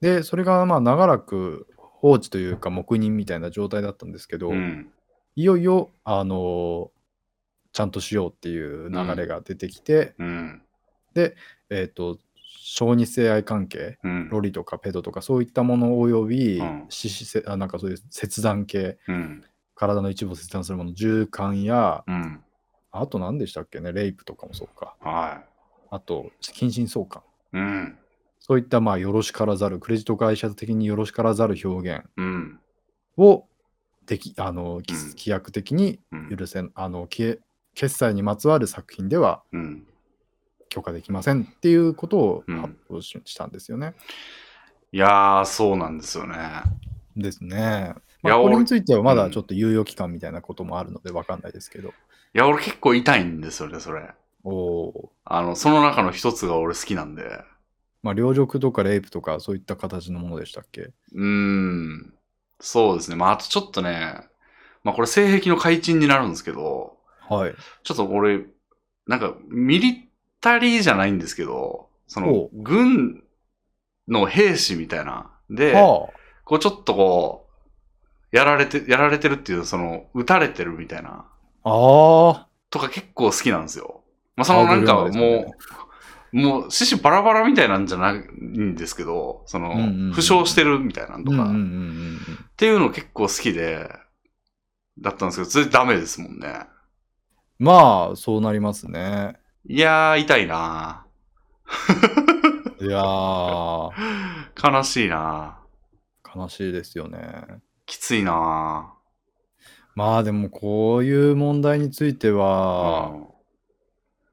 [0.00, 1.68] で、それがまあ長らく
[2.06, 4.92] 放置というか黙認みたいな状態だったんですけど、うん。
[5.34, 6.92] いよいよ、あの
[7.72, 10.62] ちゃんとしようっていう流れが出てきて、うん。
[11.68, 12.18] えっ、と、
[12.62, 14.28] 小児性愛関係、うん。
[14.28, 16.88] ロリとかペドとかそういったものおよび、うん
[17.46, 19.44] あなんかそういう切断系、うん。
[19.74, 22.40] 体の一部を切断するもの、銃管や、うん。
[22.92, 24.94] あと何でしたっけね、レイプとかもそうか。
[25.00, 25.42] は
[25.90, 27.22] あと、近親相関。
[28.46, 32.60] そういった、まあ、よろしからざる、クレジット会社的によろしからざる表現うん。
[33.16, 33.48] を、
[34.06, 36.36] でき、あの、きうん規約的にうん。
[36.36, 37.42] 許せん、あの、決
[37.74, 39.84] 決済にまつわる作品ではうん。
[40.68, 43.94] 許可できませんっていうことをうん発表し,、したんですよね。
[44.92, 46.38] いやー、そうなんですよね。
[47.16, 47.56] ですね。
[47.56, 51.88] いやまあ、これ俺についてはまうんだちょっと猶予期間みたいなこともあるので分かんないですけど。
[51.88, 51.92] い
[52.32, 54.08] や、俺結構痛いんですよね、それ。
[54.44, 57.42] おおあの、その中の一つが俺好きなんで。
[58.06, 60.82] まあ、領辱とかレイプとかそういった形のものでしたっけ？
[60.82, 62.14] うーん。
[62.60, 63.16] そうですね。
[63.16, 64.20] まあ、あとちょっとね、
[64.84, 67.54] まあこれ性癖の改陳になるんですけど、はい。
[67.82, 68.46] ちょっと俺、
[69.08, 70.08] なんか、ミリ
[70.40, 73.24] タリーじゃないんですけど、そのほ、軍
[74.06, 75.32] の兵士みたいな。
[75.50, 76.08] で、は
[76.44, 77.48] こうちょっとこ
[78.32, 81.26] う、やられて、やられてるっていう、その、撃たれてるみたいな、
[81.64, 81.70] あ。
[81.70, 82.48] ああ。
[82.70, 84.04] とか結構好きなんですよ。
[84.36, 85.10] まあそのなんかもう、
[86.32, 92.18] もう、獅子バラバラみたいなんじゃないんですけど、その、うんうんうん負傷してるみたいなんとか、うんうんうんうっん
[92.56, 93.88] ていうの結構好きで、
[94.98, 96.66] だったんですけど、それダメですもんね。
[97.58, 99.36] まあ、そうなりますね。
[99.68, 101.06] いやー、痛いな
[102.80, 103.90] いやー、
[104.62, 105.58] 悲しいな
[106.34, 107.60] 悲しいですよね。
[107.86, 108.92] きついな
[109.94, 113.12] まあでもこういう問題については、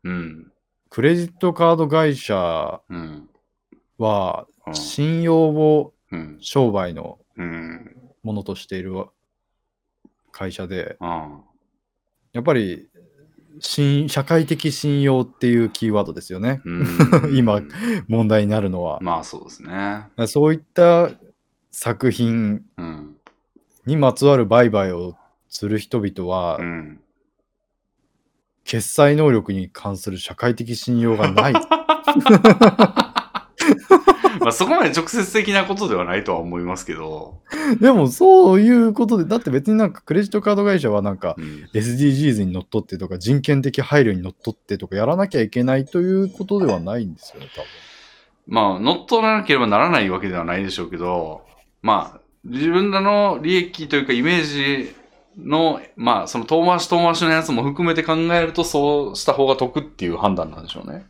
[0.04, 0.53] うん。
[0.94, 3.28] クレジットカード会社うん。
[3.98, 4.76] はうん。
[4.76, 6.38] 信用をうん。
[6.40, 7.98] 商売のうん。
[8.22, 8.94] ものとしている
[10.32, 11.42] 会社で、うん。
[12.32, 12.90] やっぱり
[13.60, 16.62] 信社会的信用っていうキーワードですよね。
[16.64, 16.88] うん
[17.36, 17.60] 今
[18.08, 19.00] 問題になるのは。
[19.02, 20.06] まあそうですね。
[20.28, 21.10] そういった
[21.72, 23.16] 作品うん。
[23.88, 25.16] にまつわる売買を
[25.50, 27.03] する人々は、うん。
[28.64, 31.54] 決済能力に関する社会的信用がない。
[34.40, 37.40] まあそこまで直接的なことではないとは思いますけど。
[37.80, 47.68] でもそういうことで、だって別になんかクレジットカード会社はなんかうん SDGs にのっとってとか人権的配慮にのっとってとかやらなきゃいけないということではないんですよね、多分。
[48.46, 51.44] まあ、乗っ取らなければならないわけではないでしょうけど、
[51.82, 54.94] まあ、自分らの利益というかイメージ
[55.38, 61.06] の、まあ、その遠回し遠回しのやつも含めて考えると、そうした方が得っていう判断なんでしょうね。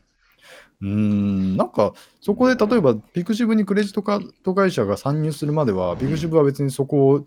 [0.81, 7.25] うーん、なんかそこで例えばピクシブにクレジットカード会社が参入するまでは、ピクシブは別にそこ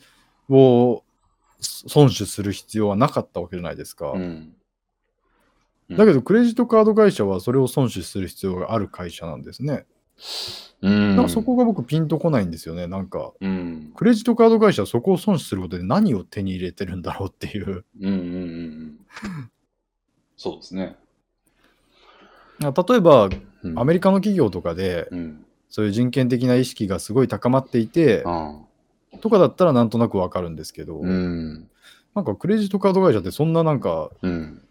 [0.49, 1.05] を
[1.61, 4.13] 損守する必要はなかったわけじゃないですか。
[4.13, 4.21] うん。
[4.21, 4.53] うん
[5.89, 9.87] だけどクレジットカード会社はそれを損守する必要がある会社なんですね。
[10.87, 11.17] うん。
[11.17, 12.87] なんかそこが僕ピンとこないんですよね。
[12.87, 13.93] なんかうん。
[13.97, 17.85] クレジットカード会社はそこを損守することで何を手に入れてるんだろうっていう。
[18.01, 18.99] うんうんうんうん。
[20.37, 20.97] そうですね。
[22.61, 23.29] 例えば
[23.63, 25.43] うんアメリカの企業とかでうん。
[25.69, 28.25] そういう人権的な意識がすごい高まっていて
[29.21, 31.69] とかだったらなんとなくわかるんですけど、うん。
[32.15, 34.63] なんかクレジットカード会社ってそんななんかうん。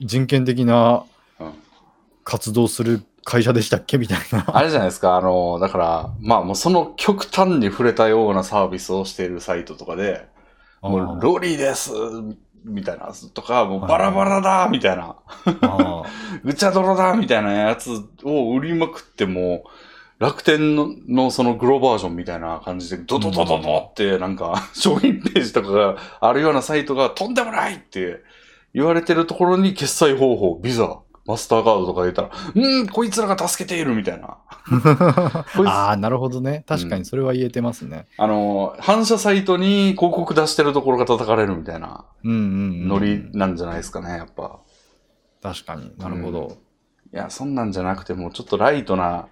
[0.00, 1.04] 人権的な
[1.38, 1.52] うん
[2.22, 3.98] 活動する会社でしたっけ？
[3.98, 4.44] みたいな。
[4.48, 10.26] あれじゃないですか、あの、だから、まあもうその極端に触れたようなサービスをしているサイトとかで、
[10.82, 11.90] もうロリです
[12.64, 15.16] みたいな、とか、もうバラバラだみたいな、
[15.62, 16.02] あ
[16.44, 17.90] ぐちゃ泥だみたいなやつ
[18.24, 19.64] を売りまくっても、
[20.18, 28.22] 楽天ののそのグローバージョンみたいな感じで、ドドドドドってなんか 商品ページとかがあるようなサイトがとんでもないって
[28.74, 30.98] 言われてるところに決済方法、ビザ、
[31.30, 34.38] マスターカードとか言ったら、うん、こいつらが助けているみたいな。
[35.56, 36.64] こいつあー、なるほどね。
[36.66, 38.06] 確かにそれは言えてますね。
[38.18, 42.88] あの、反射サイトに広告出してるところが叩かれるみたいなうんうん、うん。
[42.88, 44.58] ノリなんじゃないですかね、やっぱ。
[45.42, 46.58] 確かになるほど。
[47.12, 49.28] いや、そんなんじゃなくてもうちょっとライトな、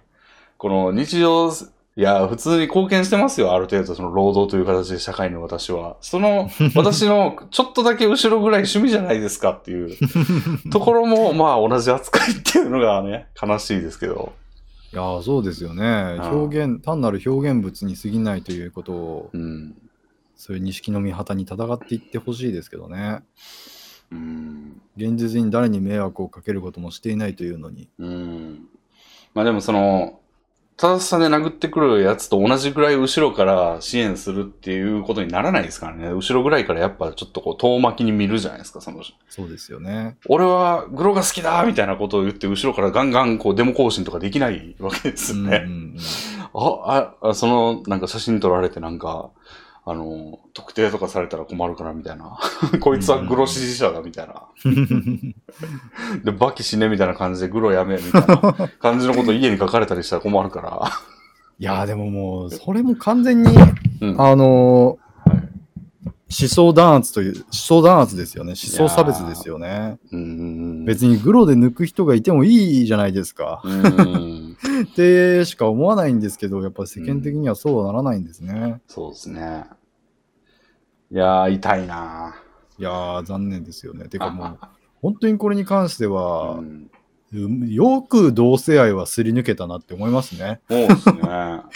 [0.57, 1.51] この日常、
[1.99, 5.97] いや、普通に貢献してますよ、ある程度、その労働という形で社会に私は。
[5.99, 9.97] その、 私のちょっとだけ後ろぐらい趣味じゃないですかっていう
[10.71, 14.31] ところも、まあ同じ扱いっていうのがね、悲しいですけど。
[14.93, 15.83] いやーそうですよね。
[15.83, 19.75] ん表現、単なる表現物に過ぎないということを、うん。
[20.37, 23.23] そういう錦の御旗に戦っていってほしいですけどね。
[24.09, 24.81] うん。
[24.95, 27.89] 現実に誰に迷惑をかけることもしていないというのに。
[27.99, 28.69] うん。
[29.33, 30.21] まあでもその、
[30.81, 36.09] 正しさで殴ってくるやつと同じぐらい後ろから支援するっていうことにならないですからね。
[36.09, 39.03] 後ろぐらいからやっぱちょっとこう遠巻きに見るじゃないですか、その。
[39.27, 40.15] そうですよね。
[40.27, 45.63] 俺はグロが好きだみたいなことを言って後ろからガンガンこうデモ更新とかできないわけですよね。
[45.65, 45.97] うんうんうん
[46.51, 49.29] ああ、そのなんか写真撮られてなんか、
[49.91, 52.37] あの、特定とかされたら困るからみたいな。
[52.79, 54.43] こいつはグロ支持者だみたいな。
[56.23, 60.91] で、バキ死ねみたいな感じでグロやめみたいな感じのこと家に書かれたりしたら困るから。
[61.57, 63.51] いやーでももう、それも完全に、
[64.01, 64.21] うん。
[64.21, 65.49] あのーはい
[66.31, 68.49] 思想弾圧という、思想弾圧ですよね。
[68.49, 69.97] 思想差別ですよね。
[70.11, 70.85] うん。
[70.85, 73.61] 別にグロで抜く人がいてもいいじゃないですか。
[73.65, 74.55] うん。
[74.91, 78.79] ってしか思わないんですけど、やっぱ世間的にはそうはならないんですね。
[78.87, 79.65] そうですね。
[81.11, 82.35] いやー、痛いな
[82.77, 84.07] いやー、残念ですよね。
[84.07, 84.57] てかもう、
[85.01, 86.91] 本当にこれに関しては、うんうん
[87.31, 90.61] よく同性愛はすり抜けたなって思いますね。
[90.67, 91.21] そうですね。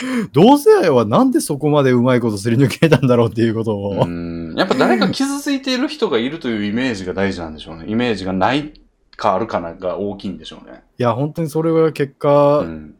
[0.33, 4.03] 同性愛はなんでそこまでうまいことすり抜けたんだろうっていうことを。
[4.03, 4.55] うん。
[4.57, 7.85] やっぱ誰か傷ついている人がいるというイメージが大事なんでしょうね。
[7.87, 8.73] イメージがない
[9.15, 10.81] かあるかなが大きいんでしょうね。
[10.97, 12.95] いや、本当にそれは結う果ん。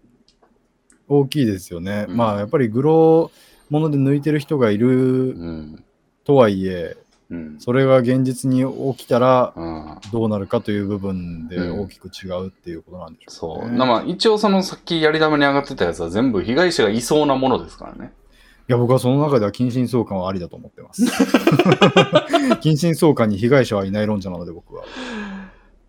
[1.07, 2.05] 大きいですよね。
[2.07, 3.31] うんまあ、やっぱりグロ
[3.71, 5.83] もので抜いてる人がいるうん。
[6.23, 6.97] とはいえ、
[7.29, 7.55] うん。
[7.59, 8.63] それが現実に
[8.95, 9.97] 起きたらうん。
[10.11, 13.71] どうなるかという部分でうん大きく違うっていうことなんでしょそうう。
[13.71, 13.77] ね。
[13.77, 18.13] なまあ、一応そのさっきやり玉に上がってたやつは全部被害者がいそうなものですからね。
[18.69, 21.05] いや、僕はその中では近親相関はありだと思ってます。
[22.61, 24.83] 近親相関に被害者はいない論者なので僕は。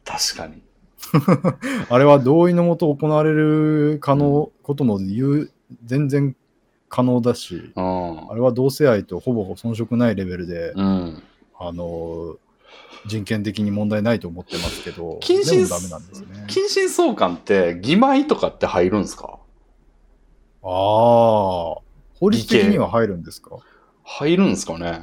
[0.05, 0.63] 確かに。
[1.89, 5.51] あれは同意のもと行われる可能、ことも言う、
[5.85, 6.35] 全然
[6.95, 8.35] 可能だし、うんあ。
[8.37, 11.23] れは同性愛とほぼ遜色ないレベルで、うん。
[11.59, 12.37] あの、
[13.07, 16.45] 人権的に問題ないと思ってますけど、近親でもダメなんですね。
[16.47, 19.39] 近親相関って、義妹とかって入るんですか？
[20.63, 20.71] ああ、
[22.15, 23.57] 法律的には入るんですか？
[24.05, 25.03] 入るんですかね？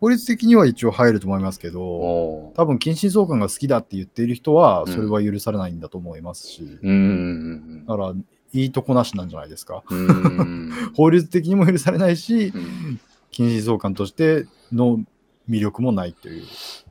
[0.00, 6.90] 法律的には一応入ると思いますけど、お多分近親相関が好きだって言っている人は、うんそれは許されないんだと思いますし、うん。
[6.90, 7.86] うん。
[7.86, 8.14] だから、
[8.52, 9.82] いいとこなしなんじゃないですか。
[9.88, 10.70] うん。
[10.94, 13.00] 法律的にも許されないし、うん
[13.32, 15.00] 近親相関としての
[15.48, 16.44] 魅力もないという。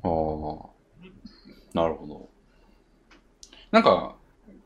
[0.04, 0.72] ああ。
[1.74, 2.30] なるほど。
[3.72, 4.16] なんか、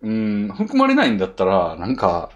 [0.01, 2.31] うん、含まれないんだったら、なんか、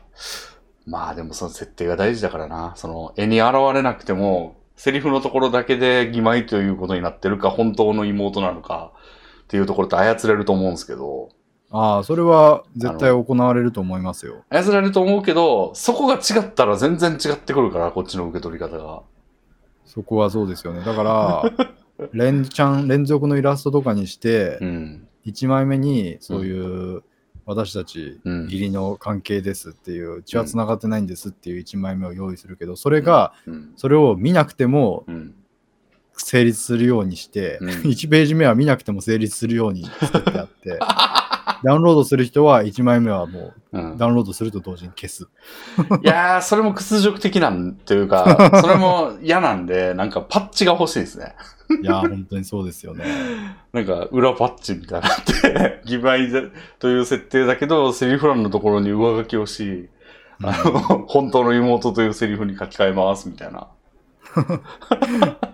[0.86, 2.74] まあでもその設定が大事だからな。
[2.76, 8.92] その絵に現れなくても、セリフのところだけで義妹ということになってるか、本当の妹なのか
[9.44, 11.30] っていうところって操れると思うんですけど、
[11.72, 14.44] ああ、それは絶対行われると思いますよ。
[14.50, 19.04] 操られると思うけど、そこが違ったら全然違ってくるから、こっちの受け取り方が。
[19.86, 20.84] そこはそうですよね。
[20.84, 21.70] だから、
[22.14, 25.08] 連チャン、連続のイラストとかにしてう、ん。
[25.26, 27.04] 1枚目にそういう
[27.46, 33.74] 私たちうん義理の関係ですっていう、血は繋がってないんですっていう1枚目を用意するけど、それが、うん。
[33.76, 35.36] それを見なくてもうん。
[36.22, 40.80] 成立するようにして、うん 1ページ目は見なくても成立するように作ってあって、
[41.64, 45.28] ダウンロードする人は1枚目はもうダウンロードすると同時に消す。
[46.04, 51.36] いやー、それも屈辱的なんていうか、 それも嫌なんで、なんかパッチが欲しいですね。
[51.82, 53.06] いやー、本当にそうですよね。
[53.74, 55.12] なんか裏パッチみたいなっ
[55.42, 56.50] て、 義妹
[56.80, 59.90] という設定だけど、セリフ欄のところに上書きをし、
[60.42, 63.68] あの、本当の妹というセリフに書き換えますみたいな。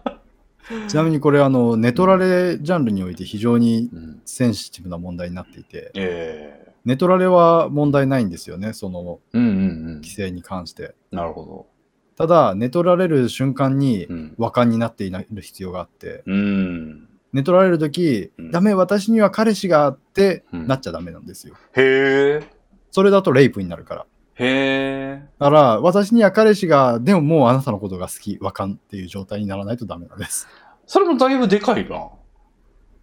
[0.87, 10.09] ちなみにこれ、あの、ネトラレジャンルにおいて非常にうん、センシティブな問題になっていて、えネトラレは問題ないんですよね、そのえうんうんうん規。
[10.09, 10.95] 制に関して。
[11.11, 11.67] なるほ
[12.15, 14.13] ただ、ネトられる瞬間にど。
[14.13, 14.35] うん。
[14.37, 17.09] 和感になっていない必要があって、うん。
[17.33, 21.55] ネトられるとき、うんダメ、私には彼氏があって、うんなっちゃダメなんですよ。
[21.73, 22.43] へえ。
[22.91, 24.05] それだとレイプになるから。
[24.35, 25.27] へえ。
[25.39, 30.47] だから、私には彼氏が、でももうあなたのことが好き、和感っていう状態にならないとダメなんです。
[30.85, 32.09] それもだいぶでかいな。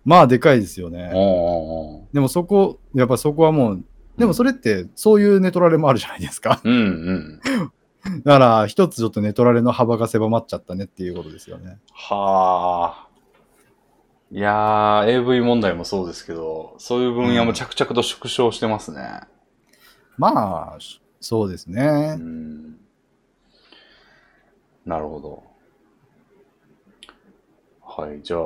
[0.05, 1.11] まあ、でかいですよね。
[2.13, 3.85] でもそこ、やっぱそこはもう、
[4.19, 6.61] でもそれって、そういうネトラレもあるじゃないですか。
[6.65, 7.41] うんうん。
[8.25, 11.79] だから、一つちょっとネトラレの幅が狭まっちゃったねっていうことですよね。
[11.93, 13.09] はあ。
[14.31, 19.21] いやー、AV 問題もそうですけど、そういう分野も着々と縮小してますね。
[20.19, 20.79] まあ、
[21.23, 22.17] そうですうね。
[22.17, 22.77] ん。
[24.85, 25.43] なるほど。
[27.81, 28.41] はい、じゃあ、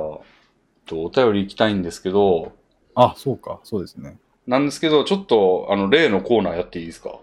[0.85, 2.53] とお便り行きたいんですけど、
[2.95, 4.17] あ、そうか、そうですね。
[4.45, 7.19] なんですけど、ちょっと、あの、例のコーナーやっていいですか？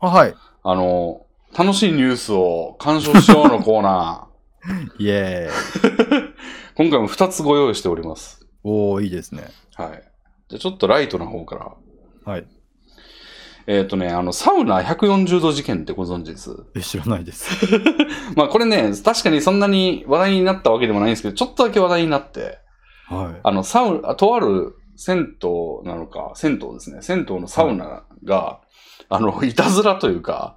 [0.00, 0.34] あ、はい。
[0.62, 1.24] あの、
[1.56, 4.28] 楽しいニュースを鑑賞しようのコーナ
[4.98, 5.88] イエー
[6.18, 6.20] イ。
[6.20, 6.34] ー。
[6.76, 8.44] 今回も2つご用意しております。
[8.64, 9.44] おー、いいですね。
[9.74, 10.02] はい。
[10.48, 12.32] じゃあちょっとライトな方から。
[12.32, 12.46] はい。
[13.66, 16.50] えっ、とね、あの、サウナ140度事件ってご存知です？
[16.74, 17.66] え、知らないです。
[18.36, 22.58] まあこれね、確かにそんなに話題になったわけでもないんですけど、ちょっとだけ話題になって、
[23.08, 23.40] はい。
[23.42, 27.02] あの、サウナ、とある銭湯なのか、銭湯ですね。
[27.02, 28.60] 銭湯のサウナが、
[29.08, 30.56] あの、いたずらというか、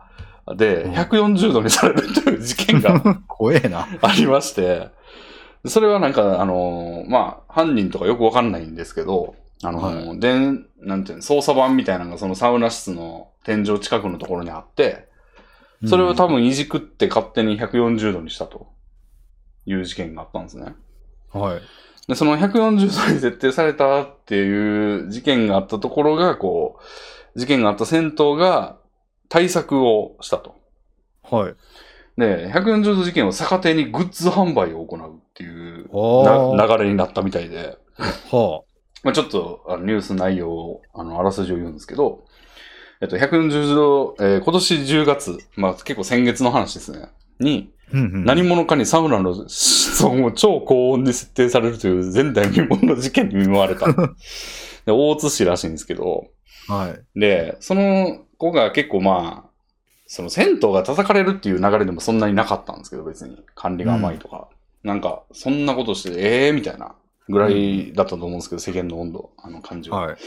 [0.55, 3.88] で、うん140度にされるという事件が 怖えな。
[4.01, 4.89] ありまして、
[5.65, 15.07] それはなんか、あの、まあ、犯人とかよくわかんないんですけど、あの、はでん、なんていうの、操作盤みたいなのがそのサウナ室の天井近くのところにあって、
[15.85, 18.67] それを多分いじくって勝手に140度にしたと
[19.65, 20.75] いう事件があったんですね。
[21.34, 21.41] うん。
[21.41, 21.61] はい。
[22.07, 26.79] で、その140度に設定されたっていう事件があったところが、こ
[27.35, 28.77] う、事件があった銭湯が
[29.29, 30.55] 対策をしたと。
[31.23, 31.55] はい。
[32.17, 37.77] で、140度事件を逆手にグッズ販売を行うっていう流れになったみたいで、
[38.31, 38.63] は
[39.03, 42.26] まあ、ちょっとあのニュース内容を、あの、あらすじを言うんですけど、
[43.02, 47.10] えっと、140度、えー今年10月、まあ結構先月の話ですね、
[47.40, 47.78] に、あ。
[47.94, 53.88] うんうん何者かにサウナの室温を超高温で設定されるという前代未聞の事件に見舞われた。
[54.86, 56.28] で大津市らしいんですけど、
[56.68, 57.19] はい。
[57.19, 59.49] で、その子が結構まあ、
[60.06, 63.44] その銭湯が叩かれるっていう流れでもそんなになかったんですけど、別に。
[63.56, 64.48] 管理が甘いとか。
[64.84, 66.95] なんか、そんなことして、ええー、みたいな
[67.30, 70.02] ぐらいだったと思うんですけど、世間の温度、あの感じは。
[70.02, 70.18] はい。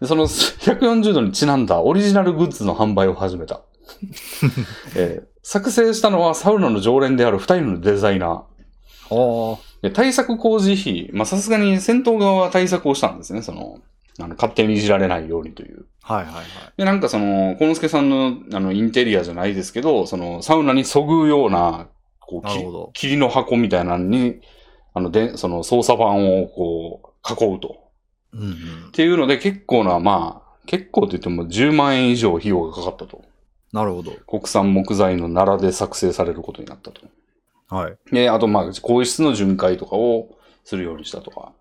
[0.00, 3.62] でその140度にちなんだオリジナルグッズの販売を始めた。
[4.96, 9.14] えー作成したのはサウナの常連である2人のデザイナー。
[9.14, 13.80] はで対策工事費、まあさすがに戦闘側は対策をしたんですね、その、
[14.18, 15.86] あの勝手にいじられないようにという。
[16.04, 16.14] あ。
[16.14, 16.44] はいはいはい。
[16.76, 21.88] で、なんかその、コノスケさんのあのインテリアじゃないですけど、そのサウナにそぐうような、
[22.20, 24.40] こう、霧の箱みたいなのに、
[24.92, 27.90] あの、で、その操作盤をこう、囲うと。
[28.32, 28.52] うんうん
[28.88, 28.90] っ。
[28.92, 33.24] ていうので結構な、まあ、結構って言っても10万円以上費用がかかったと。
[33.72, 34.12] なるほど。
[34.26, 37.02] 国産木材の奈良で作成されることになったと。
[37.68, 37.96] はい。
[38.12, 41.52] で、あとまあ、更衣室の巡回とかをするようにしたとか。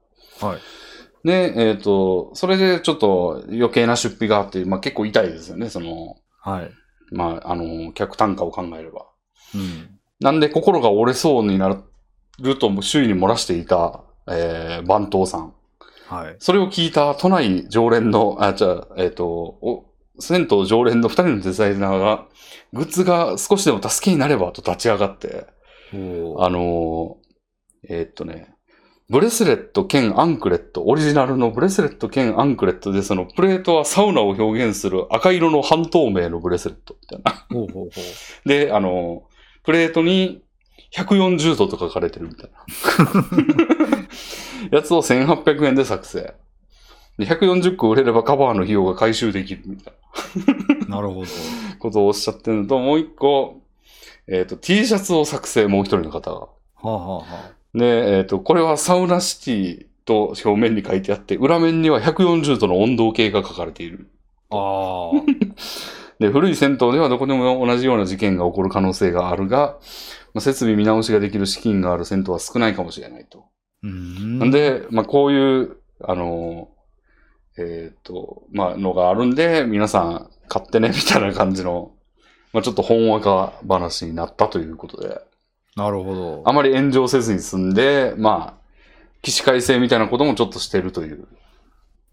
[0.42, 0.60] はい。
[1.28, 6.72] で、えっ、と、それでちょっと余計な出費があって、まあ結構痛いですよね、その、はい。
[7.12, 9.06] まあ、あの、客単価を考えれば。
[9.54, 10.00] うん。
[10.20, 11.70] なんで心が折れそうにな
[12.42, 15.54] ると周囲に漏らしていた、えー、番頭さん。
[16.08, 16.36] はい。
[16.40, 19.86] それを聞いた都内常連の、あ、じゃあ、えっ、と、お
[20.20, 22.26] 銭湯常連の二人のデザイナーが、
[22.74, 25.46] グッズが少しでも助けになればと立ち上がって、
[25.94, 28.54] おあのーえーっとね、
[29.10, 37.46] ブレスレット兼アンクレット、オリジナルのブレスレット兼アンクレットで、そのプレートはサウナを表現する赤色の半透明のブレスレットみたいな。
[37.50, 37.90] ほうほうほ
[38.46, 38.48] う。
[38.48, 39.30] で、あのー
[39.64, 40.42] プレートに
[40.92, 42.66] 140度と書かれてるみたいな。
[44.78, 46.34] やつを1800円で作成。
[47.18, 49.94] で、140個売れればカバーの費用が回収できるみたい
[50.88, 50.96] な。
[50.96, 51.28] なるほど。
[51.80, 53.62] ことをおっしゃってるのと、もう一個、
[54.28, 56.40] えっ、と、T シャツを作成、もう一人の方が。
[56.40, 56.50] は
[56.84, 64.08] あ、はあはあ、で、えっ、と、これはサウナシティと表面に書いてあって、裏面には140度の温度計が書かれている。
[64.52, 65.12] あ
[66.20, 69.78] で、古い銭湯ではどこでも同じような事件が起こる可能性があるが、
[70.40, 73.44] まあ、設備見直しができる資金がある銭湯は少ないかもしれないと。
[73.88, 74.40] ん。
[74.40, 76.70] なん、で、まあ、こういう、あの、
[77.58, 81.92] えっ、と、まあ、のがあるんで、皆さん買ってね、みたいな感じの、
[82.54, 85.20] まあ、ちょっとほんわか話になったということで、
[85.76, 86.44] なるほど。
[86.46, 88.64] あまり炎上せずに済んで、まあ、
[89.22, 91.28] 起死回生みたいなこともちょっとしてるという。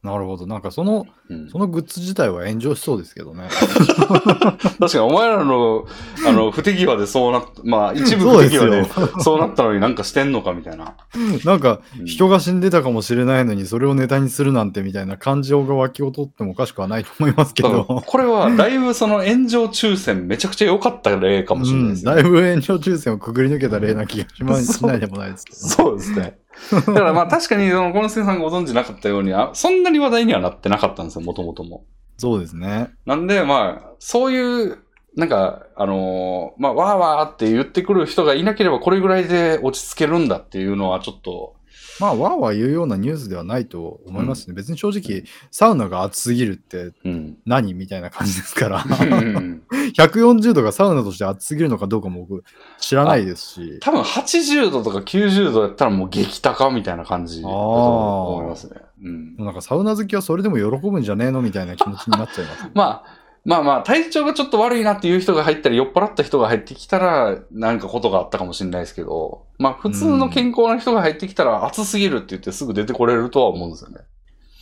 [0.06, 0.46] なるほど。
[0.46, 3.48] なんかその、うん、そのグッズ自体は炎上しそうですけどね。
[4.78, 5.84] 確かにお前らの、
[6.26, 8.86] あの、不手際でそうなっ まあ、一部不手際で
[9.18, 10.94] そうなったのになんかしてんのかみたいな。
[11.44, 17.84] なんかうん人が死んでたかもしれないのにそれをネタにするなんてみたいな感情が湧き起こってもおかしくはないと思いますけど。
[18.06, 22.12] これは、だいぶその炎上抽選めちゃくちゃ良かった例かもしれないですね。
[22.12, 25.58] うんだいぶ炎上抽選をくぐり抜けた例な気がしないでもないですけど。
[25.58, 26.38] そうですね。
[26.72, 31.84] だからまあ確かに、その、ゴンスケさんがご存知なかったように、あそんなに話題にはなってなかったんですよ、もともとも。
[32.18, 32.90] そうですね。
[33.04, 34.78] なんで、まあ、そういう、
[35.16, 41.55] なんか、あのーまあ、わーわーって言ってくる人がいなければ、これぐらいで落ち着けるんだっていうのは、ちょっと、
[42.00, 44.54] まあ、わーわー言うようなニュースではないと思いますね。
[44.54, 47.38] 別に正直、サウナが暑すぎるってうん。
[47.46, 48.84] 何みたいな感じですから。
[48.84, 49.62] うん
[49.96, 52.44] 140度がサウナとして暑すぎるのかどうかも僕
[52.78, 53.78] 知らないですし。
[53.80, 58.80] 多分80度とか90度やったらもう激高みたいな感じだと思いますね。
[59.02, 59.36] うん。
[59.36, 62.70] なんかサウナ好きはそれでも喜ぶんじゃねえのみたいな気持ちになっちゃいます。
[62.74, 63.04] まあ、
[63.46, 73.98] まあまあ、体調がちょっと悪いなっていう人が入ったり、酔っ払った人が入ってきたら、なんかことがあったかもしれないですけど、まあ普通の健康な人が入ってきたら、暑すぎるって言ってすぐ出てこれるとは思うんですよね。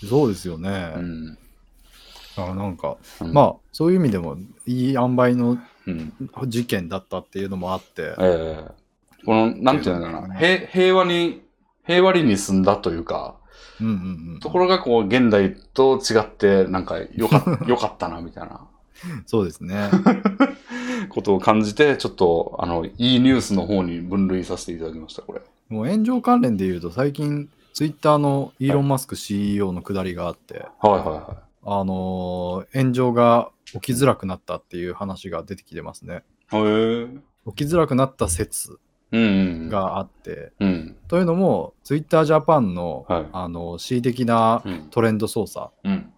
[0.07, 0.93] そうですよね。
[0.97, 1.35] うん。
[1.35, 1.39] だ
[2.37, 4.37] からなんか、うんまあ、そういう意味でも、
[4.67, 6.13] いい塩梅のうん。
[6.47, 8.71] 事件だったっていうのもあって、ええ
[9.25, 11.43] この、なんていうのかな、平平和に、
[11.87, 13.37] 平和に住んだというか、
[13.81, 14.41] うんうんうん。
[14.41, 18.67] ところがこう、現代と違って、なんか、よかよかったな、みたいな
[19.27, 19.91] そうですね。
[21.09, 25.43] ことを感じて、ちょっと、あの、いいニュースの方に分類させていただきました、これ。
[25.69, 36.23] もう炎上関連で言うと、最近、ツイッターのイーロン・マスク CEO のくだりがあって、はいはいはあのー炎上が起きづらくなったっていう話が出てきてますね。
[36.53, 36.57] い。
[36.57, 37.09] へえ。
[37.47, 38.79] 起きづらくなった説
[39.11, 39.25] うんう
[39.67, 40.97] ん。、があって、うん。
[41.09, 44.89] というのも、ツイッタージャパンの、はいあの恣意的なうん。
[44.91, 46.13] トレンド操作うん。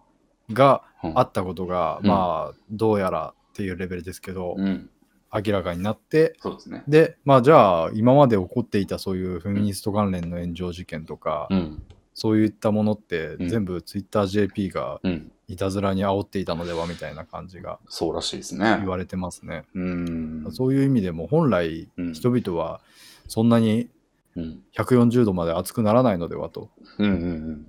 [0.51, 4.89] がうんあったことが、うんまあ、どうやらっていうレベルですけど、うん。
[5.33, 6.83] 明らかになって、そうですね。
[6.87, 11.83] で、まあ、じゃあ、今まで起こっていたそういうフェミニスト関連の炎上事件とか、うん。
[12.13, 15.31] そういったものって、うん全部ツイッター JP がうん。
[15.49, 18.87] いたずらに煽っていたのではみたいな感じがそうらしいですね言。
[18.87, 19.63] われてますね。
[19.75, 20.47] うん。
[20.51, 22.81] そういう意味でも、本来、うん人々は
[23.27, 23.89] そんなに
[24.35, 24.63] うん。
[24.75, 26.69] 140度まで熱くならないのではと。
[26.99, 27.67] うんうん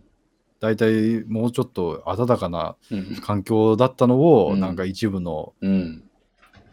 [0.60, 2.76] 大体もうちょっと暖かな。
[3.22, 6.02] 環境だったのを、うんなんか一部のうん。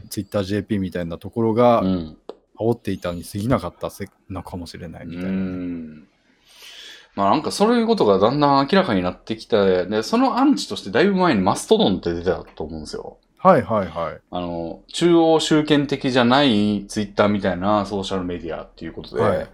[0.10, 2.18] TwitterJP みたいなところがうん。
[2.58, 5.30] 煽っていたに過ぎなかったせのかもしれないみたいな。
[5.30, 6.08] うん
[7.16, 13.18] まあなんかそういうことがだんだん明らかになってきて、で、そのアンチとしてだいぶ前にマストドンって出てたと思うんですよ。
[13.38, 14.20] はいはいはい。
[14.32, 19.50] あの、中央集権的じゃないツイッターみたいなソーシャルメディアっていうことで、はい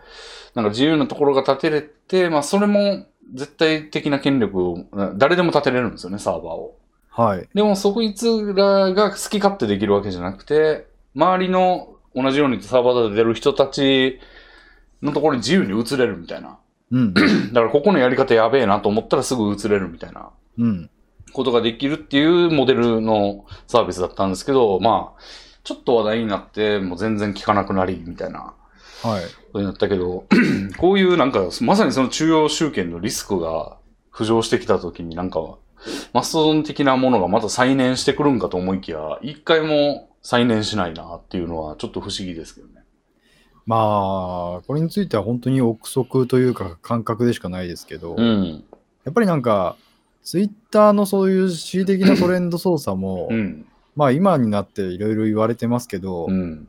[0.54, 4.86] なんか自由なところが立てれて、まあそれも絶対的な権力を、
[5.16, 6.78] 誰でも立てれるんですよね、サーバーを。
[7.10, 7.48] はい。
[7.54, 14.20] でもそこいつらが好き勝手できるわけじゃなくて、周りの同じようにサーバーで出る人たち
[15.02, 16.58] のところに自由に移れるみたいな。
[16.92, 17.14] うん。
[17.14, 20.90] だからここのやり方やべえなと思ったらすぐ移れるみたいなうん。
[21.34, 25.22] ことができるっていうモデルのサービスだったんですけど、まあ、
[25.64, 28.61] ちょっと話題になって、もう全然聞かなくなり、みたいなはい。
[29.02, 30.26] ことになったけど、
[30.78, 33.78] こういうなんか、まさにその中央集権のリスクが
[34.14, 35.58] 浮上してきたときになんか、
[36.14, 42.82] マストドン的なものがまた再燃してくるんかと思いきや、一回も再燃しないなっていうのはちょっと不思議ですけどね。
[43.66, 48.64] まあ、これについては本当に憶測というか感覚でしかないですけど、うん。
[49.04, 49.76] やっぱりなんか、
[50.24, 53.66] ツイッターのそういう恣意的なトレンド操作も、うん。
[53.96, 56.68] まあ今になっていろいろ言われてますけど、うん。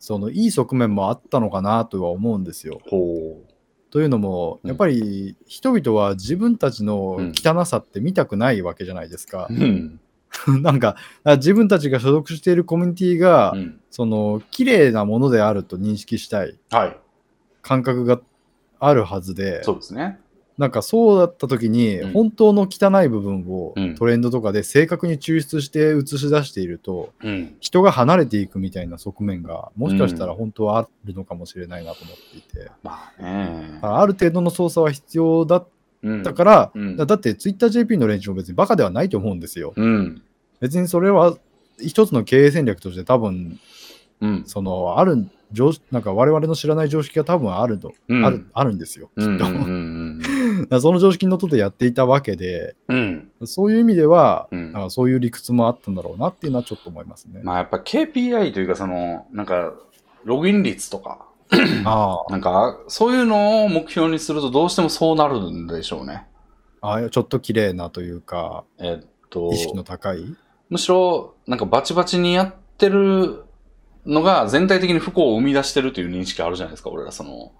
[0.00, 2.80] そのいい側面もあったのかなとは思うんですよ。
[2.88, 3.44] ほ
[3.90, 9.54] というのも、うんやっぱり人々は自分たちの汚さって見たくないわけじゃないですかう。。
[9.54, 10.00] うん。
[10.62, 13.80] なんか、あ自分たちが所属しているコミュニティが、うん。
[13.90, 16.96] その綺麗なものであると認識したいはい。
[17.60, 18.20] 感覚が
[18.78, 20.18] あるはずで、そうですね。
[20.60, 27.56] なんかそうだった時に、うん本当の汚い部分をうんトレンドとかで正確に抽出して映し出していると、うん。
[27.60, 33.78] 人が離れていくみたいな側面がもしかしたら本当はあるのかもしれないなと思っていて、まあね。
[33.80, 35.68] あある程度の操作は必要だっ
[36.02, 39.72] うんたから、うんだだって TwitterJP の連中も別にバカではないと思うんですよ。
[39.74, 40.22] うん。
[40.60, 41.38] 別にそれは
[41.78, 43.58] 一つの経営戦略として多分
[44.20, 44.42] うん。
[44.44, 49.10] そのある常識なんか我々の知らない常識が多分あると、うんあるあるんですよ。
[49.18, 49.44] きっと。
[50.80, 53.30] その常識にのっとってやっていたわけで、うん。
[53.44, 57.40] そういう意味では、うんあそういう理屈もあったんだろうなっていうのはちょっと思いますね。
[57.42, 59.72] まあやっぱ KPI というかその、なんか、
[60.24, 61.26] ログイン率とか、
[61.84, 66.26] あ なんか、そういうのを目標にするとどうしてもそうなるんでしょうね。
[66.82, 70.34] ああちょっと綺麗なというか、えっと意、識の高い？
[70.68, 73.44] むしろ、なんかバチバチにやってる
[74.06, 77.52] のが全体的に不幸を生み出してるという認識あるじゃないですか、俺らその、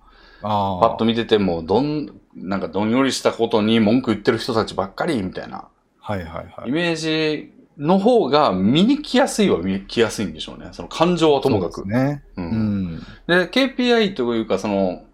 [0.42, 5.68] ああパッと見てても、どん、なんかどんよりしたことに文句言ってる人たちばっかりみたいな
[6.00, 6.68] はいはいはい。
[6.68, 10.68] イメージの方が見に来やすいは見に来やすいんでしょうね。
[10.72, 11.86] その感情はともかく。
[11.86, 12.22] ね。
[12.36, 12.48] ううん
[12.96, 12.98] ん。
[13.26, 15.04] で、KPI というか、その、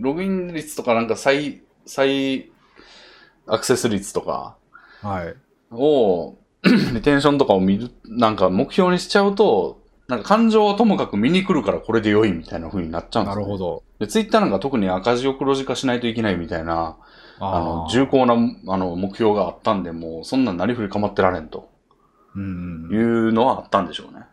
[0.00, 2.50] ログイン率とかなんか再、再
[3.46, 4.56] アクセス率とか
[5.02, 5.34] はい。
[5.72, 6.36] を、
[6.94, 13.58] リテンションとかを見る、なんか目標にしちゃうと、なんか感情はともかく見に来るからこれで良いみたいな風になっちゃうんですよ、なるほ。
[13.58, 13.82] ど。
[13.98, 16.96] で、ツイッターなんか特に赤字を黒字化しないといけないみたいな、
[17.40, 18.34] あの、ー重厚な、
[18.72, 21.68] あの、目標があったんで、もう、そんなんなりふり構ってられんと
[22.36, 24.26] うんいうのはあったんでしょうね。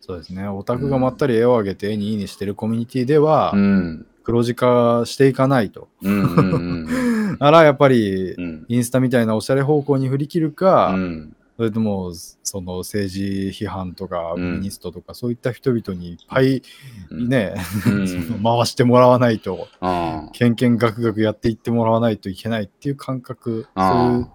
[0.00, 0.48] そうですね。
[0.48, 4.06] オタクがまったり絵を上げて絵にいいにしてるコミュニティでは、うん。
[4.22, 5.88] 黒字化していかないと。
[6.02, 8.64] うんうんうん ならやっぱりう、ん。
[8.68, 11.36] インスタみたいなおしゃれ方向に振り切るか、うん。
[11.56, 12.12] それとも
[12.42, 13.20] その政治
[13.52, 14.54] 批判とかうん。
[14.54, 16.62] ミニストとか、そういった人々にいっぱい
[17.10, 17.28] うん。
[17.28, 17.54] ね、
[18.42, 24.28] 回してもらわないと、うんけんけんがくがくやっていってもらわないといけないっていう感覚、そういう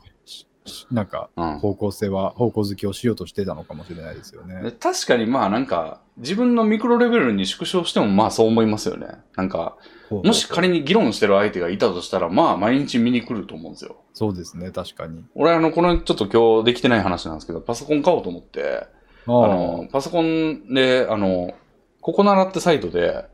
[0.91, 4.61] なんかうん方向性は、方向づけをしようとしてたのかもしれないですよね。
[4.61, 9.07] で確かにまあなんか自分のミクロレベルに縮小してもまあそう思いますよね。
[9.35, 9.75] なんか
[10.11, 13.97] もし仮に議論してる相手がいたとしたらまあ毎日見に来ると思うんですよ。
[14.13, 15.23] そうですね、確かに。
[15.35, 18.85] 俺あのこのちょっと今日できてない話なんですけどパソコン買おうと思ってあ
[19.27, 21.53] あのパソコンであの
[22.01, 23.29] ココナラってサイトで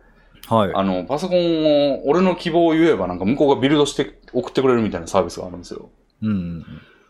[0.49, 0.71] あはい。
[0.75, 5.89] あのパソコンを俺の希望を言えばなんか向こうがビルドして送ってくれるみたいなサービスがあるんですよ。
[6.21, 6.65] うんうん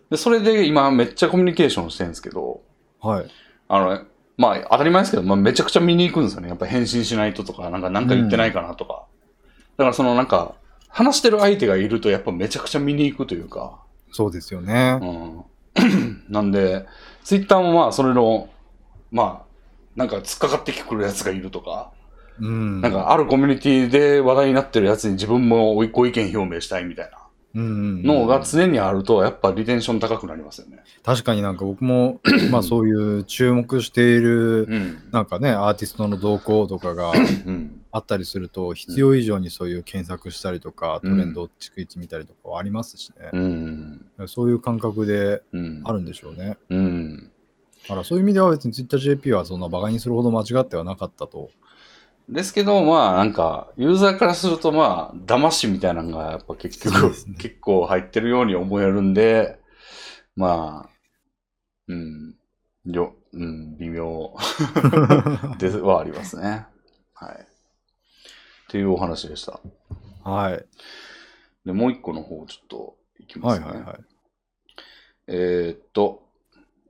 [0.09, 2.61] でそれで今めっちゃコミュニケーションしてるんですけど
[3.03, 3.09] うん。
[3.09, 3.25] はい。
[3.67, 4.05] あの、
[4.37, 6.49] まあ、当たり前ですけど、まあ、めちゃくちゃ見に行くんですよね。
[6.49, 9.05] やっぱ返信しないととか、なんか、なんか言ってないかなとか。
[9.77, 10.56] だから、その、なんか、
[10.89, 13.80] 話してる相手がいると、やっぱめちゃくちゃ見に行くというか、
[14.11, 14.97] そうですよね。
[15.02, 16.23] うん。
[16.30, 16.85] なんで、
[17.23, 18.49] ツイッターもまあ、それの、
[19.11, 19.45] まあ、
[19.95, 21.91] なんか、突っかかってくるやつがいるとか、
[22.39, 22.81] うん。
[22.81, 27.24] なんか、あるコミュニティで話題になってるやつに自分もご意見表明したいみたいな
[27.56, 30.84] のが常にあると、やっぱリテンション高くなりますよね。
[31.03, 32.19] 確かになんか僕も、
[32.52, 34.98] まあそういう注目している、うん。
[35.11, 37.82] なんかね、アーティストの動向とかがうん。
[37.91, 43.30] あったりすると、必要以上にそういう検索したりとか、うんトレンドを逐一見たりとかはありますしね。
[43.32, 44.06] うん。
[44.27, 45.82] そういう感覚でうん。
[45.86, 46.57] あるんでしょうね。
[46.69, 47.32] うん。
[47.84, 51.52] だからそういう意味では別に TwitterJP はそんなバカにするほど間違ってはなかったと。
[52.27, 59.60] ですけど、まあなんか、ユーザーからするとまあ、騙しみたいなのがやっぱ結局、ね結構入ってるように思えるんで、
[60.35, 60.89] まあ、
[61.88, 62.35] うん、
[62.85, 64.35] よ、うん、微妙
[65.60, 66.65] ではありますね。
[67.14, 67.35] はい。
[67.35, 67.45] っ
[68.69, 69.60] ていうお話でした。
[70.23, 70.65] はい。
[71.65, 73.65] で、もう一個の方ちょっといきますね。
[73.68, 73.97] はいはいはい。
[75.27, 76.23] えーっと、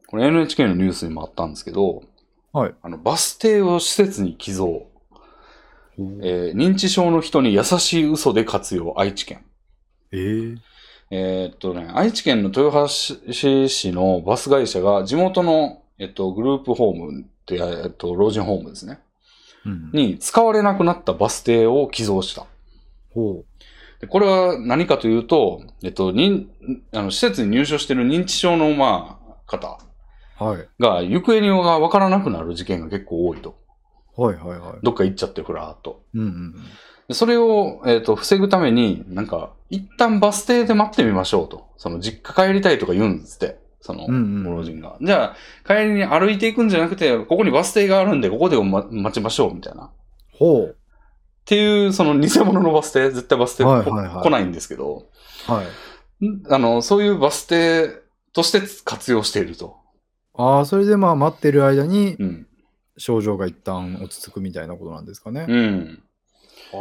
[0.07, 2.03] これ NHK のニュースにもあったんですけど、
[2.51, 2.75] はい。
[2.81, 4.87] あの、バス停を施設に寄贈。
[5.97, 9.45] えー認知症の人に優しい嘘で活用、愛知県。
[10.11, 10.57] えー、
[11.11, 18.99] えーっとね、愛知県の豊橋市のバス会社が地元の、えっと、グループホームって、えっと、老人ホームですね。
[19.65, 22.45] うん、に使われなくなったバス停を寄贈した。
[23.13, 23.43] ほ
[23.99, 26.47] でこれは何かというと、えっと、認
[26.93, 29.79] あの施設に入所している認知症の、まあ、方
[30.39, 30.43] う。
[30.43, 30.67] はい。
[30.79, 33.55] が行方がわからなくなる事件が結構多いと。
[34.17, 34.79] はいはいはい。
[34.83, 36.03] どっか行っちゃって、ふらーっと。
[36.13, 36.55] うんうん
[37.07, 41.67] でそれを、えっ、と、防ぐために、なんか、一旦バス停で待ってみましょうと。
[41.77, 43.59] その、実家帰りたいとか言うんですって。
[43.79, 44.07] その、
[44.43, 44.97] ご老人が。
[44.99, 45.35] じゃあ、
[45.67, 49.85] 帰りに歩いていくんじゃなくて、ここにバス停があるんで、ここで、ま、待ちましょう、みたいな。
[49.85, 49.89] っ
[50.33, 50.75] ほう。
[51.45, 55.05] ていう、その、偽物のバス停、絶対バス停、はいはいはい来ないんですけど、
[55.45, 55.63] は
[56.21, 56.27] い。
[56.27, 58.01] んあの、そういうバス停
[58.33, 59.77] として活用していると。
[60.33, 62.47] ああ、それでまあ待ってる間にうん。
[62.97, 65.45] 症状が一旦落ち着くみたいなことなんですかね。
[65.47, 66.03] うん。
[66.71, 66.77] あ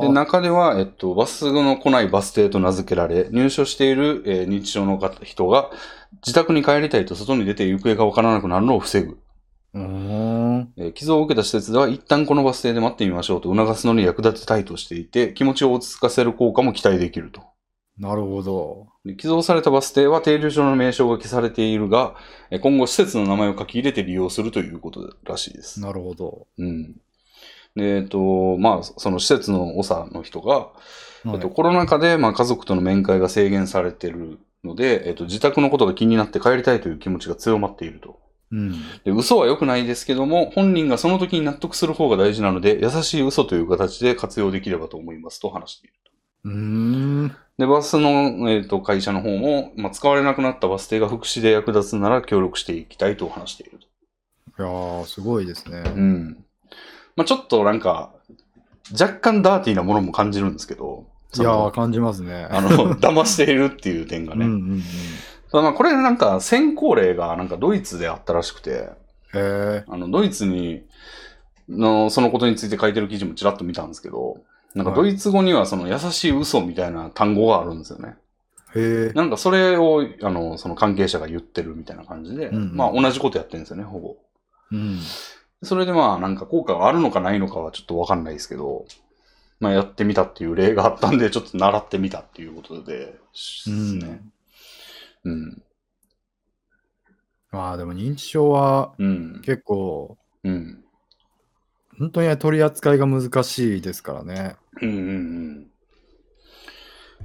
[0.00, 5.70] で、中では、えっと、バスの来ないバス停と名付けられ、入所している、えー日常の方人が、
[6.26, 9.18] 自宅に帰りたいと外に出て行方がわからなくなるのを防ぐ。
[9.74, 10.74] うーん。
[10.76, 17.42] えー傷を受けた施設では、一旦このバス停で待ってみましょうと促すのに役立てたいとしていて、気持ちを落ち着かせる効果も期待できると。
[17.98, 18.89] なるほど。
[19.04, 22.16] で寄贈されたバス停は停留所の名称が消されているが、
[22.50, 25.80] えー今後施設の名前を書き入れて利用するということらしいです。
[25.80, 26.46] なるほど。
[26.58, 26.96] うん。
[27.76, 30.72] で、えっと、まあ、その施設の長の人が、は
[31.26, 38.18] いえっと、コロナ禍で、まあ、家族との面会が制限されているので、えっと、自宅のことが気になって帰りたいという気持ちが強まっていると。
[38.50, 38.72] うん。
[39.04, 45.94] で、嘘は良くないですけども、本人がその時に納得する方が大事なので、優しい嘘という形で活用できればと思いますと話している。
[46.44, 46.99] うーん。
[47.60, 54.62] で、バスの、えっと、会社の方も、まあ、使われなくなったバス停が福祉で役立つなら協力していきたいと話していると。
[54.62, 55.82] いやー、すごいですね。
[55.84, 56.44] うん。
[57.16, 58.14] まあ、ちょっとなんか、
[58.98, 61.04] 若干ダーティーなものも感じるんですけど、
[61.36, 62.48] いやー、感じますね。
[62.50, 64.46] あの、 騙しているっていう点がね。
[64.46, 64.82] うんうんうん。
[65.52, 68.88] まあこれなんか先行例がなんかドイツであったらしくて。
[69.86, 70.82] あの、ドイツに、
[71.68, 74.38] の、そのことについて書いてる記事もちらっと見たんですけど、
[74.74, 78.16] なんかドイツ語にはその優しい嘘みたいな単語があるんですよね。
[78.74, 79.12] へえ。
[79.14, 84.16] なんかそれを、あの、その関係者が言ってるみたいな感じで、うんうんまあ同じことやってるんですよね、ほぼ。
[84.72, 85.00] うん。
[85.62, 88.86] それでまあなんか効果があるのかないのかはちょっとわかんないですけど、
[89.58, 94.22] まあやってみたっていう例があったんで、ちょっと習ってみたっていうことで、ですね。
[95.24, 95.62] うん。
[97.50, 99.42] まあでも認知症はうん。
[99.44, 100.84] 結構、うん。
[102.00, 104.56] 本当に取り扱いが難しいですからね。
[104.80, 105.70] うんうんうん。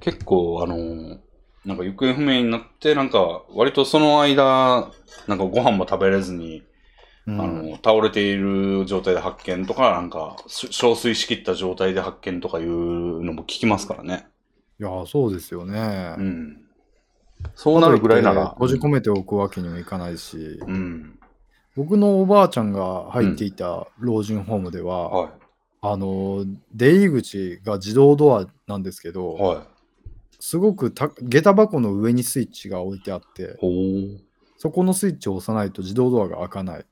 [0.02, 1.18] 結構、あの、
[1.64, 4.91] なんか行方不明になって、なんか割とその間、
[5.27, 6.64] なんかご飯も食べれずに、
[7.26, 14.27] うん、あの、倒れている状態で発見とか、なんか、し憔悴しきった状態で発見とかいうのも聞きますからね。
[14.77, 16.15] いやー、そうですよね。
[16.18, 16.57] うん。
[17.56, 18.49] そうなるぐらいなら。
[18.49, 21.18] 閉じ込めておくわけにもいかないし、うん。
[21.76, 25.31] 僕のおばあちゃんが入っていた老人ホームでは、は
[25.81, 29.11] あの出入り口が自動ドアなんですけい。
[29.11, 29.57] ど、はい。
[30.39, 33.57] すごくた下駄箱の上にスイッチが置いてあって。
[34.57, 36.85] そこのスイッチを押さないと自動ドアが開かない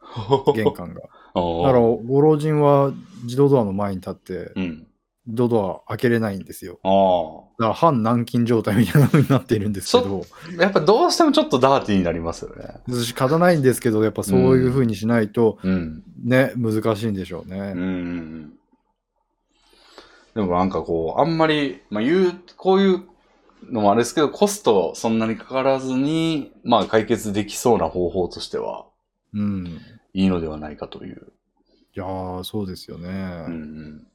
[0.54, 2.92] 玄関が だからご老人は
[3.24, 4.88] 自動ドアの前に立ってうん。
[5.26, 7.54] 自動ドア開けれないんですよああ。
[7.60, 10.26] だから半軟禁状態みたいなのになっているんですけど
[10.60, 12.82] やっぱどうしてもちょっとダーティーになりますよね。
[12.94, 16.04] 仕方ないんですけどやっぱそういうふうにしないとうん。
[16.24, 18.54] ね、難しいんでしょうね、うん。
[20.36, 23.04] でもなんかこう、あんまり、まあ言う、こういう
[23.70, 28.86] のもあれですけど、コストそんなにかからずに、まあ解決できそうな方法としては、
[29.34, 29.82] うん
[30.14, 31.34] いいのではないかという。
[31.96, 34.08] いやーそうですよね、うんうん。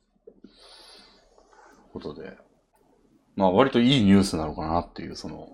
[1.93, 2.37] ことで。
[3.37, 5.49] まあ割といいニュースなのかなっていう、その、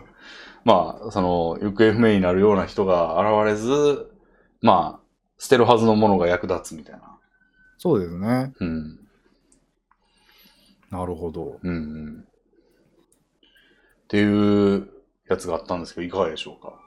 [0.64, 4.10] まあ、その、行方不明になるような人が現れず、
[4.62, 5.04] まあ、
[5.38, 7.18] 捨てるはずのものが役立つみたいな。
[7.78, 8.98] そうですねうん。
[10.90, 11.76] なるほどうんう
[12.10, 12.24] ん。
[12.28, 12.32] っ
[14.08, 14.90] ていう
[15.28, 16.78] やつがあったんですけど、いかがでしょうか？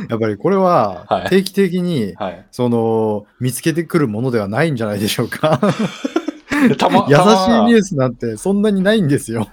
[0.08, 1.28] やっぱりこれははい。
[1.28, 2.46] 定期的に、はい。
[2.50, 5.60] その見つけてくるものではないんじゃないでしょうか。
[6.78, 9.48] たま、 優しいニュースなんてそんなにないんですよ。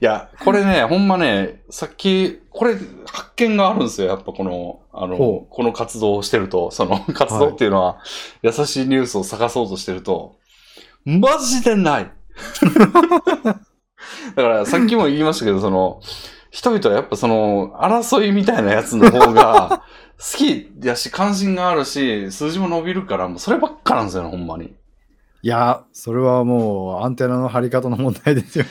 [0.00, 2.74] いや、これね、ほんまね、さっき、これ、
[3.06, 4.08] 発見があるんですよ。
[4.08, 7.98] やっぱこの、あのほ、この活動をしてると、その活動っていうのは、
[8.42, 10.36] 優しいニュースを探そうとしてると、
[11.04, 12.10] マジでない。
[14.34, 16.00] だから、さっきも言いましたけど、その、
[16.50, 19.82] 人々はやっぱその、争いみたいなやつの方が、
[20.18, 24.74] 好きやし、関心があるし、数字も伸びるから、もうそればっかなんですよね、ほんまに。
[25.42, 28.64] いや、それはもうアンテナの張り方の問題ですよ。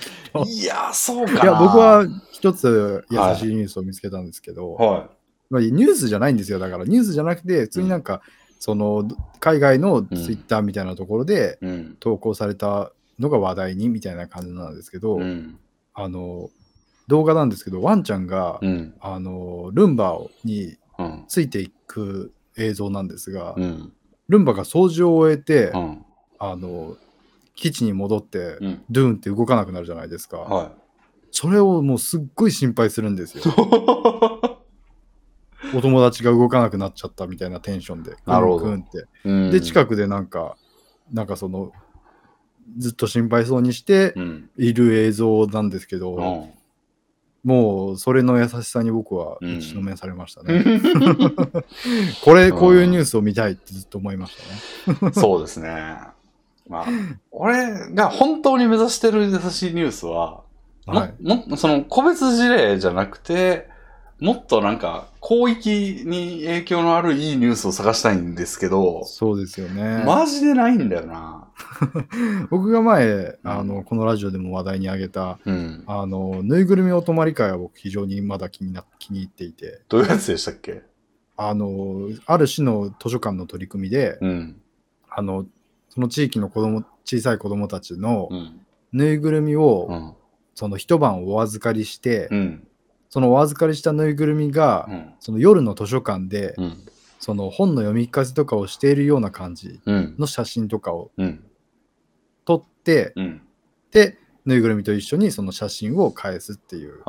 [0.45, 1.43] いや、そうかな。
[1.43, 5.09] いや、僕は一つ優しいニュースを見つけたんですけど、は
[5.49, 6.59] まあニュースじゃないんですよ。
[6.59, 8.21] だからニュースじゃなくて、普通になんか、
[8.59, 9.07] その
[9.39, 11.65] 海外のツイッターみたいなところでい。
[11.65, 11.97] うん。
[11.99, 15.57] 投稿されたのが話題にみたいな感じなんですけど、うん。
[15.93, 16.49] あの
[17.07, 18.93] 動画なんですけど、ワンちゃんが、うん。
[18.99, 21.25] あのルンバにうん。
[21.27, 23.93] ついていく映像なんですが、うん。
[24.27, 26.05] ルンバが掃除を終えて、うん。
[26.39, 26.97] あの、
[27.55, 28.83] 基地に戻って、うん。
[28.89, 30.37] ドゥーンって動かなくなるじゃないですか。
[30.37, 30.71] は
[31.31, 33.43] それをもうすっごい心配するんですよ。
[33.43, 33.47] い。
[35.75, 38.15] お友達が動かなくなっちゃったみたいなテンションで。
[38.25, 40.55] なるほどで、近くでなんか、
[41.11, 41.71] なんかその、
[42.77, 44.49] ずっと心配そうにしてうん。
[44.57, 46.49] いる映像なんですけど、うん。
[47.43, 50.63] もうそれの優しさに僕はうん打ちのめされましたね。
[52.23, 54.37] これ、こういうニュースを見たいってずっと思いまし
[54.87, 55.11] たね。
[55.15, 55.97] そうですね。
[56.67, 56.85] まあ、
[57.31, 60.41] 俺が本当に目指してる優しいニュースは、
[60.85, 61.57] はい。
[61.57, 63.69] その個別事例じゃなくて、
[64.19, 70.03] もっとなんか広域に影響のあるいいニュースを探したいんですけど、そうですよね。
[70.05, 71.47] マジでないんだよな。
[72.49, 75.83] 僕が前、うんあの、このラジオでも話題に挙げた、うん。
[75.85, 80.81] あの、ぬいぐるみお泊まり会は僕非常にまだ気にな気に入っていて、どういうやつでしたっけ？
[81.35, 84.61] あの、ある市の図書館の取り組みで、うん。
[85.09, 85.45] あの、
[85.89, 88.61] その地域の子供、小さい子供たちのうん。
[88.93, 90.13] ぬいぐるみを、うん。
[90.55, 92.67] その一晩お預かりして、うん。
[93.09, 95.13] そのお預かりしたぬいぐるみが、うん。
[95.19, 96.77] その夜の図書館で、うん。
[97.19, 100.15] その本の読み聞かせとかをしているような感じうん。
[100.19, 101.43] の写真とかをうん。
[102.45, 103.41] 撮って、うん。
[103.91, 107.03] で、ぬいぐるみと一緒にその写真を返すっていう。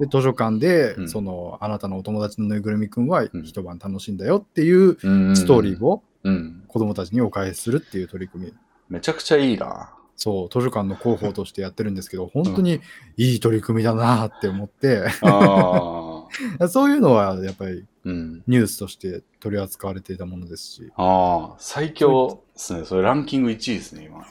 [0.00, 0.06] で、。
[0.06, 6.64] 図書館で、うんその、あなたのお友達のぬいぐるみくんはうん一晩楽しんだよっていううんストーリーをうん。
[6.68, 8.52] 子供たちにお返しするっていう取り組み。
[8.88, 9.95] めちゃくちゃいいな。
[10.16, 12.80] そう、図書館の広報としてやってるんですけど、本当に
[13.16, 15.04] いい取り組みだなって思って。
[16.68, 18.42] そういうのはやっぱりうん。
[18.46, 22.84] ニュースとして取り扱われていたものですし、ああ、最強ですね。
[22.84, 24.20] それランキング1位ですね、今。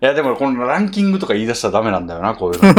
[0.00, 2.70] いや、でもこのランキングとか言い出したらダメなんだよな、こういうの。
[2.72, 2.74] い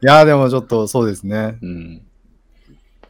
[0.00, 2.02] やーでもちょっとそうですね、うん。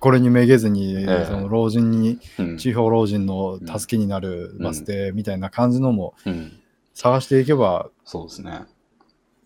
[0.02, 2.58] これにめげずに、ええその老人に、うん。
[2.58, 6.58] 地方老人の助けになるバス停みたいな感じのもうん。
[6.92, 8.62] 探していけば、そうですね。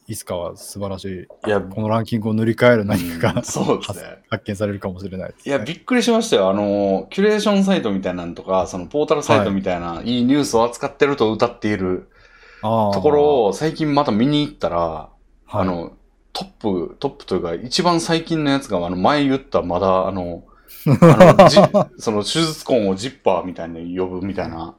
[0.09, 4.23] いつかは素晴らしい、いや、このランキングを塗り替える何かが、うんそうですね。
[4.31, 6.49] 発見されるかもしれないです、いや、びっくりしましたよ。
[6.49, 12.09] あの、キュレーションサイトみたいなのとか、そのポータルサイトみたいな、い、いニュースを扱ってると歌っている
[12.62, 15.11] ところを最近また見に行ったら、は
[15.59, 15.93] いあの、
[16.39, 16.49] トッ
[16.89, 20.45] プ、トップというか、一番最近のやつが、あの、前言った、まだ、あの、
[21.01, 21.57] あのじ
[21.99, 24.75] その手術痕をジッパーみたいに呼ぶみたいな、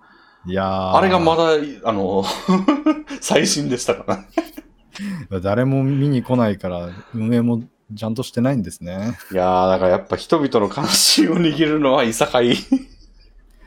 [0.45, 1.53] いやーあれがまだ、
[1.83, 2.23] あの、
[3.21, 4.27] 最新でしたからね。
[5.41, 7.63] 誰も見に来ないから、運営も
[7.95, 9.17] ちゃんとしてないんですね。
[9.31, 12.53] いやー、だからやっぱ人々の関心を握るのはいさかい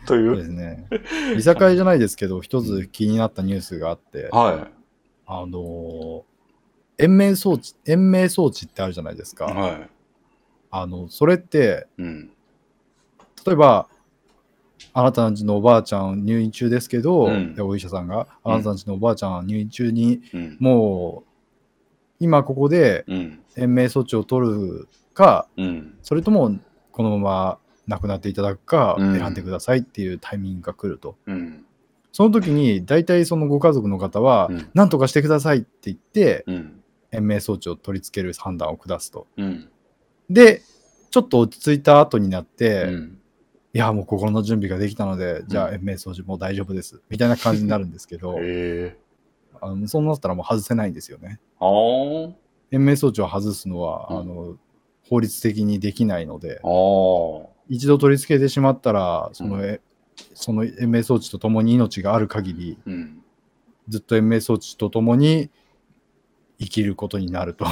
[0.07, 0.45] といそうでう。
[0.45, 0.87] すね。
[1.37, 4.69] いさかいじゃないですけど、一つ気になったニュースがあって、は
[5.27, 6.30] あのー
[7.03, 9.37] 延命装置、延命装置ってあるじゃないですい。
[9.37, 9.47] か。
[9.47, 9.89] は
[10.71, 12.03] あの、それって、い。
[12.03, 12.31] うん。
[13.47, 13.89] 例えば、
[14.93, 20.57] あなたの家のおばあちゃん入院中ですけど、うんでお医者さんが、あなたの家のおばあちゃん入院中に、うん。
[20.59, 21.31] もう、
[22.21, 23.41] 今ここでうん。
[23.57, 25.99] 延命措置を取るか、うん。
[26.03, 26.57] それとも
[26.93, 31.17] このまま亡くなっていただくかうん選んでくださいっていうタイミングが来ると。
[31.27, 31.65] うん。
[32.13, 36.80] その時に大体そのご家族の方はうん何とかしてくださいって言ってうん。
[37.13, 39.27] 延命装置を取り付ける判断を下すと。
[39.37, 39.69] うん。
[40.29, 40.63] で、
[41.11, 43.21] ちょっと落ち着いた後になって、うん。
[43.73, 48.99] いやもう心の準備ができたので、じゃあうん延命装置もう大丈夫ですみたいな感じになるんですけど、 へえ。
[49.61, 51.41] あのそうなったらもう外せないんですよね。
[52.73, 54.57] 延命装置を外すのは、うんあの
[55.09, 56.61] 法律的にできないので。
[57.69, 59.81] 一度取り付けてしまったら、その、うんえ
[60.35, 63.23] その延命装置とともに命がある限り、うん。
[63.89, 65.51] ずっと延命装置とともに
[66.61, 67.65] 生きることになると。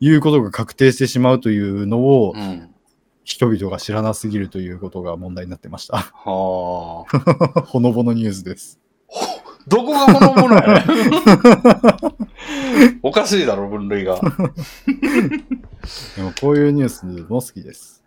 [0.00, 2.68] いうことが確定してしまうというのをうん。
[3.24, 5.98] 人々が知らなすぎるということが問題になってました。
[5.98, 7.04] は
[7.54, 7.62] あ。
[7.62, 8.80] ほのぼのニュースです。
[9.68, 10.74] どこがこのものやね
[12.90, 14.20] んおかしいだろ、分類が。
[14.20, 14.26] で
[16.22, 18.02] もこういうニュースも好きです。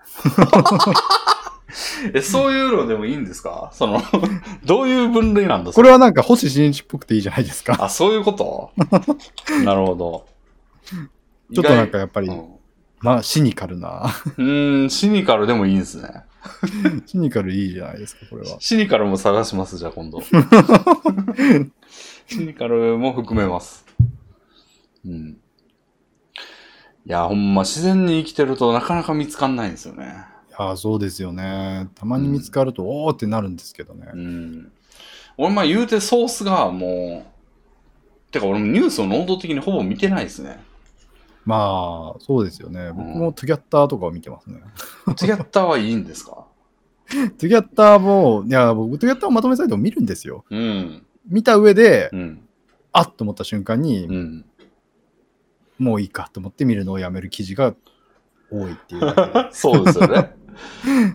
[2.13, 3.69] え、そういうのでもいいんですか？
[3.73, 4.01] その、
[4.65, 5.71] どういう分類なんだ？
[5.71, 7.77] これはなんか星新一っぽくていいじゃないですか。
[7.79, 8.71] あ、そういうこと？
[9.63, 10.25] なるほど。
[11.53, 12.45] ちょっとなんかやっぱり、うん
[12.99, 14.05] まあシニカルな。
[14.37, 16.09] うーん、シニカルでもいいんですね。
[17.05, 18.57] シニカルいいじゃないですか、これは。
[18.59, 20.21] シニカルも探します、じゃあ今度。
[20.21, 20.29] シ
[22.39, 23.85] ニカルも含めます。
[25.05, 25.37] うん。
[27.05, 30.25] いや、ほんま自然に生きてるとなかなか見つかんないんですよね。
[30.57, 31.89] いやーそうですよね。
[31.95, 34.07] たまに見つかると、おーってなるんですけどね。
[34.13, 34.71] うん。
[35.37, 37.25] 俺、まあ言うてソースがも
[38.29, 40.63] う、てか俺もニュースを能動的にほぼ見てないですね。
[41.45, 42.91] まあ、そうですよね。
[42.91, 44.61] 僕もトゥギャッターとかを見てますね。
[45.05, 46.45] トゥギャッターはいいんですか？
[47.07, 50.43] トゥギャッターも、いや、僕、トゥギャッターをまとめサイトを見るんですよ。
[50.49, 51.05] うん。
[51.27, 52.47] 見た上で、うん。
[52.93, 54.45] あっと思った瞬間に、うん。
[55.77, 57.75] もういいかと思って見るのをやめる記事が
[58.49, 60.33] 多いっていうだけで そうですよね。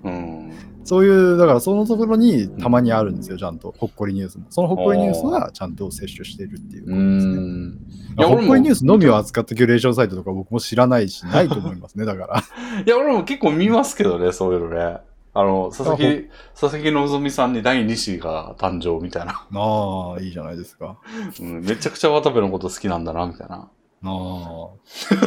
[0.04, 0.52] うん。
[0.84, 3.74] そういう、だからそのところにたまにあるんですよ、ちゃんと。
[3.78, 4.46] ほっこりニュースも。
[4.50, 8.26] そのほっこりニュースはちゃんと摂取してるっていううことですね。
[8.26, 12.42] ほっこりニュースのみを扱ったキュレーションサイトとか僕も知らないし、ないと思いますね、 だから。
[12.84, 14.98] いや、俺も結構見ますけどね、そういうのね。
[15.32, 16.28] あの、佐々あ木、
[16.60, 19.46] 佐々木希さんに第2子が誕生みたいな。
[19.54, 20.98] ああ、いいじゃないですか。
[21.40, 23.56] うん、めちゃくちゃ渡部のこと好きなんだな、みたいな。
[23.56, 23.68] あ
[24.02, 24.70] あ。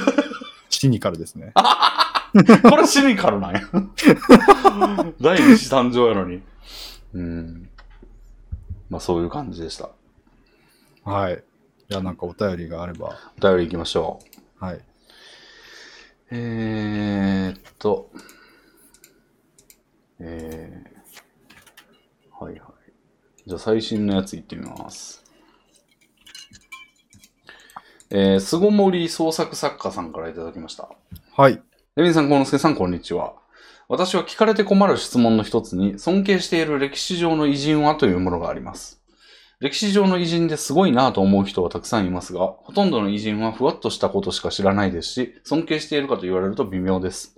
[0.69, 1.53] シニカルですね。
[2.69, 3.61] これシニカルなんや。
[5.21, 6.41] 第2子誕生やのに。
[7.13, 7.69] うん。
[8.89, 9.91] まあそういう感じでした。
[11.03, 11.43] はい。
[11.89, 13.15] じゃあなんかお便りがあれば。
[13.37, 14.19] お便り行きましょ
[14.61, 14.65] う。
[14.65, 14.81] はい。
[16.31, 18.09] えー、っと。
[20.19, 22.93] えー、はいはい。
[23.45, 25.23] じゃあ最新のやつ行ってみます。
[28.09, 30.89] えー、巣ごもり創作作家さんからいただきました。
[31.35, 31.61] はい。
[31.95, 33.35] レミンさん、コ之助さん、こんにちは。
[33.87, 38.99] 私は聞かれて困る質問の一つに、尊敬している歴史上の偉人はというものがあります。
[39.59, 47.35] 歴史上の偉人ですごいなぁと思う人はたくさんいますが、ほとんどの偉人はふわっとしたことしか知らないですし、尊敬しているかと言われると微妙です。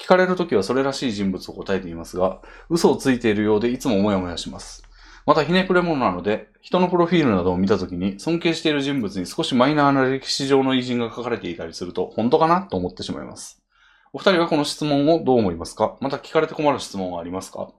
[0.00, 2.40] 聞かれるときはそれらしい人物を答えていますが、
[2.70, 4.82] 嘘をついているようでいつもモヤモヤします。
[5.24, 13.63] またひねくれ者なので、人のプロフィールなどを見たときに、尊敬している人物に少しマイナーな歴史上の偉人が書かれていたりすると、本当かなと思ってしまいます。
[14.14, 15.96] お二人はこの質問をどう思いますか？
[16.00, 17.72] また聞かれて困る質問はありますか？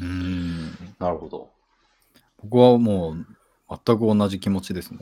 [0.00, 0.94] うーん。
[1.00, 1.50] なるほど。
[2.44, 3.26] 僕はもう
[3.84, 5.00] 全く同じ気持ちですね。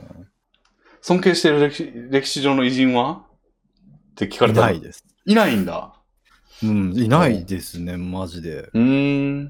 [1.01, 3.21] 尊敬している歴史歴史上の偉人は？
[4.13, 5.05] って聞かれたらいないです。
[5.27, 5.93] いないんだ。
[6.63, 8.71] うん、いないですね、マジで。
[8.73, 9.43] うーん。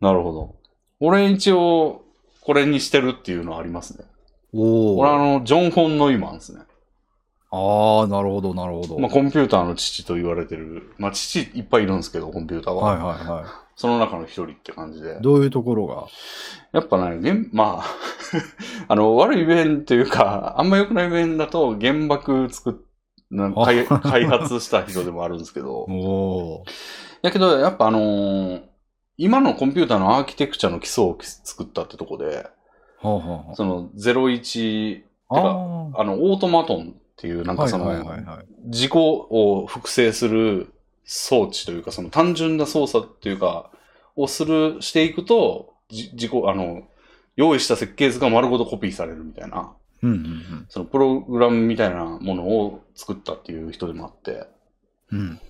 [0.00, 0.56] なるほど。
[0.98, 2.02] 俺一応、
[2.40, 4.04] これにしてるっていうのはありますね。
[4.52, 4.98] おお。
[4.98, 6.62] 俺あの、ジョン・フォン・ノイマンですね。
[7.54, 8.98] ああ、なるほど、なるほど。
[8.98, 10.90] まあ、コンピューターの父と言われてる。
[10.98, 12.82] まあ、父いっぱいいるんですけど、コンピューターは。
[12.82, 15.20] はいはいはその中の一人って感じでい。。
[15.20, 16.06] どういうところが？
[16.72, 17.84] やっぱね、原まあ、
[18.88, 22.74] あの、悪い面というか、あんま良くない面だと、原爆作っ、
[23.30, 26.64] な開開発した人でもあるんですけど、おお。
[27.22, 28.62] やけど、やっぱあのー
[29.16, 32.48] 今のコンピューターのアーキテクチャの基礎を作ったってとこで、
[33.00, 33.14] はあ、
[33.50, 35.48] はその01、あ、てか
[35.96, 37.94] ああの、オートマトンっていう、なんかその。
[38.66, 40.72] 事故を複製する
[41.04, 43.70] 装置というか、その単純な操作っていうか、
[44.16, 46.88] をする、していくと、じ事故、あの、
[47.36, 49.72] 用意した設計図が丸ごとコピーされるみたいな、
[50.02, 54.46] うんうんそのプログラムみたいなものを作ったっていう人でもあって、
[55.10, 55.20] うん。
[55.20, 55.40] うん。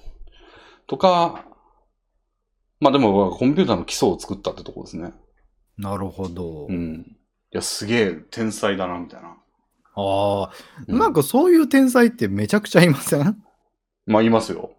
[0.86, 1.44] とか、
[2.80, 5.12] まあでもコンピューターの基礎を作ったってとこですね。
[5.76, 6.66] なるほど。
[6.68, 7.16] うん。
[7.52, 9.36] いや、すげえ天才だな、みたいな。
[9.96, 10.50] ああ、
[10.88, 13.42] うんなんかそういう天才ってめちゃくちゃいません？
[14.06, 14.72] まあ、いますよ。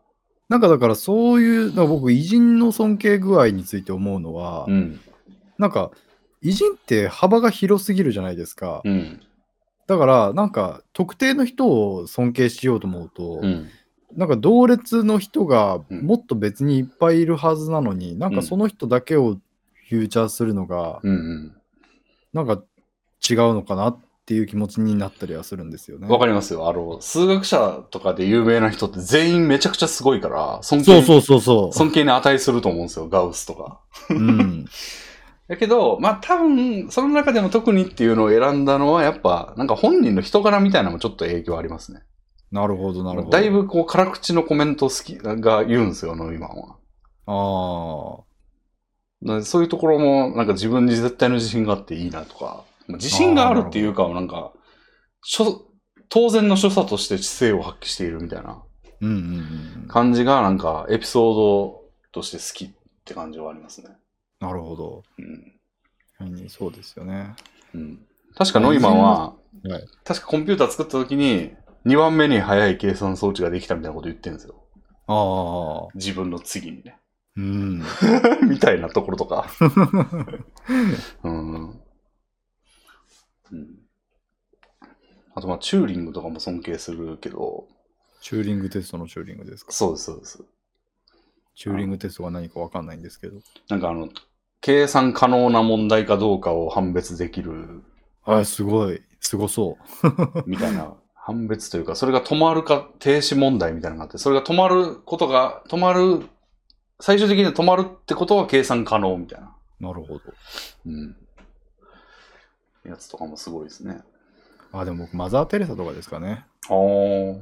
[0.50, 5.00] なんかだからそういう、だから僕偉人の尊敬具合について思うのは、うん。
[5.58, 5.92] なんか
[6.42, 8.82] 偉人って幅が広すぎるじゃないですか。
[8.84, 9.22] うん。
[9.88, 13.70] だからなんか特定の人を尊敬しようと思うと、うん。
[14.16, 19.38] なんか同列の人がうんもっと別にいっぱいいるはずなのに、なんかその人だけを
[19.90, 21.56] フューチャーするのが、うん。
[22.34, 22.62] なんか
[23.28, 26.08] 違うのかなっていう気持ちになったりはするんですよね。
[26.08, 26.68] わかりますよ。
[26.68, 31.74] あの、数学者とかで有名な人って全員めちゃくちゃすごいから、尊敬そうそうそうそう。
[31.74, 33.82] 尊敬に値すると思うんですよ、ガウスとか。
[34.10, 34.66] うん。
[35.48, 42.02] だけど、まあ多分、その中でも特にっていうのを選んだのは、やっぱ、なんか本人の人柄みたいなのもちょっと影響ありますね。
[42.52, 43.38] なるほど、なるほど。
[43.38, 48.24] だいぶこう、辛口のコメント好きが言うんですよ、ノイマンは。
[49.28, 49.42] ああ。
[49.44, 54.54] そういうところも、なんか自分に絶対の自信があっていいなとか、まあ自信があるっていうかは、なんか、
[55.24, 55.62] しょ
[56.10, 58.64] 当然の所作として知性を発揮しているみたいな。
[59.88, 63.90] 感じが、なんか、エピソードとして好きって感じはありますね。
[64.40, 65.04] なるほど。
[65.18, 65.52] うん。
[66.18, 67.36] はいそうですよね。
[67.74, 68.06] うん。
[68.36, 69.88] 確かノイマンは、はい。
[70.04, 71.54] 確かコンピューター作った時に、
[71.86, 74.56] 2番目に速い計算装置ができたみたいなこと言ってるんですよ。
[75.08, 75.92] ああ。
[75.96, 76.98] 自分の次にね。
[77.38, 77.84] うん。
[78.50, 79.48] みたいなところとか。
[81.24, 81.82] うん。
[83.52, 83.80] うん。
[85.36, 87.68] あと、まあ、チューリングとかも尊敬するけど、
[88.22, 89.72] チューリングテストのチューリングですか？
[89.72, 90.44] そうです、そうです。
[91.56, 93.40] チューリングテストが何かわかんないんですけど。
[93.70, 94.10] なんかあの、
[94.62, 97.84] 計算可能な問題かどうかを判別できる
[98.24, 99.02] はい、すごい。
[99.20, 99.78] すごそ
[100.46, 106.28] みたいな判別というか、それが止まるか停止問題みたいなのがあって、それが止まることが、止まる、
[107.00, 109.56] 最終的に止まるってことは計算可能みたいな。
[109.80, 110.22] なるほど。
[110.86, 111.16] うん。
[112.88, 114.02] やつとかもすごいですね。
[114.72, 116.46] あ、でも僕、マザー・テレサとかですかね。
[116.70, 117.40] あー。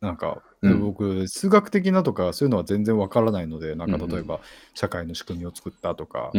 [0.00, 4.40] なんか、うん僕、数学的なとか、そういうのは全然わからないので、なんか例えば、
[4.74, 6.32] 社会の仕組みを作ったとか、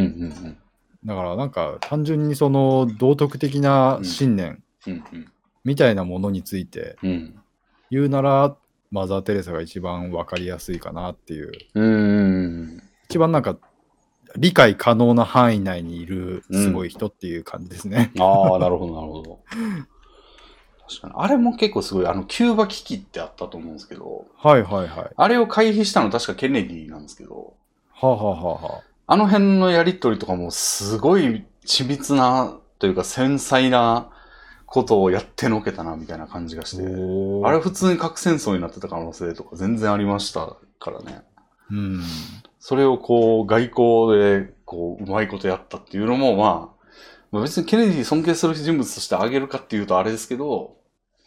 [1.04, 4.64] だからなんか、単純にその道徳的な信念
[5.64, 6.96] みたいなものについて。
[7.90, 8.56] 言うなら、
[8.90, 12.82] マザー・テレサが一番わかりやすいかなっていう、うーん。
[13.08, 13.56] 一番なんか、
[14.38, 18.12] 理解可能な範囲内にいるすごい人っていう感じですね。
[18.18, 19.40] ああ、なるほど、なるほど。
[20.88, 21.14] 確かに。
[21.16, 25.10] あれも結構すごい、あの、キューバ危機ってあったと思うんですけど、はいはいはい。
[25.16, 27.54] あれを回避したの確かケネディなんですけど、
[27.92, 34.10] はあ、はあはあはあ、あの辺のやりとりとかもすごい緻密なというか繊細な
[34.66, 41.22] ことをやってのけたなみたいな感じがして、あれ普通に核戦争になってた可能性とか全然ありましたからね。
[41.70, 42.02] うん。
[42.58, 46.86] それをこう外交でこううまいことやったっていうのもまあ、
[47.32, 50.76] まあ別にケネディ尊敬する人物としてあげるかっていうとあれですけど、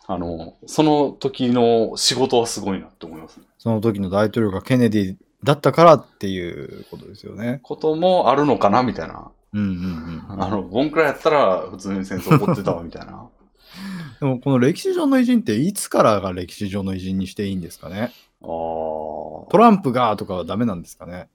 [0.07, 3.45] あの、その時の仕事はすごいなって思いますね。
[3.59, 7.59] その時の大統領がケネディだったからっていうことですよね。
[7.61, 9.31] こともあるのかなみたいな。
[9.53, 10.41] うんうんうん。
[10.41, 13.27] あの、ボンクラやったら普通に戦争起こってたわみたいな。
[14.19, 18.11] でもこの歴史上の偉人っていつからが歴史上の偉人にしていいんですかね？
[18.41, 21.27] トランプがとかはダメなんですかね？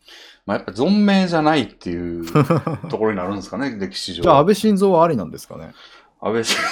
[0.47, 2.27] まあ、やっぱ存命じゃないっていう
[2.89, 4.23] ところになるんですかね、歴史上。
[4.23, 5.73] じゃあ安倍晋三はありなんですかね？
[6.21, 6.63] 安倍晋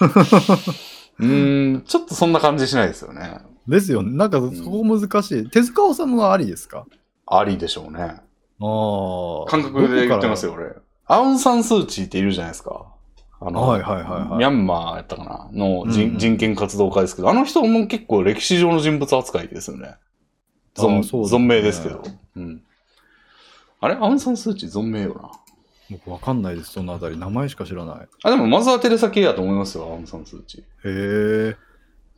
[1.20, 3.38] うーん、ちょっとそんな感じしないですよね。
[3.68, 4.10] ですよね。
[4.16, 5.48] なんかそこ難しい。
[5.48, 6.86] 手塚治虫はありですか？
[7.26, 8.00] ありでしょうね。
[8.00, 8.16] あ
[8.60, 9.50] あ。
[9.50, 10.52] 感覚で言ってますよ。
[10.52, 10.74] よ、俺。
[11.06, 12.86] アウン・サン・スー・チーっているじゃないですか。
[13.46, 15.50] あの、はいはいはいはいミャンマーやったかな？
[15.52, 19.96] の人,、うんうん人権活動家ですけど、あの人も結構歴史上の人物扱いですよね。
[20.74, 22.02] 存ね存命ですけど。
[22.36, 22.62] うん。
[23.80, 23.94] あれ？
[23.94, 25.30] アウン・サン・スー・チー存命よな。
[25.90, 27.18] 僕わかんないです、そのあたり。
[27.18, 28.08] 名前しか知らない。
[28.22, 31.50] あ、でもマザー・テレサ系やと思いますよ、アウン・サン・スー・チー。
[31.50, 31.56] へえ。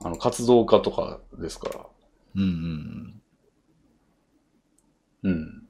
[0.01, 1.81] あの、活動家とかですから。
[2.37, 3.23] うんうん
[5.25, 5.63] うん。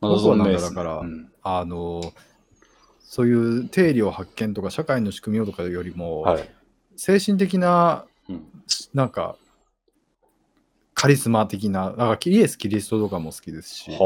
[0.00, 2.00] 僕はなんか存命ですだからうんあの、
[3.08, 6.50] そういう定理を発見とか社会の仕組みをとかよりも、はい。
[6.96, 8.46] 精神的な、うん
[8.92, 9.36] なんか、
[10.92, 13.98] カリスマ的な、なんかイエス・キリストとかも好きですし、はあ。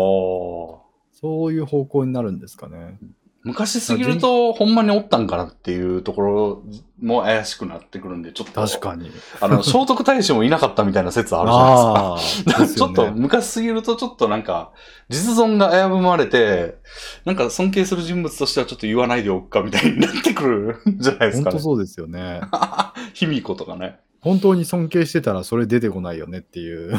[1.13, 2.99] そういう方向になるんですかね。
[3.43, 6.63] 昔すぎると、ほんまにおったんかなっていうところ
[7.01, 8.53] も怪しくなってくるんで、ちょっと。
[8.53, 9.11] 確かに。
[9.41, 12.53] あの、 聖徳太子もいなかったみたいな説あるじゃないですか。
[12.53, 14.73] ああ、 ですちょっと昔すぎるとちょっとなんか、
[15.09, 16.77] 実存が危ぶまれて、
[17.25, 21.53] なんか尊敬する人物としてはちょっと言わないでおくかみたいになってくるんじゃないですかね。
[21.53, 22.43] 本当そうですよね。
[23.15, 24.01] 卑弥呼とかね。
[24.21, 26.95] 本当に尊敬してたらそれ出てこないよねっていう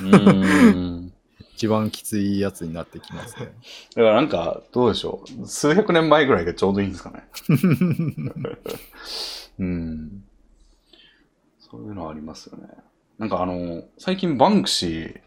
[1.07, 1.11] う。
[1.61, 3.51] 一番きついやつになってきますね。
[3.95, 5.47] だからなんか、どうでしょう。
[5.47, 7.23] 数百年前ぐらいがちょうどいいんですかね。
[9.59, 10.23] うん。
[11.59, 12.67] そういうのありますよね。
[13.19, 15.21] なんかあの、最近バンクシー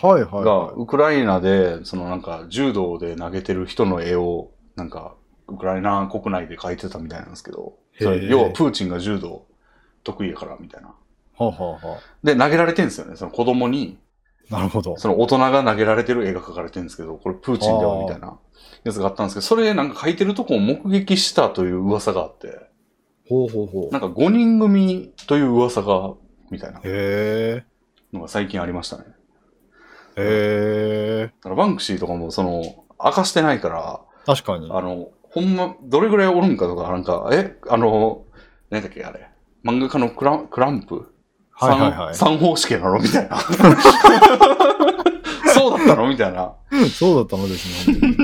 [0.00, 5.16] はいはい、がはウクライナで、そのなんか柔道で投げてる人の絵を、なんか、
[5.48, 9.44] ウクライナ国内で描いてたみたいなんですけど、それ要はプーチンが柔道
[10.04, 10.88] 得意やからみたいな。
[10.88, 10.90] い。
[10.92, 10.96] は
[11.36, 13.16] あ、はあはで、投げられてるんですよね。
[13.16, 14.03] その子供に、あ、
[14.50, 14.96] なるほど。
[14.96, 18.38] その大人が投げられてる絵が描かれてるんですけど、これプーチンだあーわみたいな
[18.84, 22.68] やつがあったんですけど、それなんか描いてるとこを目撃したという噂があって、
[23.28, 23.90] ほうほうほう。
[23.90, 26.14] なんか5人組という噂が、
[26.50, 26.80] みたいな。
[28.12, 29.04] のが最近ありましたね。
[30.16, 31.26] へえ。
[31.26, 34.70] だからバンクシーとかもその、明かしてないから、確かに。
[34.70, 38.24] あの、ほんま、どれぐらいおるんかとか、なんか、え、あの、
[38.70, 39.28] 何だっけ、あれ。
[39.64, 41.13] 漫画家のクランクランプ？
[41.54, 42.14] はいはいはい。
[42.14, 42.98] 三三方式なの？
[42.98, 43.38] みたいな。
[45.54, 46.08] そうだったの？
[46.08, 46.52] みたいな。
[46.92, 48.16] そうだったのですね、本当に。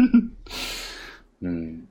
[1.43, 1.85] うん。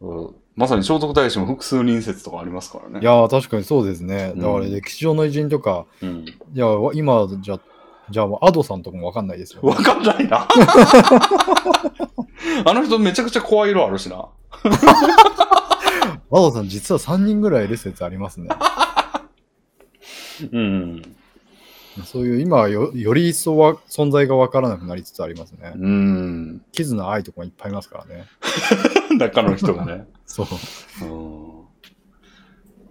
[0.00, 3.00] うんまさに聖徳太子も複数人説とかありますからね。
[3.00, 4.34] いやー、確かにそうですね。
[4.36, 6.26] だからうん歴史上の偉人とか、うん。
[6.26, 7.58] いや、わ今、じゃ、
[8.10, 10.46] じゃあ、アドさんとかもわかんないですよ、わかんないな。
[12.66, 14.26] あの人めちゃくちゃ怖い色あるしな。
[16.30, 18.50] アドさん、実は3人ぐらいいる説ありますね。
[20.52, 21.02] うん。
[22.04, 25.72] そういう、今はよより一層は存在がわからなくなりつつありますね。
[25.76, 26.62] うん。
[26.72, 28.26] キズナ愛とかもいっぱいいますからね。
[29.18, 30.06] 中の人がね。
[30.26, 30.46] そう。
[31.04, 31.60] うん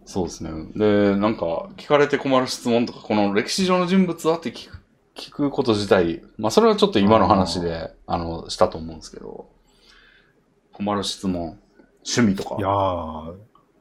[0.06, 0.50] そうですね。
[0.76, 4.80] で、なんか、聞かれて困る質問とか、この歴史上の人物はって聞く
[5.20, 9.50] 聞くこと自体、まあ、それはちょっと今の話で、あの、したと思うんですけど、
[10.72, 11.60] 困る質問、
[12.08, 12.56] 趣味とか。
[12.58, 13.36] いやー、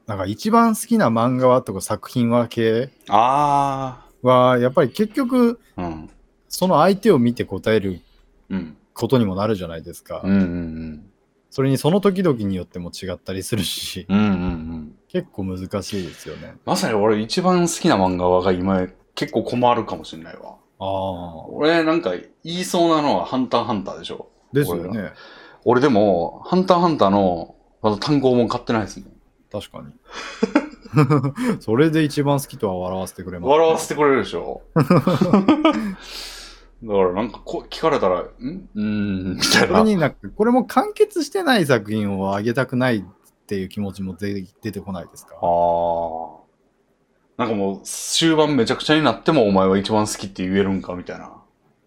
[0.09, 5.83] なんか一番好きな漫画はとか作品は系あは、やっぱり結局、あ。
[5.83, 6.09] うん。
[6.47, 8.01] その相手を見て答える
[8.49, 8.75] うん。
[8.95, 10.21] ことにもなるじゃないですか。
[10.23, 11.11] うんうんうん。
[11.51, 14.95] それにその時々によっても違ったりするし、うんうんうん。
[15.09, 16.55] 結構難しいですよね。
[16.65, 20.55] まさに俺一番好きな漫画が今結構困るかもしれないわ。
[20.79, 21.45] ああ。
[21.49, 22.13] 俺なんか
[22.43, 24.31] 言いそうなのはハンターハンターでしょ。
[24.53, 25.11] ですよね。
[25.65, 27.53] 俺でも、ハンターハンターの
[27.83, 29.18] まだ単語も買ってないですもん。
[29.51, 29.93] 確かに。
[31.59, 34.61] それで一番好きとは笑わせてくれます、笑わせてくれるでしょ？
[34.75, 34.93] だか
[36.83, 38.23] らなんかこう聞かれたら、ん？
[38.23, 39.79] うーん、みたいな。
[39.79, 43.03] これになんか、これも完結してない作品をあげたくないっ
[43.47, 45.35] ていう気持ちも出出てこないですか？
[45.35, 46.39] ああ。
[47.37, 51.31] なんかもう終盤めちゃくちゃになってもお前は一番好きって言えるんかみたいな。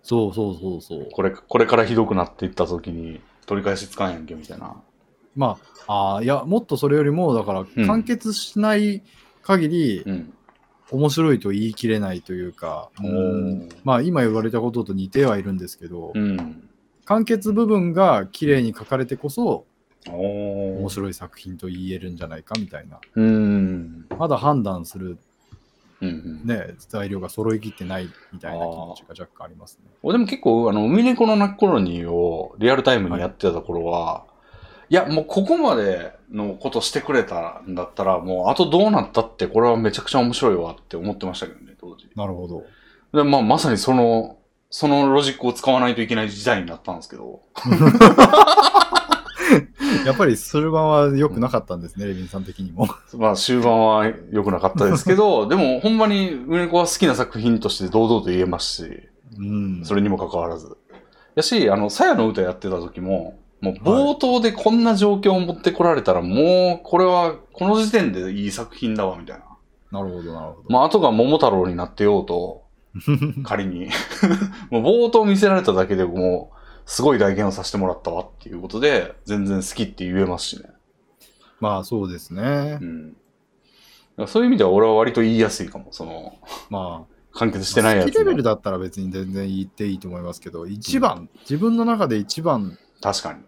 [0.02, 1.08] そうそうそうそう。
[1.12, 4.76] これ、これからひどくなっていった時に取り返しつかんやんけみたいな。
[5.34, 9.02] まあ、あーいや、もっとそれよりも、だからうん完結しない
[9.42, 10.34] 限り、うん。
[10.90, 16.68] 面白いと言い切れないというか、おうんーまあ今言われたことと似てはいるんですけど、うん。
[17.06, 19.64] 完結部分が綺麗に書かれてこそ
[20.06, 23.00] 面白い作品と言えるんじゃないかみたいな。
[23.14, 24.06] うん。
[24.18, 25.16] まだ判断する、
[26.02, 26.12] うんう
[26.44, 26.46] ん。
[26.46, 29.90] ね、材料が揃いきってないみたいな気持ちが若干ありますね。
[30.02, 34.26] 俺でも結構、あの、海猫の泣くコロニーをリアルタイムにやってた頃は、
[34.92, 42.10] い、や、もうここまでのことしてくれたんだったら、もうあとどうなったって、これはめちゃくちゃ面白いわって思ってましたけどね、当時。
[42.14, 42.62] なるほど。
[43.14, 44.36] で、まあ、まさにその、
[44.68, 47.40] そのロジックを使わないといけない時代になったんですけど。
[50.04, 52.86] やっぱりスルバンは良くなかったんですね、レビンさん的にも。
[53.16, 59.08] まあ、終盤は良くなかったですけど、 でも、ほんまに、海猫は好きな作品として堂々と言えますし、
[59.38, 59.80] うん。
[59.84, 60.76] それにもかかわらず。
[61.34, 70.00] やし、あの、さやの歌やってた時も、もう冒頭でこんな状況を持ってこられたら、もう、これは、この時点でいい作品だわ、みたいな。
[70.00, 70.64] なるほど、なるほど。
[70.68, 72.64] まあ、後が桃太郎になってようと、
[73.44, 73.88] 仮に。
[74.70, 76.56] もう冒頭見せられただけでもう、
[76.86, 80.68] すごい体験をさせてもらったわっていうことで、全然好きって言えますしね。
[81.60, 82.84] まあそうですねう。
[82.84, 83.16] ん。
[84.26, 85.92] そういう意味では俺は割と言いやすいかも。
[85.92, 86.34] その、
[86.68, 93.40] ま完結あ、してないやつも好きレベルだったら別に全然言っていいと思いますけど、一番、自分の中で一番確かに。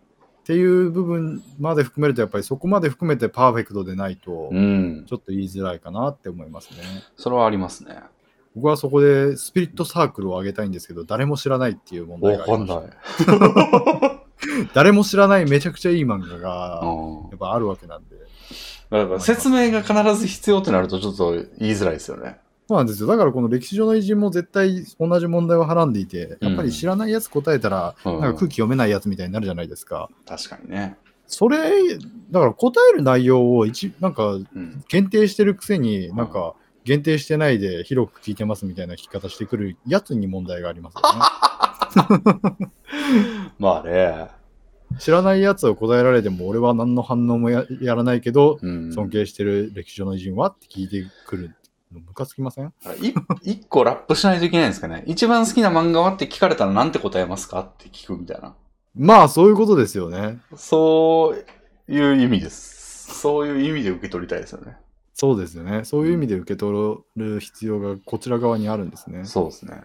[0.44, 5.06] っていう部分まで含めると、やっぱりそこまで含めてパーフェクトでないとう、ん。
[5.08, 6.80] ちょっと言いづらいかなって思いますね。
[7.16, 7.96] それはありますね。
[8.54, 13.38] 僕はそこでスピリットサークルを上げたいんですけど、誰も知らないっていう問題わがありまかんしない
[13.88, 14.24] た。
[14.74, 18.16] 誰も知らないめちゃくちゃいい漫画がうんやっぱあるわけなんで。
[18.90, 22.36] だから説明が必ず必要ってなるとちょっと言いづらいですよね。
[22.66, 23.08] そうなんですよ。
[23.08, 30.08] だからこの歴史上の偉人も絶対同じ問題をはらんでいて、やっぱり知らないやつ答えたら、うんなんか空気読めないやつみたいになるじゃないですか。
[30.26, 30.96] 確かにね。
[31.26, 31.98] それ、
[32.30, 34.84] だから答える内容を一、なんかうん。
[34.88, 36.54] 限定してるくせに、なんか
[36.84, 42.68] 限定してないで広く聞いてますみたいな聞き方してくるやつに問題がありますよね。
[43.58, 44.28] まあね。
[44.98, 48.92] 知らないやつを答えられても、俺は何の反応もややらないけど、うん。
[48.92, 51.54] 尊敬してる歴史上の偉人はって聞いてくるの
[52.00, 52.72] ムカつきません？
[53.00, 55.04] い一個ラップしないといけないんですかね。
[55.06, 58.54] 一番好きな漫画はって聞かれたらなんて答えますかって聞くみたいな。
[58.94, 60.38] まあそういうことですよね。
[60.56, 61.34] そ
[61.88, 63.20] ういう意味です。
[63.20, 64.76] そういう意味で受け取りたいですよね。
[65.12, 65.84] そうですよね。
[65.84, 69.24] そういう意味で受け取る必要がこちら側にあるんですね。
[69.24, 69.82] そうですね。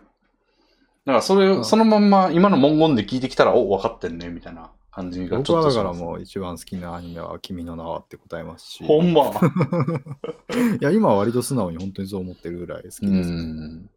[1.06, 8.84] だからそれ、うんそのまんま今の文言で聞いてきたら、お、分かってんね、みたいな感じがち僕はだからもう一番好きなアニメは君の名はって答えますし。
[8.86, 9.32] ほんま。
[10.82, 13.30] いや、今は割と素直に本当にそう思ってるぐらい好きうです。
[13.30, 13.90] いん。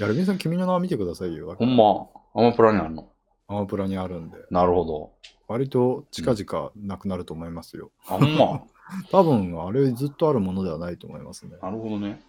[0.00, 1.54] や、ルビンさん、君の名は見てくださいよ。
[1.58, 2.06] ほんま。
[2.34, 3.08] アマプラにあるの。
[3.48, 4.38] アマプラにあるんで。
[4.50, 5.12] なるほど。
[5.46, 7.90] 割と近々なくなると思いますよ。
[8.08, 8.62] あ、ほんま。
[9.12, 11.56] 多分、あれずっとあるものではないと思いますね。
[11.62, 12.22] なるほどね。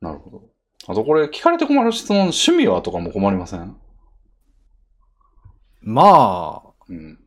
[0.00, 0.42] なるほど。
[0.88, 3.76] あとこれ、聞かれて困る質問、趣味はとかも困りません？
[5.82, 7.18] まあ、うん。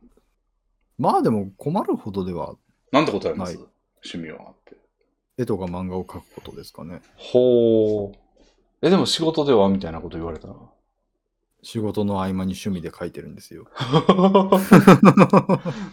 [0.98, 2.54] まあでも困るほどでは、
[2.92, 3.66] なんて答えます、はい
[4.06, 4.76] 趣味はって。
[5.38, 7.00] 絵とか漫画を描くことですかね。
[7.16, 8.18] ほう。
[8.82, 10.48] え、でも仕事ではみたいなこと言われた？
[10.48, 10.54] ら。
[11.62, 13.64] 仕事の合間に趣味で描いてるんですよ。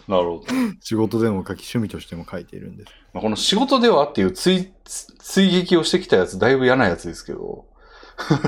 [0.06, 0.42] なるほど。
[0.80, 2.92] 仕事でも描き、趣味としても描いているんです。
[3.14, 7.64] まあ、この仕事ではっていう追追撃をしてきたやつ、だいぶ嫌なやつですけど。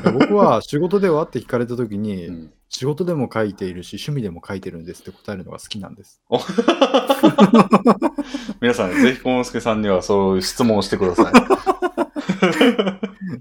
[0.02, 6.20] いや僕は仕事ではって聞かれた時に、うん仕事でも書いているし、趣味でも書いてるんですって答えるのが好きなんです。
[8.60, 11.30] 皆さん、ぜひ、コンスケさんにはそういう質問をしてくださ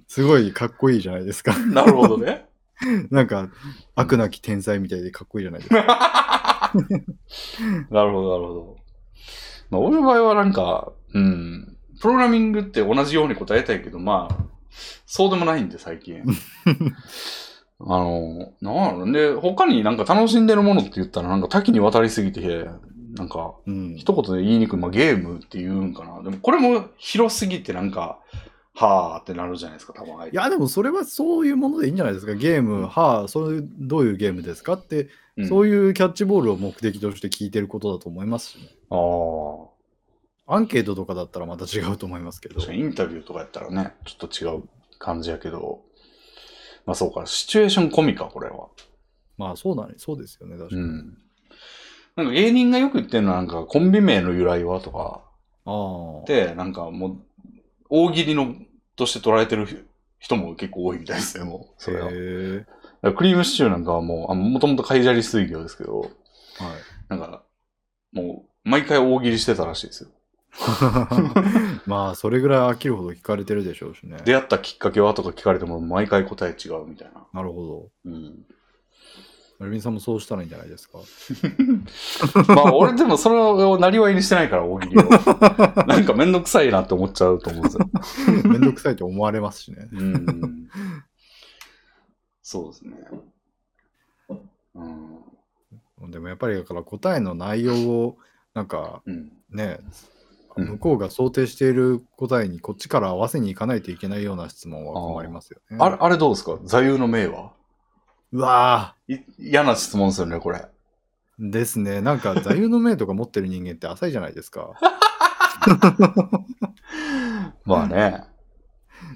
[0.07, 1.53] すごいかっこいいじゃないですか。
[1.53, 1.55] い。
[1.65, 2.45] なるほどね。
[3.09, 3.49] なんか、
[3.95, 6.71] 悪なき天才みたいでかっこいいじゃないですか。
[7.89, 8.77] なるほど、なるほど。
[9.71, 11.75] まあ、俺の場合はなんか、うん。
[11.99, 14.37] プログラミングって同じように答えたいけど、まあ、
[15.07, 16.21] そうでもないんで、最近。
[17.79, 22.65] あの、なんで、他になんか楽しんでるものって言ったら、なんか多岐にわたりすぎて、
[23.15, 23.95] なんか、うん。
[23.95, 26.21] 一言で言いにくい、まあゲームって言うんかな。
[26.23, 28.19] でもこれも広すぎてなんか、
[28.75, 32.33] はーってなるじゃないですか、多分相手いや、でもそれはそういうものでいいんじゃないですか。
[32.33, 38.69] ゲーム、うんはあ、そういう、どういうゲームですかって、うんそういうキャッチボールを目的として聞いてることだと思いますしね。
[38.91, 38.95] あ
[40.47, 40.55] あ。
[40.55, 42.61] アンケートとかだったらまた違うと思いますけど。
[42.71, 44.63] インタビューとかやったらね、ちょっと違う
[44.99, 45.81] 感じやけど、
[46.85, 48.67] まあそうか、シチュエーション込みか、これは。
[49.37, 50.81] まあそうだね、そうですよね、確かに。
[50.81, 51.17] うん。
[52.15, 55.23] なんか芸人がよく言ってるのは、なんかコンビ名の由来はとか、
[55.65, 56.27] ああ。
[56.27, 57.17] で、なんかもう、
[57.89, 58.55] 大喜利の
[58.95, 59.89] として捉えてる
[60.19, 61.73] 人も結構多いみたいですね、もう。
[61.77, 62.05] それは。
[62.05, 62.65] だかへ
[63.01, 66.11] らクリームシチューなんかはもう、あもともとカイジャリ水魚ですけど、
[66.59, 66.63] え。
[66.63, 66.73] はい。
[67.09, 67.43] なんか、
[68.11, 70.09] もう、毎回大喜利してたらしいですよ。
[71.87, 74.17] まあ、それぐらい飽きるほど聞かれてるでしょうしね。
[74.25, 77.25] 出会ったきっかけはとか聞かれても、毎回答え違うみたいな。
[77.33, 78.43] なるほうん。
[79.59, 79.65] ど。
[79.65, 80.97] ルミンさんもそうしたらいいんじゃないですか？
[82.53, 85.03] まあ、俺でもそれをなりわいにしてないから、大喜利を。
[85.87, 87.87] なんかめんどくさいなって思っちゃうと思うんですよ。
[88.49, 89.87] めんどくさいと思われますしね。
[89.91, 90.69] うん。
[92.41, 92.97] そうですね。
[94.75, 96.11] うん。
[96.11, 98.17] でもやっぱりだから答えの内容を、
[98.53, 99.31] なんかうん。
[99.49, 99.91] ね、うん
[100.57, 105.77] 向こうが想定している答えにこっちから合わせにいかないといけないような質問は困りますよね。
[105.79, 106.59] あれ、あれどうですか？
[106.63, 107.51] 座右の銘は？
[108.31, 110.59] うわい嫌な質問ですよね、これ。
[110.59, 110.69] ー
[111.51, 112.01] ですね。
[112.01, 114.71] なんか座右の銘とか持ってる人間って浅いじゃないですか。
[117.65, 118.23] まあね。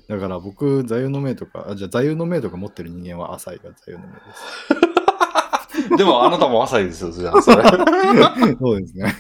[0.08, 4.44] だから僕、座右の銘とか、あじゃあ座右の銘とか持ってる人間は浅いが座右の銘です。
[5.96, 7.64] でもあなたも浅いですよ、じゃあ、それ。
[8.60, 9.16] そうですね。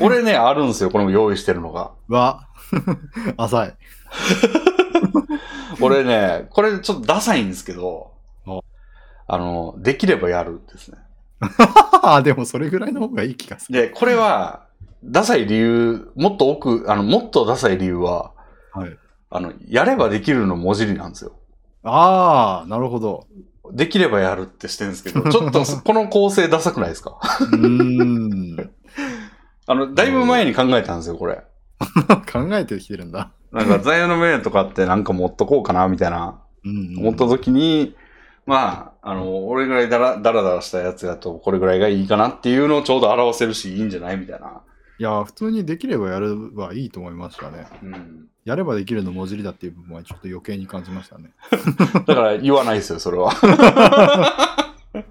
[0.00, 1.92] 俺ね、あるんですよ、これも用意してるのが。
[2.08, 2.48] うわ
[3.36, 3.74] 浅い。
[5.80, 8.12] 俺ね、これちょっとダサいんですけど
[8.46, 8.62] お、
[9.26, 10.98] あの、できればやるですね。
[12.02, 13.80] あでもそれぐらいの方がいい気がする。
[13.80, 14.66] で、これは、
[15.04, 18.32] ダサい理由、もっと奥、あの、もっとダサい理由は、
[18.72, 18.96] はい。
[19.30, 21.32] あの、やればできるの文字りなんですよ。
[21.82, 23.26] ああ、なるほど。
[23.72, 27.18] できればやるってしてるんですけど、 ちょっとこの構成ダサくないですか？
[27.52, 27.66] うー
[28.62, 28.70] ん。
[29.68, 31.42] あの、だいぶ前に考えたんですよ、これ。
[32.32, 33.30] 考えてきてるんだ。
[33.52, 37.94] なんか、座右の銘とかってなんか持っとこうかな、みたいな、うん、思った時に、
[38.46, 44.16] まあ、あの、俺ぐらいだら、だらだらしたやつだと、これぐらいがいいかなっていうのをちょうど表せるし、いいんじゃない？
[44.18, 44.60] みたいな。
[44.98, 47.66] いや、普通にできればやればいいと思いましたね。
[47.82, 48.28] うん。
[48.44, 51.32] やればできるの文字りだっていう部分はちょっと余計に感じましたね。
[52.06, 53.32] だから言わないですよ、それは。
[54.92, 55.06] だか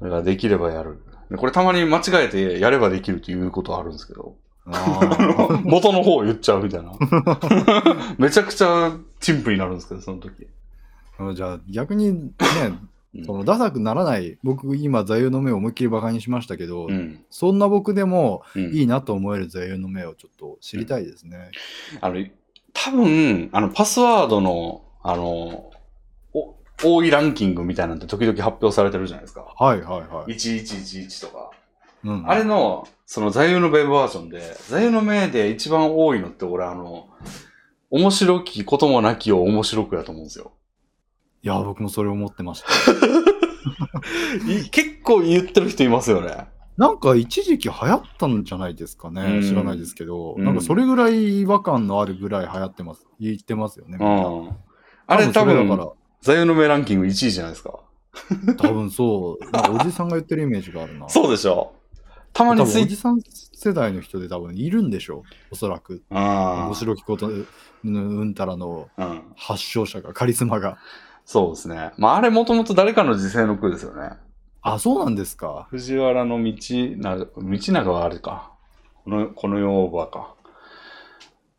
[0.00, 1.02] らできればやる。
[1.30, 4.36] でこれたまに間違えてやればできるっていうことあるんですけど、
[4.66, 6.92] あ 元の方を言っちゃうみたいな。
[8.18, 10.46] めちゃくちゃ陳腐になるんですけど、その時。
[11.18, 12.30] あじゃあ逆にね、
[12.66, 12.88] うん
[13.24, 17.24] そのダサくならない、僕今座右の銘を思いっきりバカにしましたけど、うん。
[17.30, 21.50] そんな僕でもうんいいなと思える座右の銘をちょっと知りたいですね。
[22.00, 22.24] あの、
[22.72, 25.70] 多分、あの、パスワードの、あの、
[26.34, 29.46] お多いランキングみたいなんて時々発表されてるじゃないですか。
[29.56, 30.32] はいはいはい。
[30.32, 31.50] 1111とか。
[32.04, 37.08] うんあれの、その座右の銘バージョンで、座右の銘で一番多いのって俺あの、
[37.90, 40.52] 面白きこともなきを面白くやと思うんですよ。
[41.46, 42.66] いや、僕もそれ思ってました。
[44.50, 46.48] い 結構言ってる人いますよね。
[46.76, 49.22] なんか一時期流行ったんじゃないですかね。
[49.22, 53.06] うん知らないですけど、うんなんかそれぐらい違和感のあるぐらい流行ってます。
[53.20, 53.96] 言ってますよね。
[55.06, 57.74] あれ多分、そだか座右の銘ランキング1位じゃないですか。
[58.48, 59.72] ら、 多分そう。
[59.72, 61.08] おじさんが言ってるイメージがあるな。
[61.08, 61.74] そうでしょ
[62.32, 63.20] たま多におじさん
[63.54, 65.22] 世代の人で多分いるんでしょう。
[65.52, 66.02] おそらく。
[66.10, 67.46] あ面白きこと、う
[67.84, 68.88] んたらの。
[69.36, 70.78] 発祥者が、カリスマが。
[71.26, 71.92] そうですね。
[71.98, 74.16] まああれもともと誰かの時世の句ですよね。
[74.62, 75.66] あ、そうなんですか？
[75.70, 76.54] 藤原の道
[76.98, 78.52] 長、道長はあれか。
[79.04, 80.34] この、この世はか。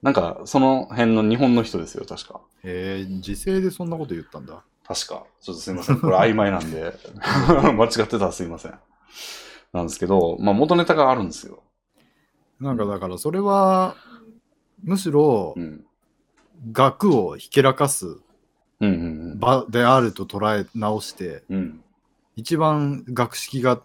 [0.02, 2.39] なんか、その辺の日本の人ですよ、確か。
[2.64, 4.64] へえ、時勢でそんなこと言ったんだ。
[4.88, 5.26] 確か。
[5.41, 5.99] ちょっとすいません。
[5.99, 6.94] これ曖昧なんで、
[7.73, 8.80] 間違ってたらすいません。
[9.73, 11.64] なんですけど、まあ元ネタがあるんですよ。
[12.60, 13.95] なんかだからそれは、
[14.84, 15.85] むしろうん。
[16.72, 18.18] 学をひけらかす
[18.80, 18.94] うんう
[19.36, 21.58] ん場であると捉え直して、うん。
[21.58, 21.84] うん。
[22.36, 23.82] 一番学識が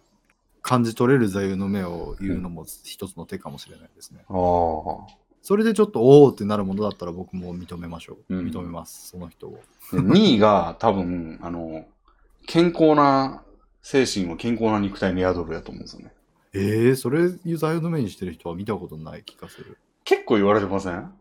[0.61, 4.19] 感じ取れる座右の銘を言うのも一つの手かもしれないですね。
[4.29, 5.23] ああ。
[5.41, 8.35] それでちょっとおおってなるものだったら僕も認めましょう。
[8.35, 9.59] うん認めます、その人を。
[9.91, 11.85] で2位が多分、あの、
[12.45, 13.43] 健康な
[13.81, 16.13] 精神は健康な肉体に宿るやと思うんですよね。
[16.53, 19.77] えー、それ座右の銘にしてる人は見たことない気がする。
[20.05, 21.11] 結構言われてません？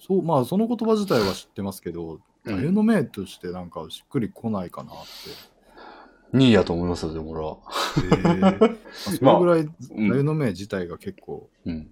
[0.00, 6.36] そう、まあ、その言葉自体は知ってますけど、うん座右の銘としてなんかしっくりこないかなって。
[6.36, 7.58] 2位やと思いますよ、でも俺は。
[7.96, 8.52] えーまあ
[8.92, 11.90] それぐらい座うん右の銘自体が結構うん。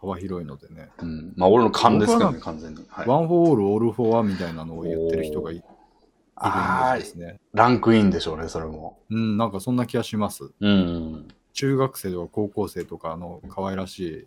[0.00, 1.32] 幅広いのでね、うん。
[1.36, 2.84] まあ俺の勘ですけどね、僕完全に。
[2.88, 5.74] はい、 one for all, all for one みたいなのを言ってる人がいいるイメ
[6.36, 7.40] あーージですね。
[7.52, 9.00] ランクインでしょうね、それも。
[9.10, 10.52] うん、なんかそんな気がします。
[10.60, 11.26] うん。
[11.52, 14.26] 中学生とか高校生とかの可愛らしい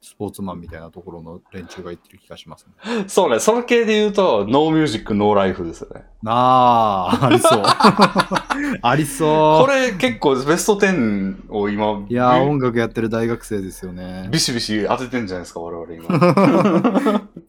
[0.00, 3.04] スポーツマンみたいなところの連中が言ってる気がしますね。
[3.08, 6.04] そうね、その系で言うと、 no music, no lifeですよね。
[6.26, 7.62] ああ、ありそう。
[8.82, 9.66] ありそう。
[9.66, 14.28] これ結構ベスト10を今、いや音楽やってる大学生ですよね。
[14.30, 17.28] ビシビシ当ててんじゃないですか、我々今。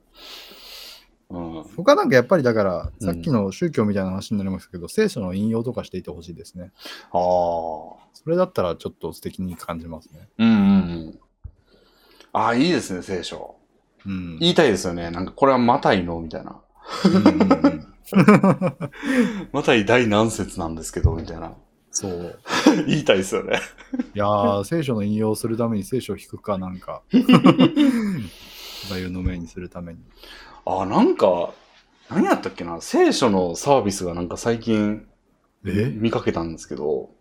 [1.31, 6.71] うん、他なんかやっぱりだから、うんさっきの宗教みたいな話になりますけど、聖書の引用とかしていてほしいですね。
[7.11, 8.09] ああ。
[8.13, 10.27] それだったらちょっと素敵に感じますね。
[10.39, 10.59] うんうんう
[11.11, 11.19] ん。
[12.33, 13.55] ああ、いいですね、聖書。
[14.05, 14.37] うん。
[14.39, 15.11] 言いたいですよね。
[15.11, 16.61] なんか、これはマタイのみたいな。
[19.51, 21.53] マタイ第何節なんですけど、みたいな。
[21.91, 22.39] そう。
[22.87, 23.59] 言いたいですよね。
[24.13, 27.01] いやー、 聖書の引用するために聖書を引くかなんか。
[28.89, 29.99] 座右の銘にするために。
[30.65, 31.51] ああ、なんか、
[32.09, 35.05] 何やったっけな聖書のサービスがなんか最近
[35.65, 35.91] え？
[35.93, 37.11] 見かけたんですけど、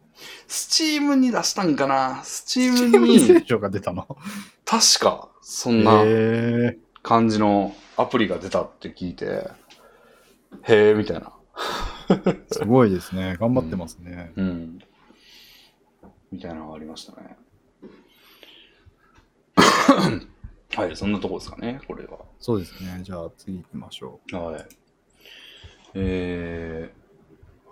[0.47, 2.23] スチームに出したんかな？
[2.25, 4.07] スチームに聖に、書が出たの？
[4.65, 9.51] 確か、そんなえ感じのアプリが出たって聞いて、
[10.63, 11.33] へえ、みたいな。
[12.09, 13.37] ー、すごいですね。
[13.39, 14.33] 頑張ってますね。
[14.37, 14.79] うん。
[16.31, 17.37] みたいなのがありましたね。
[20.77, 22.19] はい、そんなとこですかね、これは。
[22.39, 23.01] そうですね。
[23.03, 24.67] じゃあ次行きましょはい。
[25.95, 26.93] え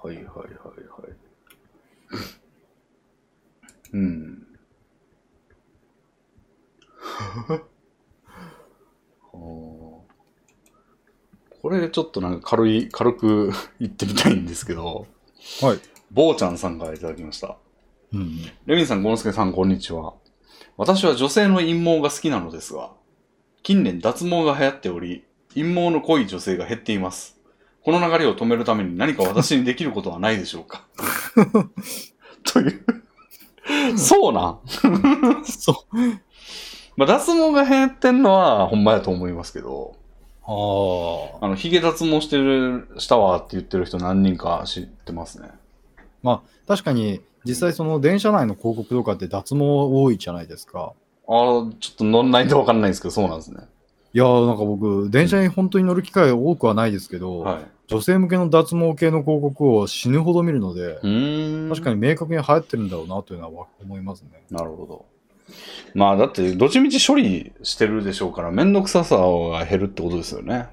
[0.03, 1.17] ー、はいはいはいはい。
[3.97, 4.47] うん。
[9.33, 10.05] こ
[11.71, 15.07] れちょっとなんか軽い、軽く言ってみたいんですけど、
[15.63, 15.67] う。
[15.67, 15.81] はい。
[16.13, 17.57] 坊ちゃんさんからいただきました。
[18.13, 20.15] うんうん、レミンさん、ゴノスケさん、こんにちは。
[20.77, 22.93] 私は女性の陰謀が好きなのですが、
[23.63, 25.25] 近年脱毛が流行っており、
[25.55, 27.41] 陰謀の濃い女性が減っています。
[27.83, 30.87] この流れを止めるために何か私にできることはないでしょうか？
[32.45, 33.06] という。
[33.97, 34.59] そうな
[35.41, 35.45] ん？
[35.45, 35.97] そう。
[36.97, 39.95] まあ、脱毛が減ってんのはほんまやと思いますけど、
[40.47, 40.51] あ
[41.43, 41.45] あ。
[41.45, 45.51] あの、髭脱毛してる、したわって言ってる人何人か知ってますね。
[46.23, 50.93] まあ、確かに、実際その電車内の広告とかって脱毛多いじゃないですか。
[51.29, 53.61] ああ、ちょっと乗んないとわかんないんですけど、そうなんですね。
[54.17, 57.67] いやーなんか僕、電車に本当に乗る機会多くはないですけど、はい。
[57.87, 60.95] 女性向けの脱毛系の広告を死ぬほど見るので。
[61.69, 64.43] 確かに明確に流行ってるんだろうなというのは思いますね。
[64.51, 65.05] なるほど。
[65.93, 70.69] まあ、だって、どっちみち処理してるでしょうから、めんどくささが減るってことですよね。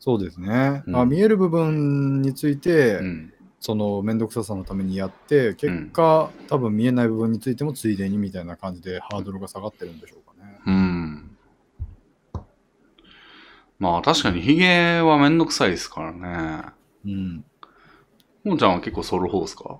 [0.00, 0.82] そうですね。
[0.84, 3.32] うんまあ、見える部分について、うん。
[3.60, 10.58] その面倒くささのためにやって、結果、多分見えない部分についてもついでにみたいな感じでハードルが下がってるんでしょうかね。
[10.66, 11.07] うん。
[13.78, 16.64] まあ、確かに、ヒゲはめんどくさいですからね。
[17.04, 17.44] うん。
[18.44, 19.78] もんちゃんは結構剃る方ですか？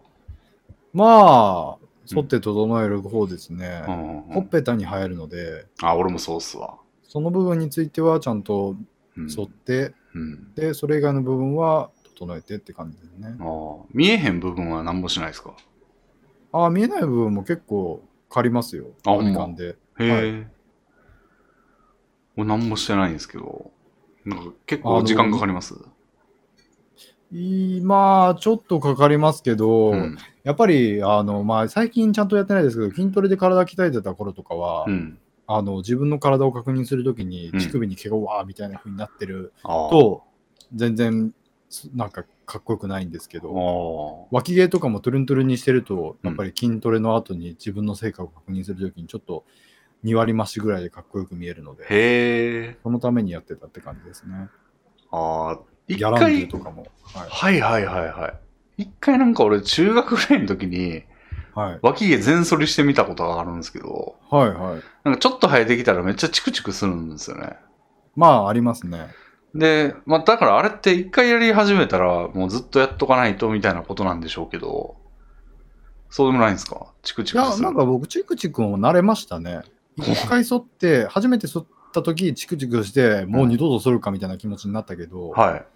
[0.93, 3.85] まあ、剃って整える方ですね。
[3.89, 6.79] うんほっぺたに生えるので、あ、俺もそうっすわ。
[7.03, 8.77] その部分についてはちゃんと
[9.17, 9.29] うん。
[9.31, 10.55] 剃って、うん。
[10.55, 13.37] で、それ以外の部分は整えてって感じですね。
[13.41, 13.45] あ
[13.83, 15.55] あ見えへん部分は何もしないですか？
[16.53, 18.87] ああ、見えない部分も結構借りますよ。
[19.07, 19.41] あほんま？
[19.41, 19.77] 割り勘で。
[19.99, 20.49] へえ、はい
[22.37, 23.73] 俺何もしてないんですけど、
[24.29, 25.75] なんか結構時間かかります？
[27.31, 30.17] いいまあ、ちょっとかかりますけど、うん。
[30.45, 35.19] やっぱり、あの、まあ、最近ちゃんとやってないですけど、筋トレで体鍛えてた頃とかは、うん。
[35.47, 39.53] あの、自分の体を確認するときにうん、乳首に毛がわーみたいな風になってる。
[39.63, 40.23] と、
[40.75, 41.35] 全然、
[41.69, 44.35] すなんか、かっこよくないんですけあど、あ。
[44.35, 49.45] 脇毛とかもトゥルントゥルンにしてると、うんやっぱり筋トレの後に自分の成果を確認するときに、ちょっと
[50.05, 51.87] 2割増しぐらいでかっこよく見えるので、へ
[52.71, 52.77] え。
[52.83, 54.49] そのためにやってたって感じですね。
[55.11, 55.59] ああ。
[55.89, 56.87] 一ギャランドゥ回、とかも。
[57.03, 57.61] はい。
[57.61, 58.83] はいはいはいはい。
[58.83, 61.03] 一回なんか俺中学ぐらいの時に
[61.55, 61.79] はい。
[61.83, 64.83] 脇毛全剃りしてみたことがあるんですけど、はいはい。
[65.03, 67.57] なんかちょっと生えてきたらめっちゃチクチクするんですよね。
[68.15, 69.09] まあ、ありますね。
[69.55, 74.97] で、まあだからあれって一回やり始めたらもうずっとやっとかないとみたいなことなんでしょうけど、
[76.11, 76.93] そうでもないんですか？
[77.03, 77.65] チクチいや、クする。
[77.65, 79.63] なんか僕、チクチクも慣れましたね。
[80.03, 85.67] 一回剃って、初めて剃った時チクチクして、もう二度と剃るかみたいな気持ちになったけど、はい。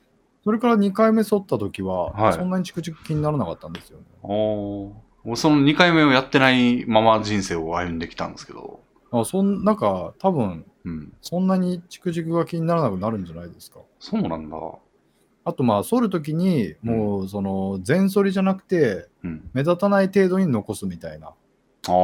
[0.45, 4.05] それから2回目剃った時は、はいそんなにチクチク気にならなかったんですよね。
[4.23, 8.81] おその2回目をやってないまま人生を歩んできたんですけど、
[9.13, 11.13] あそんなんか多分うん。
[11.21, 13.81] そんなにチクチクが気にならなくなるんじゃないですか。
[13.99, 14.57] そうなんだ。
[15.45, 19.51] あとまあ、反るときに、もうその全反りじゃなくて、うん。
[19.53, 21.33] 目立たない程度に残すみたいな。
[21.89, 21.95] ああ。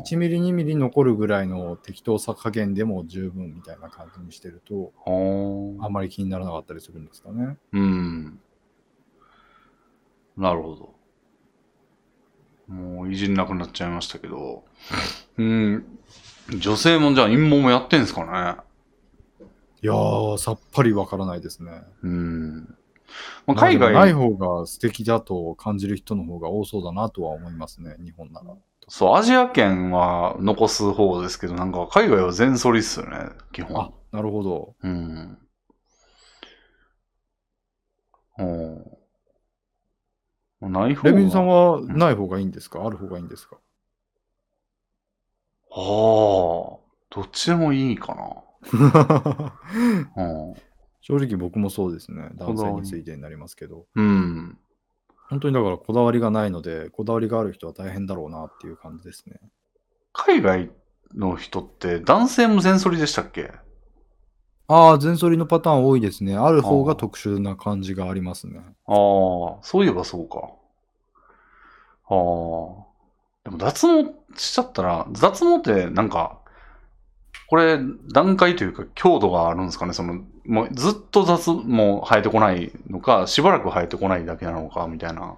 [0.00, 4.92] 1ミリ、2ミリ残るぐらいの適当さ加減でも十分みたいな感じにしてると、
[5.84, 7.58] あんまり気にならなかったりするんですかね。
[7.72, 8.40] うん。
[10.36, 10.94] なるほど。
[12.74, 14.64] もういじんなくなっちゃいましたけど。
[15.36, 15.98] うん。
[16.58, 18.56] 女性もじゃあ陰謀もやってんすかね。
[19.82, 21.82] いやー、さっぱりわからないですね。
[22.02, 22.76] うん。
[23.46, 28.54] まあ、海外、ない方が素敵だと感じる人の方が多そうだなとは思いますね、日本なら。
[28.88, 33.80] そう、アジア圏は残す方ですけど、なんか海外は全反りっすよね、基本。
[33.80, 34.74] あ、なるほど。
[34.82, 35.38] うん。
[40.60, 43.56] おない方がレビンさんはない方がいいんですか、ある方がいいんですか？
[45.74, 45.80] ああ、
[47.10, 48.42] どっちでもいいかな。
[50.16, 50.22] う
[50.52, 50.54] ん。
[51.00, 52.30] 正直僕もそうですね。
[52.34, 53.86] 男性についてになりますけど。
[53.94, 54.58] うん。
[55.32, 59.40] 本当にだからこだわりがないので、こだわりがある人は大変だろうなっていう感じですね。
[60.12, 60.70] 海外
[61.14, 63.50] の人って男性も全反りでしたっけ？
[64.68, 66.36] ああ、全反りのパターン多いですね。
[66.36, 68.60] ある方が特殊な感じがありますね。
[68.86, 70.50] ああ、そういえばそうか。
[72.08, 72.14] ああ。
[73.44, 76.40] でも脱毛しちゃったら、脱毛ってなんか、
[77.48, 77.78] これ
[78.12, 79.94] 段階というか強度があるんですかね？
[79.94, 85.36] その、もうずっと脱毛生えてこないのか、しばらく生えてこないだけなのか、みたいな。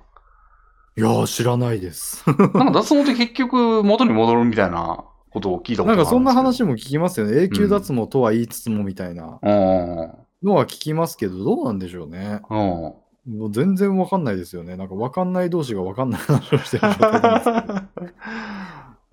[0.96, 2.24] いやー、知らないです。
[2.54, 7.42] なんか脱毛って結局元に戻るみたいなことを聞いたことがあるかそんな話も聞きますよね。
[7.42, 10.12] 永久脱毛とは言いつつもみたいなうん。
[10.42, 12.40] のは聞きますけど、どうなんでしょうね。
[12.48, 12.58] うん。
[12.58, 14.76] もう全然わかんないですよね。
[14.76, 17.80] なんかわかんない同士がわかんない話をしてる状態なんですけど。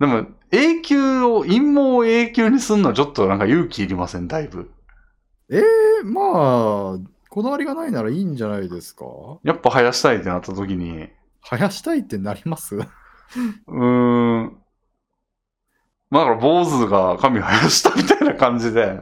[0.00, 4.70] でも、永久を、陰謀を永久にすんのはちょっとなんか勇気いりません、だいぶ。
[5.52, 6.98] えー、まあ、
[7.28, 9.04] こだわりがないならいいんじゃないですか？
[9.44, 11.10] やっぱ生やしたいってなった時に、
[11.44, 12.76] 生やしたいってなります？
[12.76, 14.56] うーん。
[16.10, 19.00] まあだから坊主が髪を生やしたみたいな感じで。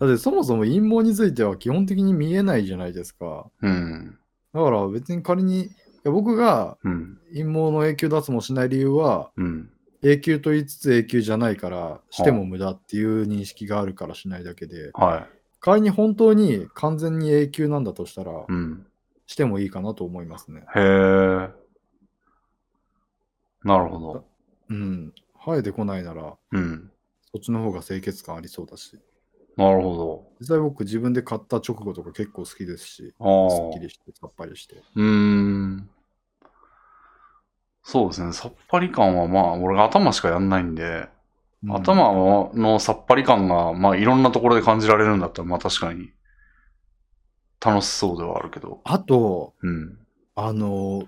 [0.00, 3.50] だってそもそも陰謀については基本的に見えないじゃないですか。
[3.60, 4.18] うん。
[4.54, 5.70] だから別に仮に、い
[6.04, 7.18] や僕がうん。
[7.32, 9.70] 陰謀の永久脱毛しない理由は、うん。
[10.02, 15.26] 永久と言いつつ永久じゃないから、しても無駄っていう認識があるからしないだけで、は
[15.60, 18.86] 仮に本当に完全に永久なんだとしたらい。、うん。
[19.26, 20.62] してもいいかなと思いますね。
[20.74, 21.50] へえ。
[23.64, 24.24] なるほど。
[24.68, 25.12] うん。
[25.44, 26.90] 生えてこないなら、うん。
[27.32, 28.98] そっちの方が清潔感ありそうだし。
[29.56, 33.44] なるほ実際僕自分で買った直後とか結構好きですし、ど。
[33.44, 33.50] ああ。
[33.50, 34.76] すっきりしてさっぱりして。
[34.94, 35.90] うーん。
[37.82, 38.32] そうですね。
[38.32, 41.08] さっぱり感はまあ、俺が頭しかやんないんで、うん
[41.74, 46.10] 頭ののさっぱり感が、まあ、いろんなところで感じられるんだったら、まあ確かに
[47.64, 48.80] 楽しそうではあるけど。
[48.84, 49.98] あと、うん。
[50.36, 51.04] あの、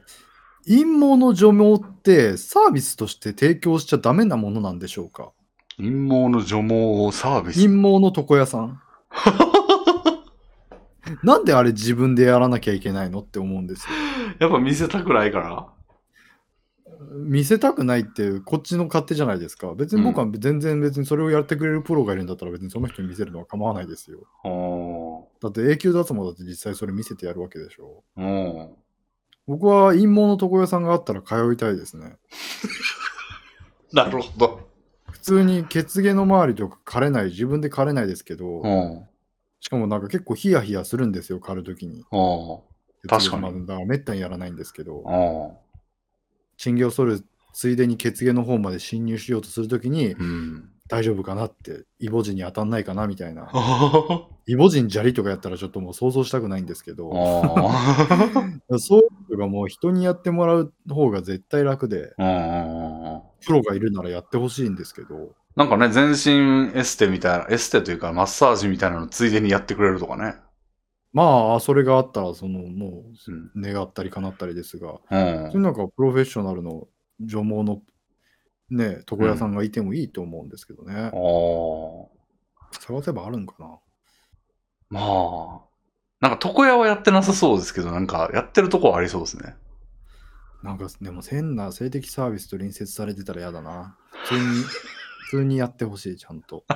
[0.66, 5.30] 陰謀の除毛ってサービスとして提供しちゃダメなものなんでしょうか？
[5.76, 7.62] 陰謀の除毛をサービス？
[7.66, 8.80] 陰謀の床屋さん。
[11.22, 13.92] なんであれ自分でやらなきゃいけないのって思うんですよ。
[14.40, 15.66] やっぱ見せたくないから？
[17.00, 19.72] 見せたくないってこっちの勝手じゃないですか。
[19.74, 24.26] 別に僕は全然別にそれをやってくれるプロがいるんだったら別にその人に見せるのは構わないですよ。
[25.40, 28.02] だって永久脱毛だって実際それ見せてやるわけでしょ。
[28.16, 28.68] うん。
[29.46, 32.16] 僕は陰謀の床屋さんがあったら通いたいですね。
[33.92, 34.68] なるほど。
[35.10, 39.08] 普通に血毛の周りとか枯れない、自分で枯れないですけど、うん。
[39.60, 42.04] しかもなんか結構ヒヤヒヤするんですよ、刈るときに。
[42.10, 42.58] あ
[43.06, 45.02] 確かに血毛までだからめったにやらないんですけど
[46.58, 46.62] あ。、ああ。
[46.62, 50.70] チンゲを剃るついでに血毛の方まで侵入しようとするときに、うん。
[50.88, 53.48] 大丈夫かなって、イボジに当たんないかなみたいな。
[53.52, 58.78] あイボジン砂利とかやったらちょっともう想像したくないんですけど、 あ。
[58.78, 62.14] そういうのがもう人にやってもらう方が絶対楽で。
[62.16, 70.36] プロがいるならやってほしいんですけど、なんかね、全身エステみたいな、エステというかマッサージみたいなのついでにやってくれるとかね。
[71.12, 73.04] まあ、それがあったら、その、も
[73.56, 75.16] う願ったり叶ったりですが、うんそう
[75.52, 76.86] いうなんかプロフェッショナルの
[77.20, 77.82] 除毛の
[78.70, 80.94] ね、床屋さんがいてもいいと思うんですけどね。
[80.94, 82.78] ああ。
[82.80, 83.78] 探せばあるんかな。
[84.90, 85.60] まあ。
[86.20, 89.54] なんか床屋はやってなさそうですけど、なんかやってるとこはありそうですね。
[90.62, 93.96] なんか、でも変な性的サービスと隣接されてたら嫌だな。
[94.24, 94.40] 普通に、
[95.20, 96.64] 普通にやってほしい、ちゃんと。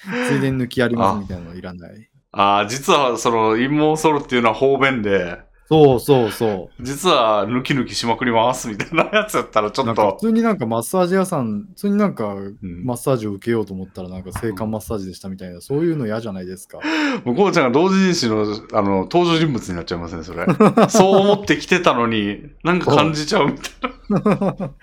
[0.28, 2.10] ついでに抜きありますみたいなのいらない。
[2.32, 5.38] ああ、実はその陰謀ソルっていうのは方便で、
[5.70, 9.86] そうそうそ実は抜き抜きしまくりますみたいなやつやったらちう。
[9.86, 10.26] なんかょっと普。
[10.26, 16.80] 通になんかマッサージ屋さん、普通になんかうんマッサージを受けようと思ったらなんか性感マッサージでしたみたいな、そういうの嫌じゃないですか。
[17.24, 20.44] もうこうちゃんが同時人誌のあの登場人物になっちゃいますね、それ。
[20.90, 23.90] そう思って来てたのに、なんか感じちゃうみたい
[24.24, 24.70] な。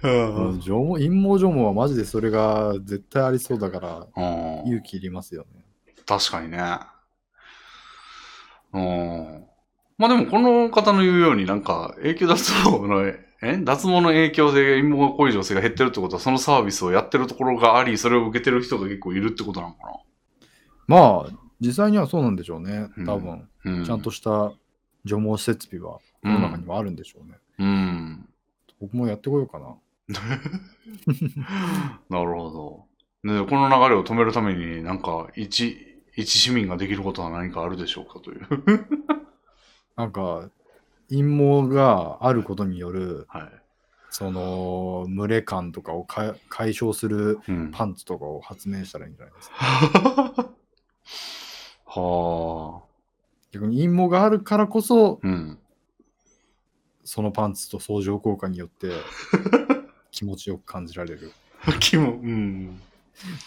[0.00, 0.08] う
[0.54, 5.67] ん除毛陰謀除毛はマジでそれが絶対ありそうだからうん勇気いりますよね。
[6.08, 6.58] 確かにね。
[8.72, 9.44] うん。
[9.98, 13.58] まあでもこの方の言うようになんか永久脱毛の、え？
[13.62, 20.00] 脱毛の影響で陰謀行為女性が減ってるってことはそのサービスをやってるところがあり、それを受けてる人が結構いるってことなのか
[20.86, 22.88] まあ実際にはそうなんでしょうね。
[22.96, 23.84] うん多分、なうん。
[23.84, 24.52] ちゃんとした
[25.04, 27.38] 除毛設備は世の中にはあるんでしょうね。
[27.58, 28.28] うん。
[28.80, 29.76] 僕もやってこようかな。
[32.08, 32.88] なるほど。
[33.24, 35.87] ね、この流れを止めるためになんか一、
[36.18, 38.46] 一市民ができることは何かあるでしょうかという。
[39.94, 40.50] なんか
[41.08, 43.62] 陰毛があることによるはい。
[44.10, 47.70] その群れ感とかをか解消するうん。
[47.70, 49.56] パンツとかを発明したらいいんじゃないですか。
[52.00, 52.88] はあ。
[53.52, 55.56] 逆に陰毛があるからこそうん。
[57.04, 58.90] そのパンツと相乗効果によって
[60.10, 61.30] 気持ちよく感じられる。
[61.78, 62.80] 気も、うん。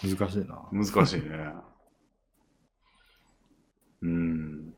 [0.03, 0.63] 難しいな。
[0.71, 1.53] 難しいね。
[4.01, 4.73] うん。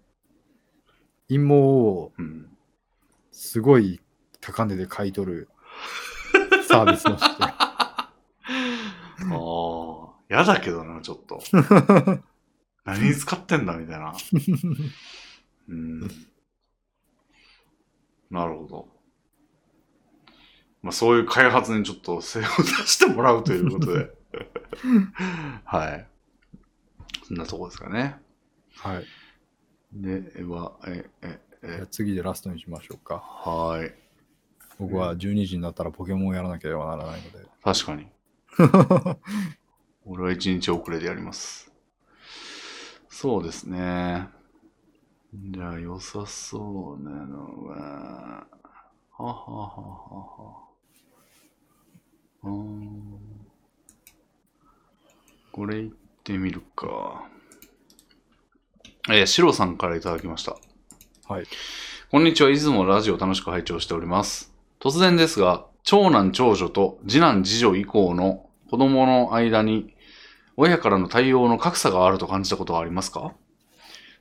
[1.30, 2.50] 陰毛をうん。
[3.32, 4.00] すごい
[4.42, 5.50] 高値で買い取る
[6.68, 7.44] サービスのして。
[7.44, 8.08] あ
[9.30, 10.04] あ。
[10.34, 11.42] やだけどな、ちょっと。
[12.86, 14.14] 何に使ってんだみたいな。
[15.70, 16.02] うん。
[18.32, 18.90] なるほど。
[20.82, 22.48] まあそういう開発にちょっと精を出
[22.88, 24.12] してもらうということで。
[25.64, 26.08] はい。
[27.28, 28.20] そんなとこですかね。
[28.76, 29.08] はい。
[29.94, 33.20] では、え、え、え、次でラストにしましょうか。
[33.20, 33.94] はい。
[34.80, 37.46] 僕は12時になったらポケモンをやらなければならないので。
[37.64, 38.08] 確かに。
[40.06, 41.72] 俺は一日遅れでやります。
[43.10, 44.28] そうですね。
[45.34, 48.48] じゃあ、良さそうなのは、
[49.12, 49.78] はははは
[50.44, 50.68] は。
[52.44, 53.20] うーん。
[55.52, 55.92] これいっ
[56.24, 57.28] てみるか。
[59.10, 60.56] えー、シロさんからいただきました。
[61.28, 61.46] はい。
[62.10, 62.50] こんにちは。
[62.50, 64.54] いつもラジオ楽しく拝聴しております。
[64.80, 69.94] 突然ですが、長男長女と次男次女以降の子供の間に
[70.56, 73.34] 親からの対応の格差があると感じたことはありますか？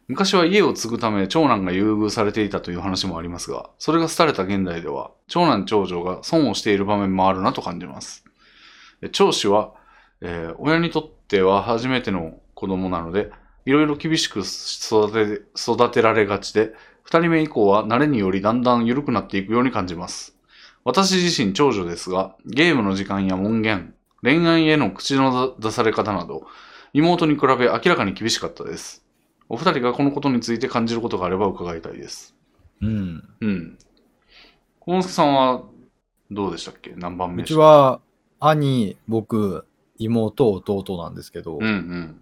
[0.08, 8.24] 昔は家を継ぐため長男が優遇されていたという話もありますが、それが廃れた現代では長男長女が損をしている場面もあるなと感じます。
[9.00, 9.74] え長子は、
[10.22, 13.30] えー親にとっては初めての子供なので、
[13.64, 20.36] いろいろ厳しく育て育てられがちで、二人目以降は慣れによりだんだん緩くなっていくように感じます。
[20.84, 26.46] 私自身長女ですが、ゲームの時間や門限、恋愛への口の出され方など、
[26.92, 29.04] 妹に比べ明らかに厳しかったです。
[29.48, 32.34] お二人がこのことについて感じることがあれば伺いたいです。
[32.80, 33.28] うん。
[33.40, 33.78] うん。
[34.80, 35.62] 小之助さんは
[36.30, 36.94] どうでしたっけ？
[36.96, 38.00] 何番目うちは
[38.40, 39.66] 兄、僕、
[39.98, 42.21] 妹、弟なんですけど、うんうん。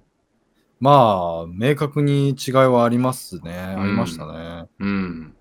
[0.81, 3.52] まあ、明確に違いはありますね。
[3.52, 4.67] んありましたね。
[4.78, 5.36] うん。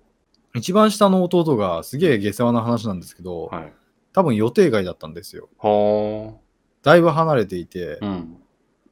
[0.54, 3.72] 一番下の弟がすげえ下世話な話なんですけど、はい。
[4.12, 5.48] 多分予定外だったんですよ。
[5.58, 6.34] は
[6.82, 8.06] だいぶ離れていて、あ。
[8.06, 8.36] うん。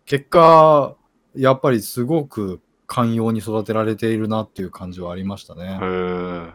[0.06, 0.96] 結果、
[1.34, 5.64] やっぱりすごく寛容に育てられているなっていう感じはありましたね。
[5.64, 6.52] へえ。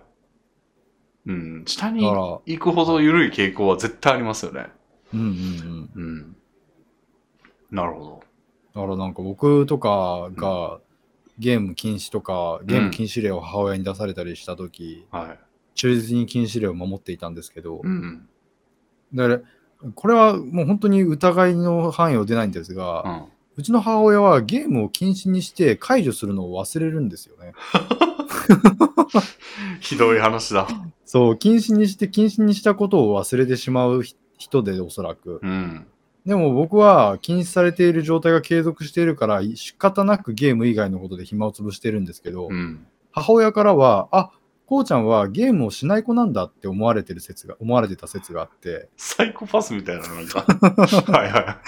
[1.28, 1.64] うん。
[1.68, 4.68] 下に行くほど緩い傾向は絶対ありますよね。
[5.14, 6.04] うんうんうん。
[6.04, 6.38] うん。
[7.70, 8.33] なるほど。
[8.76, 10.80] だからなんか僕とかが
[11.40, 15.40] ゲーム禁止とか、ゲーム禁止令を母親に出されたりしたとき、はい。
[15.76, 18.28] 忠実に禁止令を守っていたんですけど、うん。
[19.14, 19.40] だから
[19.96, 23.24] これはもう本当に疑いの範囲を出ないんですが、うん。
[23.56, 27.54] うちの母親はゲームを禁止にして解除するのを忘れるんですよね。
[29.80, 30.68] ひどい話だ。
[31.06, 35.40] そう、禁止にして禁止にしたことを忘れてしまうひ人でおそらく。
[35.44, 35.88] うん。
[36.26, 42.88] でも僕は禁止されている状態が継続しているから仕方なくゲーム以外のことで暇を潰してるんですけど、うん。
[43.12, 44.32] 母親からは、あ
[44.66, 50.42] こうちゃんはゲームをしない子なんだって思われてる説が、思われてた説があって、サイコパスみたいな、なんか。
[51.12, 51.62] はいは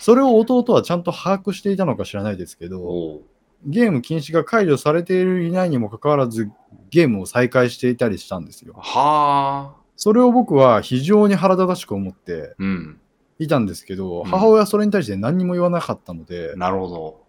[0.00, 2.68] それを弟はちゃんと把握していたのか知らないですけい。
[2.68, 3.22] ど。
[3.64, 6.50] ゲーム禁止が解除されているいないにもかかわらず、
[6.90, 8.74] ゲームを再開していたりしたんですよ。
[8.76, 9.74] はあ。
[9.96, 13.00] それを僕は非常に腹立たしく思ってうん。
[13.38, 17.26] いたんですけど、うん母親はそれに対して何にも言わなかったので、なるほど。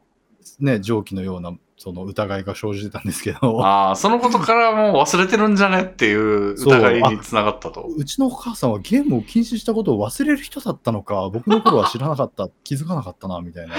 [0.59, 7.81] ね、上記のようなその疑いが生じてたんですけど、 ああ、そのことからもう忘れてるんじゃねっていう疑いにつながったと。
[7.83, 13.75] うちのお母さんはゲームを禁止したことを忘れる人だったのか、僕の頃は知らなかった、気づかなかったな、みたいな、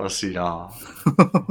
[0.00, 0.70] 悲しいな。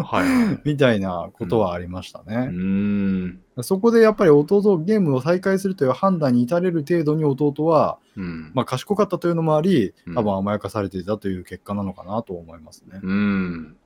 [0.04, 0.62] はいはい。
[0.64, 2.38] みたいなことはありましたうね。
[2.38, 3.43] ーん。
[3.62, 8.52] そこでやっぱり弟をゲームを再開するという判断に至れる程度に弟は、うん。
[8.56, 13.00] まあ、賢かったというのもありうん、多分甘やかされていたという結果なのかなと思いますね。
[13.04, 13.78] うん。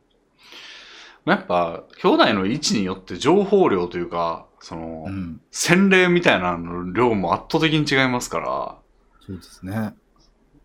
[1.26, 8.78] やっぱ、兄弟の位置によって情報量というか、その、うん、洗礼みたいなの量も圧倒的に違いますから、
[9.26, 9.94] そうですね。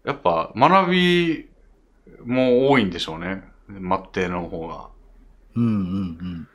[0.04, 1.48] やっぱ学び
[2.24, 3.42] も多いんでしょうね。
[3.68, 4.88] 末定の方が。
[5.56, 5.74] うんうんう
[6.24, 6.48] ん。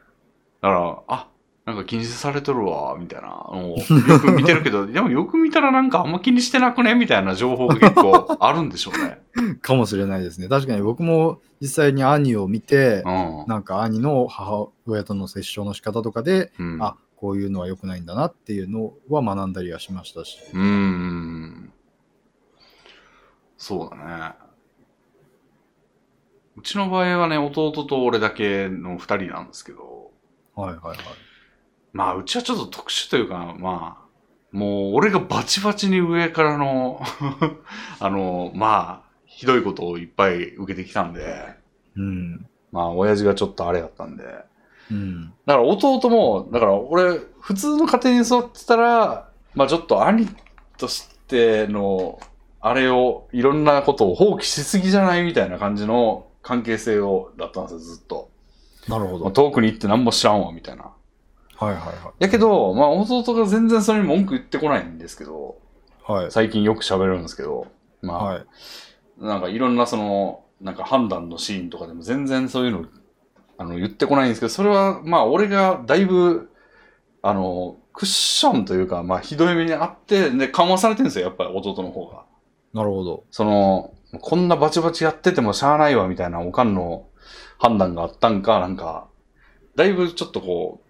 [0.62, 1.28] だから、あ、
[1.68, 9.22] なんか禁止されとるわ、みたいなよく見てるけど、 でもよく見たらなんかあんま気にしてなくねみたいな情報が結構 あるんでしょうね。
[9.62, 10.48] かもしれないですね。
[10.48, 13.44] 確かに僕も実際に兄を見て、うん。
[13.48, 20.40] なんか兄の母親との接触の仕方とかで、うん、あこういうのは良くないんだなっていうのは学んだりはしましたし。
[20.54, 21.74] うーん。
[23.58, 24.36] そうだね。
[26.56, 30.12] うちの場合はね、弟と俺だけの二人なんですけど、
[30.56, 30.98] はいはいはい。
[31.98, 34.08] まあ、うちはちょっと特殊というか、まあ、
[34.52, 37.02] もう俺がバチバチに上からの、
[38.00, 41.56] あの、まあ、ひどいことをいっぱい受けてきたんで、
[41.96, 42.46] うん。
[42.72, 44.24] まあ、親父がちょっとあれだったんで、
[44.92, 45.34] うん。
[45.48, 50.28] だから弟も、だから俺、普通の家庭に育ってたら、まあちょっと兄
[50.78, 52.20] としての、
[52.62, 58.30] あれを、いろんなことを放棄しすぎじゃないみたいな感じの関係性を、だったんですよ、ずっと。
[58.88, 59.26] なるほど。
[59.26, 60.92] まあ、遠くに行って何も知らんわ、みたいな。
[61.60, 65.58] はいはいやけど、まあ弟が全然それに文句言ってこないんですけど、
[66.04, 66.24] はい。
[66.24, 66.32] はい。
[66.32, 67.68] 最近よく喋るんですけど、
[68.02, 68.46] まあ、はい。
[69.20, 72.86] なんかいろんなその、なんか判断のシーンとかでも全然そういうの、
[73.58, 76.52] あの、言ってこないんですけど、それは、まあ俺がだいぶ、
[77.22, 82.26] あの、クッションというか、まあひどい目にあって、で、緩和されてるんですよ、やっぱり弟の方が。
[82.74, 83.24] なるほど。
[83.32, 87.08] その、こんなバチバチやっててもしゃあないわ、みたいなおかんの
[87.58, 89.08] 判断があったんか、なんか、
[89.76, 90.87] だいぶちょっとこう、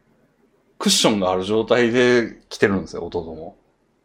[0.79, 3.55] クッションがある状態で来てるんですよ、弟も。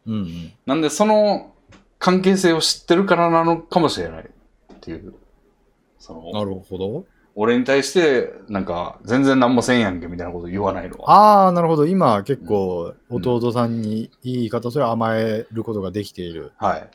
[0.07, 0.51] うんうん。
[0.65, 1.53] なんで、その
[1.99, 5.13] 関係性を知ってるからなのかもしれないっていう。
[5.99, 7.05] その、なるほど。
[7.35, 11.11] 俺に対して、なんか、全然何もせんやんけみたいなこと言わないのは。
[11.45, 11.87] ああ、なるほど。
[11.87, 16.89] 今結構弟さんにいい言い方それ甘えることができているはい。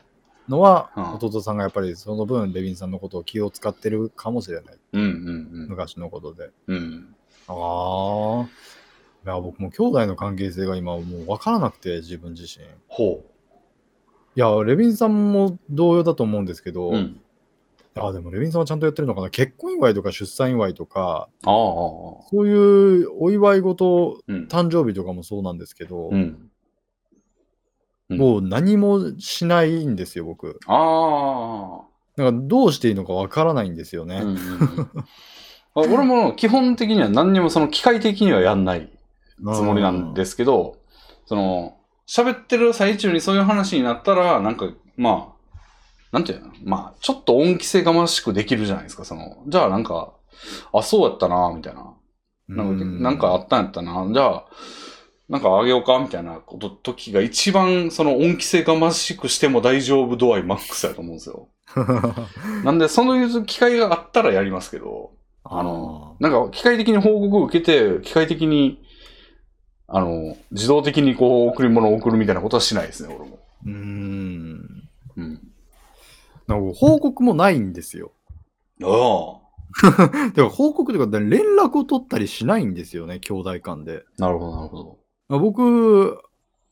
[0.47, 4.77] のは、うん弟さんがやっぱりその分レビンさんのことを気を使ってるかもしれない。
[4.93, 6.51] うんうん昔のことで。
[6.67, 6.77] うん。
[6.77, 7.15] うん。
[7.47, 8.47] ああ。
[9.25, 12.65] いや、僕も兄弟の関係性が今もう分からなくて、自分自身。
[12.65, 13.23] いほ
[14.35, 16.93] や、レビンさんも同様だと思うんですけど、う。
[16.93, 17.21] うん。
[17.95, 19.29] あでもレビンさんはちゃんとやってるのかな。
[19.29, 21.59] 結婚祝いとか出産祝いとか、ああ、ああ。
[22.29, 24.47] そういうお祝い事、うん。
[24.47, 26.13] 誕生日とかもそうなんですけど、うん。
[26.13, 26.51] うん
[28.09, 30.59] もう何もしないんですよ、僕。
[30.65, 31.81] あ
[32.15, 34.05] だからどうしていいのか分からないんですよあ。
[34.07, 34.21] ね。
[34.23, 34.37] うんうん
[35.75, 38.89] 俺も基本的には何にもその機械的にはやんない
[39.39, 40.77] つもりなんですけど、
[41.25, 41.77] その、
[42.07, 45.57] 喋ってる最中にそういう話になったら、なんか、まあ、
[46.11, 46.51] なんていうの？
[46.63, 50.13] まあ、ちょっと恩着せがましくできるじゃないですか、その、じゃあなんか、
[50.73, 51.93] あ、そうやったな、みたいな。
[52.47, 53.03] なんか、うん。
[53.03, 54.45] なんかあったんやったな、じゃあ、
[55.29, 61.49] なんかあげようか、みたいなこと、時が一番、その恩着せがましくしても大丈夫度合いマックスやと思うんですよ。
[62.65, 65.11] なんで、そのいう機会があったらやりますけど、
[65.43, 68.81] あの、なんか機械的に報告を受けて、機械的に、
[69.91, 73.39] あの、自動的にこう、贈り物を送るみたいなことはしないですね、俺も。
[73.65, 74.89] うーん。
[75.17, 75.51] うん。
[76.47, 78.11] なんか報告もないんですよ。
[78.81, 79.39] あ
[79.83, 84.03] だから報告というか、連絡を取ったりしないんですよね、兄弟間で。
[84.19, 84.99] あ、なるほど、なるほ
[85.39, 86.17] 僕、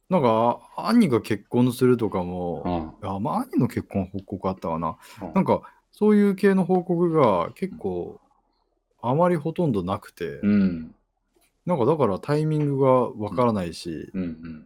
[0.09, 2.63] なんか、兄が結婚するとかも、
[3.01, 3.05] ど。
[3.05, 3.15] うん。
[3.15, 4.97] あまあ、兄の結婚報告あったかな。
[5.21, 8.19] うんなんか、そういう系の報告が結構、
[9.01, 10.95] あまりほとんどなくて、うん。
[11.67, 14.21] なんかだからタイミングがわからないし、うん。
[14.21, 14.65] うん。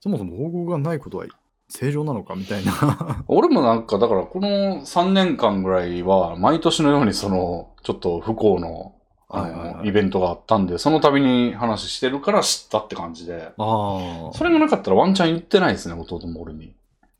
[0.00, 1.26] そもそも報告がないことは
[1.68, 3.22] 正常なのかみたいな。
[3.28, 4.48] 俺もなんか、だからこの
[4.80, 8.94] 3年間ぐらいは、毎年のようにその、ちょっと不幸の、
[9.28, 13.52] あはいはいはいの、イベントがあったんで、その度に話してるから知ったって感じで。
[13.58, 14.32] ああ。
[14.32, 16.74] それがなかったらワンチャン言ってないですね、弟も俺に。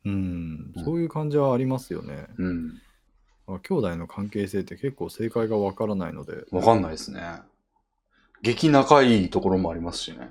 [0.06, 2.28] うん、そういう感じはありますよね。
[2.38, 2.80] うん。
[3.62, 6.44] 兄弟の関係性って結構正解がわからないので。
[6.50, 7.20] わかんないですね。
[8.42, 10.30] 激仲いいところもありますしね。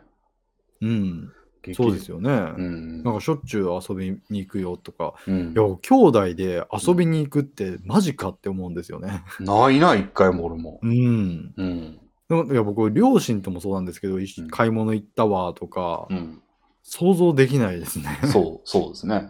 [0.82, 2.32] うん、激そうですよね。
[2.32, 3.04] うん。
[3.04, 9.24] なんかしょっちゅう遊びに行くよとか、うんいや、兄弟で遊びに行くってマジかって思うんですよね。
[9.40, 10.80] ないな、一回も俺も。
[10.82, 11.54] うん。
[11.56, 12.00] うん。
[12.30, 16.42] でもいや僕、両親ともそうなんですけど、うん買い物行ったわとか、うん。
[16.84, 18.20] 想像できないですね。
[18.32, 19.30] そう、そうですね。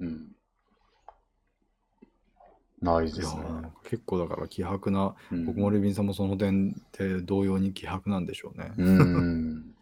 [0.00, 0.33] うん。
[2.84, 3.42] ないいやですね。
[3.42, 8.72] ー結構だから希薄な、うん僕もレビンさんもその点で同様に希薄なんでしょうね。
[8.76, 9.74] うん。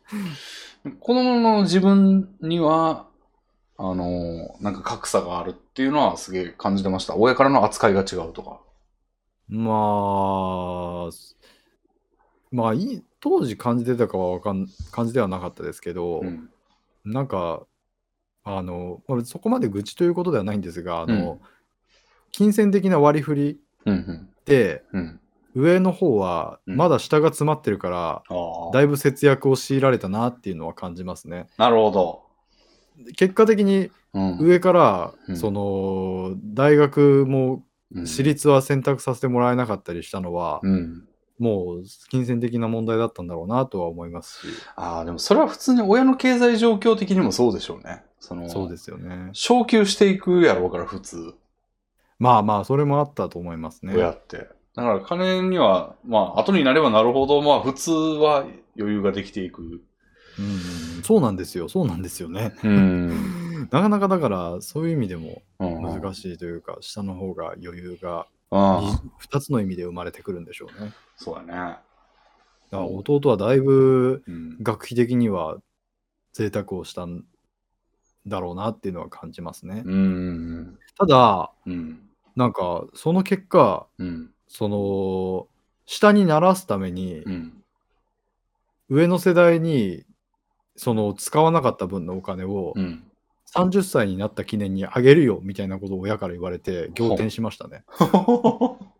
[1.01, 3.07] 子供の自分には、
[3.79, 7.17] あの、なんか格差があるっていうのはすげえ感じてました。
[7.17, 8.61] 親からの扱いが違うとか。
[9.49, 11.11] まあ、
[12.51, 16.51] まあいい、当時感じてたかはわかん、感じではなかったですけど、うん。
[17.05, 17.67] なんか、
[18.45, 21.41] あの、まあそこまで愚痴ということではないんですが、あの、
[22.33, 24.29] 金銭的な割り振りうん。
[24.45, 25.21] で、うん。
[25.55, 28.23] 上の方はうんまだ下が詰まってるから。
[28.73, 31.47] だいぶ節約を強いられたなっていうのは感じますね。
[31.59, 32.23] なるほど。
[33.17, 34.39] 結果的にうん。
[34.41, 37.63] 上から、うんその大学も
[37.95, 41.07] うん私立は選択させてもらえなかったりしたのは、うん。
[41.39, 44.47] もう金銭的な問題だったんだろうなとは思いますし、
[44.77, 48.05] ああ、でもそれは普通に親の経済状況的にもそうでしょうね。
[48.21, 49.31] その、そうですよね。
[49.33, 51.35] 昇給していくやろうから、普通、
[52.23, 53.95] まあまあ、それもあったと思いますね。
[53.97, 54.49] 親って。
[54.77, 58.47] だから金には、まあ、後になればなるほど、まあ、普通は
[58.79, 59.63] 余裕ができていく。
[59.63, 60.45] うん
[60.99, 62.55] うん、そうなんですよ、そうなんですよね。
[62.63, 63.09] うん。
[63.73, 70.93] なかなかだから、そういう意味でも難難しいというか、下の方が余裕がああ、2つの意味で生まれてくるんでしょうね。
[71.17, 71.49] そうだね。
[71.49, 71.81] だか
[72.71, 74.59] ら弟はだいぶうん。
[74.63, 75.59] 学費的には
[76.35, 77.25] 贅沢をしたん
[78.29, 79.83] だろうなっていうのは感じますね。
[79.85, 80.79] うん。
[80.97, 82.09] ただ、うん。
[82.37, 84.31] なんかその結果、うん。
[84.49, 85.49] その
[85.87, 87.63] 下にならすためにうん。
[88.89, 90.05] 上の世代に
[90.77, 93.05] その使わなかった分のお金をうん。
[93.55, 97.85] 30歳になった記念にあげるよみたいなことを親から言われて仰天しましたね。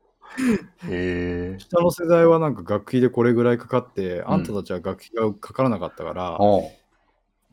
[0.89, 1.59] へえ。
[1.59, 6.39] 下の世代はなんか学費でこれぐらいかかって、あんたたちは学費がかからなかったから、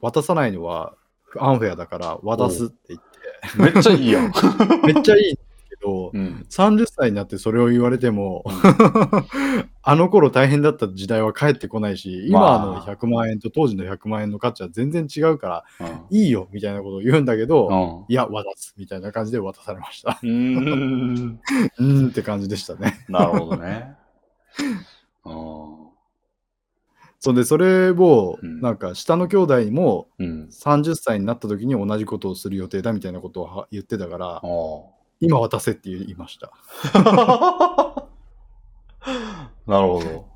[0.01, 0.93] 渡さないのは
[1.37, 4.33] アンフェアだから渡すって言って、めっちゃいいやん。
[4.85, 5.38] めっちゃいい
[5.81, 6.45] ど、うん。
[6.49, 8.43] 30歳になってそれを言われても、
[9.81, 17.71] あの頃大変だった時代は帰ってこないし、今のまあ100万円と当時の100万円の価値は全然違うから、うんいいよみたいなことを言うんだけど、う
[18.09, 18.11] ん。
[18.11, 20.19] いや、渡すみたいな感じで渡されました。
[20.21, 21.39] うーん。
[21.77, 23.05] うーんって感じでしたね。
[23.07, 23.95] なるほどね。
[25.25, 25.89] うん。
[27.19, 30.47] そんで、それを、うんなんか下の兄弟にもうん。
[30.49, 36.51] 30歳になった時に同じことをする予定だみたいなことをは言ってたから、お今渡せって言いました。
[39.67, 40.29] なるほど。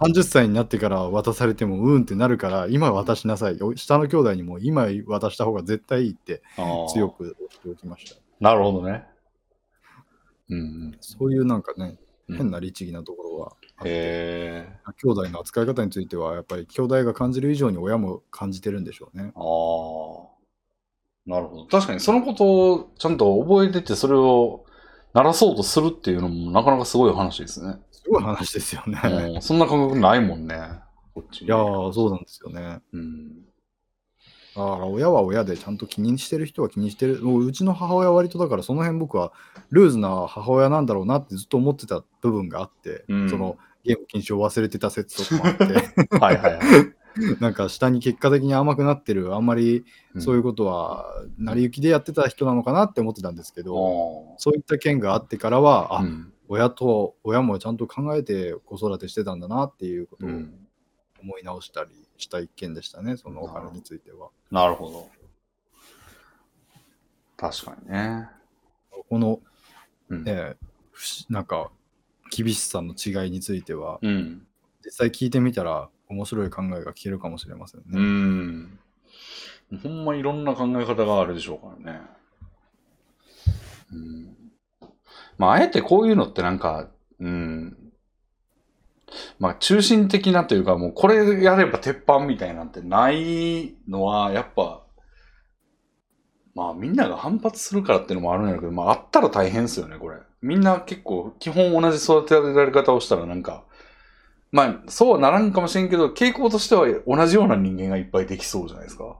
[0.00, 3.60] 30歳になってから渡されてもうーんってなるから、今渡しなさい。
[3.60, 6.42] お下の兄弟にも今渡した方が絶対いいって
[6.92, 8.20] 強く押しておきました。
[8.40, 9.04] なるほどね。
[10.48, 10.96] うん。
[11.00, 14.68] そういうなんかね、うん変な律儀なところはあって。
[15.02, 19.32] 兄弟の扱い方については、やっぱり兄弟が感じる以上に親も感じてるんでしょうね。
[19.34, 20.29] ああ。
[21.26, 21.66] なるほど。
[21.66, 24.64] 確かにそのことをちゃんと覚えてて、それを
[25.14, 27.76] 鳴らそうとするっていうのもなかなかすごい話ですね。
[27.90, 29.00] すごい話ですよね。
[29.04, 30.56] うんそんな感覚ないもんね。
[31.14, 31.46] こっちに。
[31.48, 32.80] いやー、そうなんですよね。
[32.92, 33.28] うん。
[34.56, 37.22] だから親は親でちゃんと気にしてる人は気にしてる。
[37.22, 39.32] もううちの母親は割とだからその辺僕は
[39.70, 45.64] ルーズな母親なんだろうなってずっと思ってた部分があって、うんそのゲーム禁止を忘れてた説とかもあって、
[46.18, 46.99] はいはいはい。
[47.40, 49.84] なんか下に結果的に甘くなってる、あんまり
[50.18, 51.06] そういうこことは
[51.38, 56.32] 成り行きでやってた人なのかなって思ってたんですけど、とそういった件があってからは、あ、うん。
[56.48, 60.66] 親と親もちゃんと考えて子育てしてたんだなっていうことをうん。
[61.22, 64.30] 思い直したりした一件でしたね、そのお金については。
[64.50, 65.10] なるほど。
[67.36, 68.28] 確かにね。
[69.08, 69.40] この、
[70.08, 70.24] うん。
[70.24, 70.56] ね、
[71.28, 71.70] なんか
[72.30, 74.46] 厳しさの違いについては、うん。
[74.84, 77.86] 実際聞いてみたら面白い考えが聞けるかもしれませんね。
[77.92, 78.78] うん。
[79.82, 82.00] ほんまいろんな考え方があるでしょうからね。
[83.92, 84.36] うん。
[85.38, 86.88] まあ、あえてこういうのってなんか、
[87.20, 87.76] うん。
[89.38, 94.82] まあ、中心的なというか、もうこれやれば鉄板みたいなんてないのは、やっぱ、
[96.54, 100.16] まあみんなが反発するからっていうのもあるんやけど、まああったら大変ですよね、これ。
[100.42, 103.64] みんな結構基本同じ育てられ方をしたらなんか、
[104.52, 109.16] まあそうはならんかもしれんけど、傾向としては同じような人間がいっぱいできそうじゃないですか。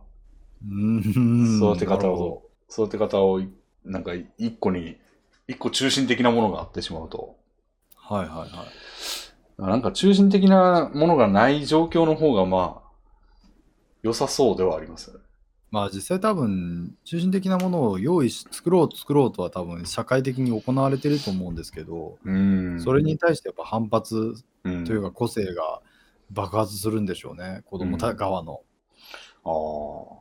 [0.67, 3.41] うん育て方を、育て方を、
[3.85, 4.99] なんか一個に、
[5.47, 7.37] 一個中心的なものがあってしまうと。
[7.97, 9.71] はいはいはい。
[9.71, 12.91] なんか中心的なものがない状況の方がまあ、
[14.03, 15.25] 良さそうではありますよね。
[15.71, 22.81] まあ実際多分、中心的なものを用意し、作ろう作ろうとは多分社会的に行われてると思うんですけど、うん。
[22.81, 24.35] それに対してやっぱ反発
[24.65, 25.81] うん、というか個性が
[26.31, 28.61] 爆発するんでしょうね、子供た側の。
[29.45, 29.53] ああ。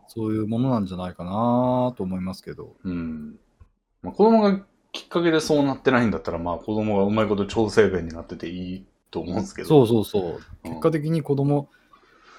[0.08, 2.76] そういうものなんじゃないかなと思いますけど。
[2.84, 3.36] うん。
[4.02, 9.68] まあ、子供がきっかけでそうなってないんだったら、まあ子供がうまいこと調整弁になってていいと思うんですけど。
[9.68, 10.32] そうそうそう。
[10.32, 11.70] うん結果的に子供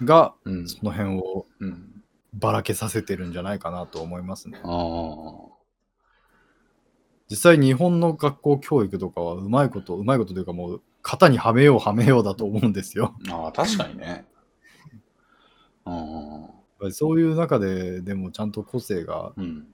[0.03, 0.69] がうん。
[0.69, 1.90] その辺をうん。
[2.33, 4.61] ばらけさせてるんじゃないかなと思いますね。
[7.29, 13.15] 実際日本の学校教育とかはうまいこと、うまいことというかもう型にはめようはめようだと思うんですよ。
[13.31, 14.27] ああ、確かにね。
[16.81, 19.67] うそういう中ででもちゃんと個性が、うん。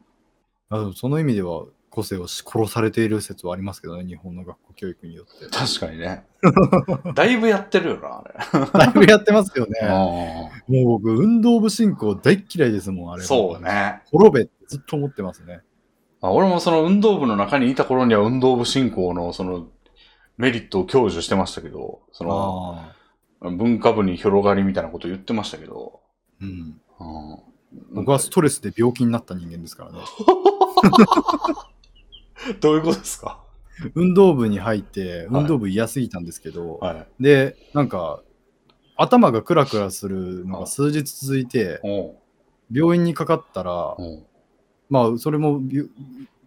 [0.68, 5.46] あのその意味では個性をし殺されている説はありますけどね、日本の学校教育によって。
[5.46, 6.26] 確かにね。
[7.16, 8.66] だいぶやってるよな、あれ。
[8.66, 9.80] だいぶやってますよね。
[9.88, 13.22] あもう僕、運動部進行大っ嫌いですもん、ああれ。
[13.22, 13.64] そう。
[13.64, 14.02] ね。
[14.12, 15.62] 滅べってずっと思ってますね。
[16.20, 19.68] あ俺もその運動部の中にいた頃には運動部進行のその
[20.36, 22.78] メリットを享受してましたけど、その。
[23.40, 26.00] 文化部に広がりみたいなこと言ってましたけど、
[26.42, 26.48] うん。
[26.48, 27.56] うん
[27.92, 29.98] 僕はストレスで病気になった人間ですからね。
[32.60, 33.40] どういうことですか？
[33.94, 35.42] 運動部に入って、はい。
[35.42, 37.06] 運動部嫌すぎたんですけど、はい。
[37.22, 38.22] で、なんか、
[38.96, 41.80] 頭がクラクラするのが数日続いて、
[42.72, 43.94] 病院にかかったら、
[44.88, 45.86] まあ、それもび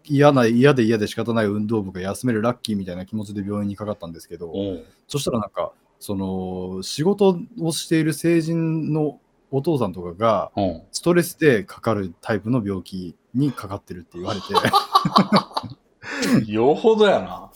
[0.04, 4.52] 嫌な、嫌で嫌で仕方ない運動部が休めるラッキーみたいな気持ちで病院にかかったんですけど、
[5.06, 9.20] そしたらなんか、その、仕事をしている成人の
[9.52, 10.50] お父さんとかが、
[10.90, 14.46] ストレスでかかるタイプの病気にかかってるって言われて、
[16.46, 17.50] よほどやな。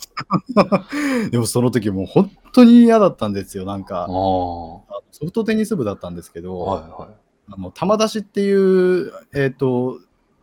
[1.30, 3.64] でもその時もう本当に嫌だったんですよ。
[3.64, 7.08] なんあか、ソフトテニス部だったんですけど、はいは
[7.50, 9.98] あの球出しっていう、えっ、と、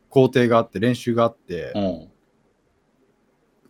[0.09, 1.79] 工程があって、練習があって、い。
[1.79, 2.07] うん。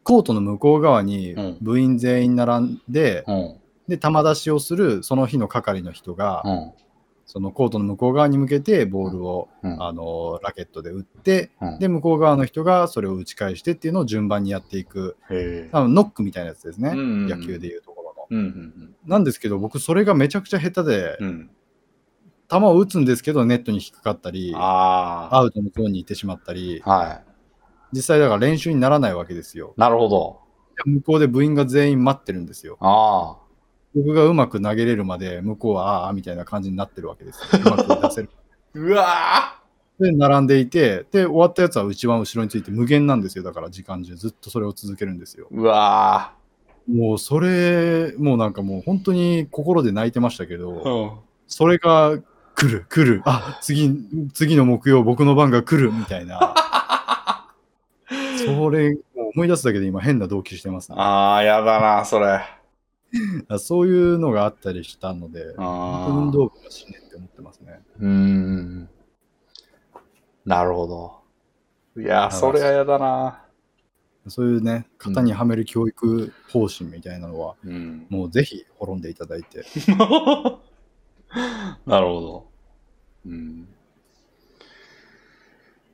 [0.04, 3.56] コートの向こう側にうん部員全員並んで、うん。
[3.88, 6.72] で、球出しをするその日の係の人が、うん。
[7.32, 9.82] そのコートの向こう側に向けてボールを、うん。
[9.82, 15.16] あのラケットで打って、うんで、向こう側の人がそれを打ち返してっていうのを順番にやっていく。
[15.72, 18.28] 多分ノックみたいなやつですね、うんうんうん野球でいうところの。
[18.30, 21.18] うんうんなんですけど、僕、それがめちゃくちゃ下手で。
[22.50, 26.90] 球を打つんですけど、ネットに引っかかったり、あアウトのゾーンに行ってしまったり、あ。
[26.90, 27.24] はい。
[27.94, 29.74] 実際だから練習にならないわけですよ。
[29.78, 30.42] なるほど。
[30.86, 32.78] 向こうで部員が全員待ってるんですよ。
[32.82, 33.41] ああ。
[33.96, 37.62] 僕がうまく投げれるまで、向こうはああみたいな感じになってるわけですよ。
[37.66, 38.30] うまく出せる。
[38.74, 39.60] うわ
[40.00, 43.44] で、並んでいて、で、終わったやつは一番後ろについて無限なんですよ。
[43.44, 45.48] だから時間中ずっとそれを続けるんですよ。
[45.52, 46.34] ーうわ
[46.92, 51.12] もうそれ、もうなんかもう本当に心で泣いてましたけど、ーうん。
[51.48, 52.18] それが
[52.56, 53.94] 来る、来る、あ、次、
[54.34, 56.56] 次の木曜僕の番が来るみたいな。
[58.46, 58.98] それ、
[59.36, 60.96] 思い出すだけで今変な動機してますね。
[60.98, 62.61] ああ、やだな、それ。
[63.60, 67.82] そういうのがあったりしたので、運ー動部が死ねって思ってますね。
[68.00, 68.90] うーん。
[70.46, 72.02] なるほど。
[72.02, 73.46] いやー、それはやだな。
[74.28, 78.06] そういうね、型にはめる教育方針みたいなのは、うん。
[78.10, 79.66] もうぜひ滅んでいただいて。
[81.86, 82.52] なるほど。
[83.26, 83.68] うん。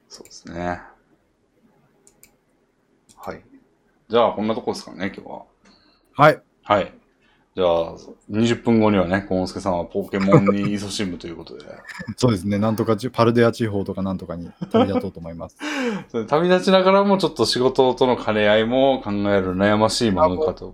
[0.09, 0.81] そうですね。
[3.15, 3.43] はい。
[4.09, 5.45] じゃあ、こんなとこですかね、今日は。
[6.13, 6.41] はい。
[6.63, 6.93] はい。
[7.57, 7.95] じゃあ、
[8.29, 11.65] 20分後にはね、コンスケさんはポケモンに勤しむということで。
[12.15, 15.57] そうですね、なんとかちパルデア地方とかなんとかに旅立とうと思います。
[16.29, 20.71] 旅立ちながらもちょっと仕事との兼ね合いも考える悩ましいものかと。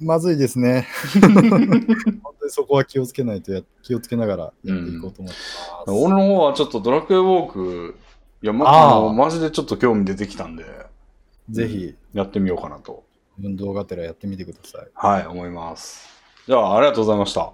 [0.00, 0.86] まずいですね。
[1.20, 5.38] 本当にそこは気をつけないとや、気をつけながらやっていこうと思って
[5.84, 5.90] ます。
[5.90, 7.94] 俺の方はちょっとドラクエウォーク、
[8.40, 10.64] いや、ま、あーあの、マジでちょっと興味出てきたんで、
[11.50, 13.04] ぜひ、やってみようかなと。
[13.42, 14.88] 運動がてらやってみてください。
[14.94, 16.08] はい、思います。
[16.46, 17.40] じゃあ、ありがとうございました。
[17.40, 17.52] は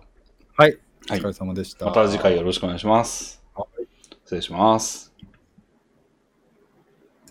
[0.69, 0.79] い。
[1.09, 1.87] おはい疲れ様でした。
[1.87, 3.43] また次回よろしくお願いします。
[3.55, 3.87] はい
[4.25, 5.12] 失礼します。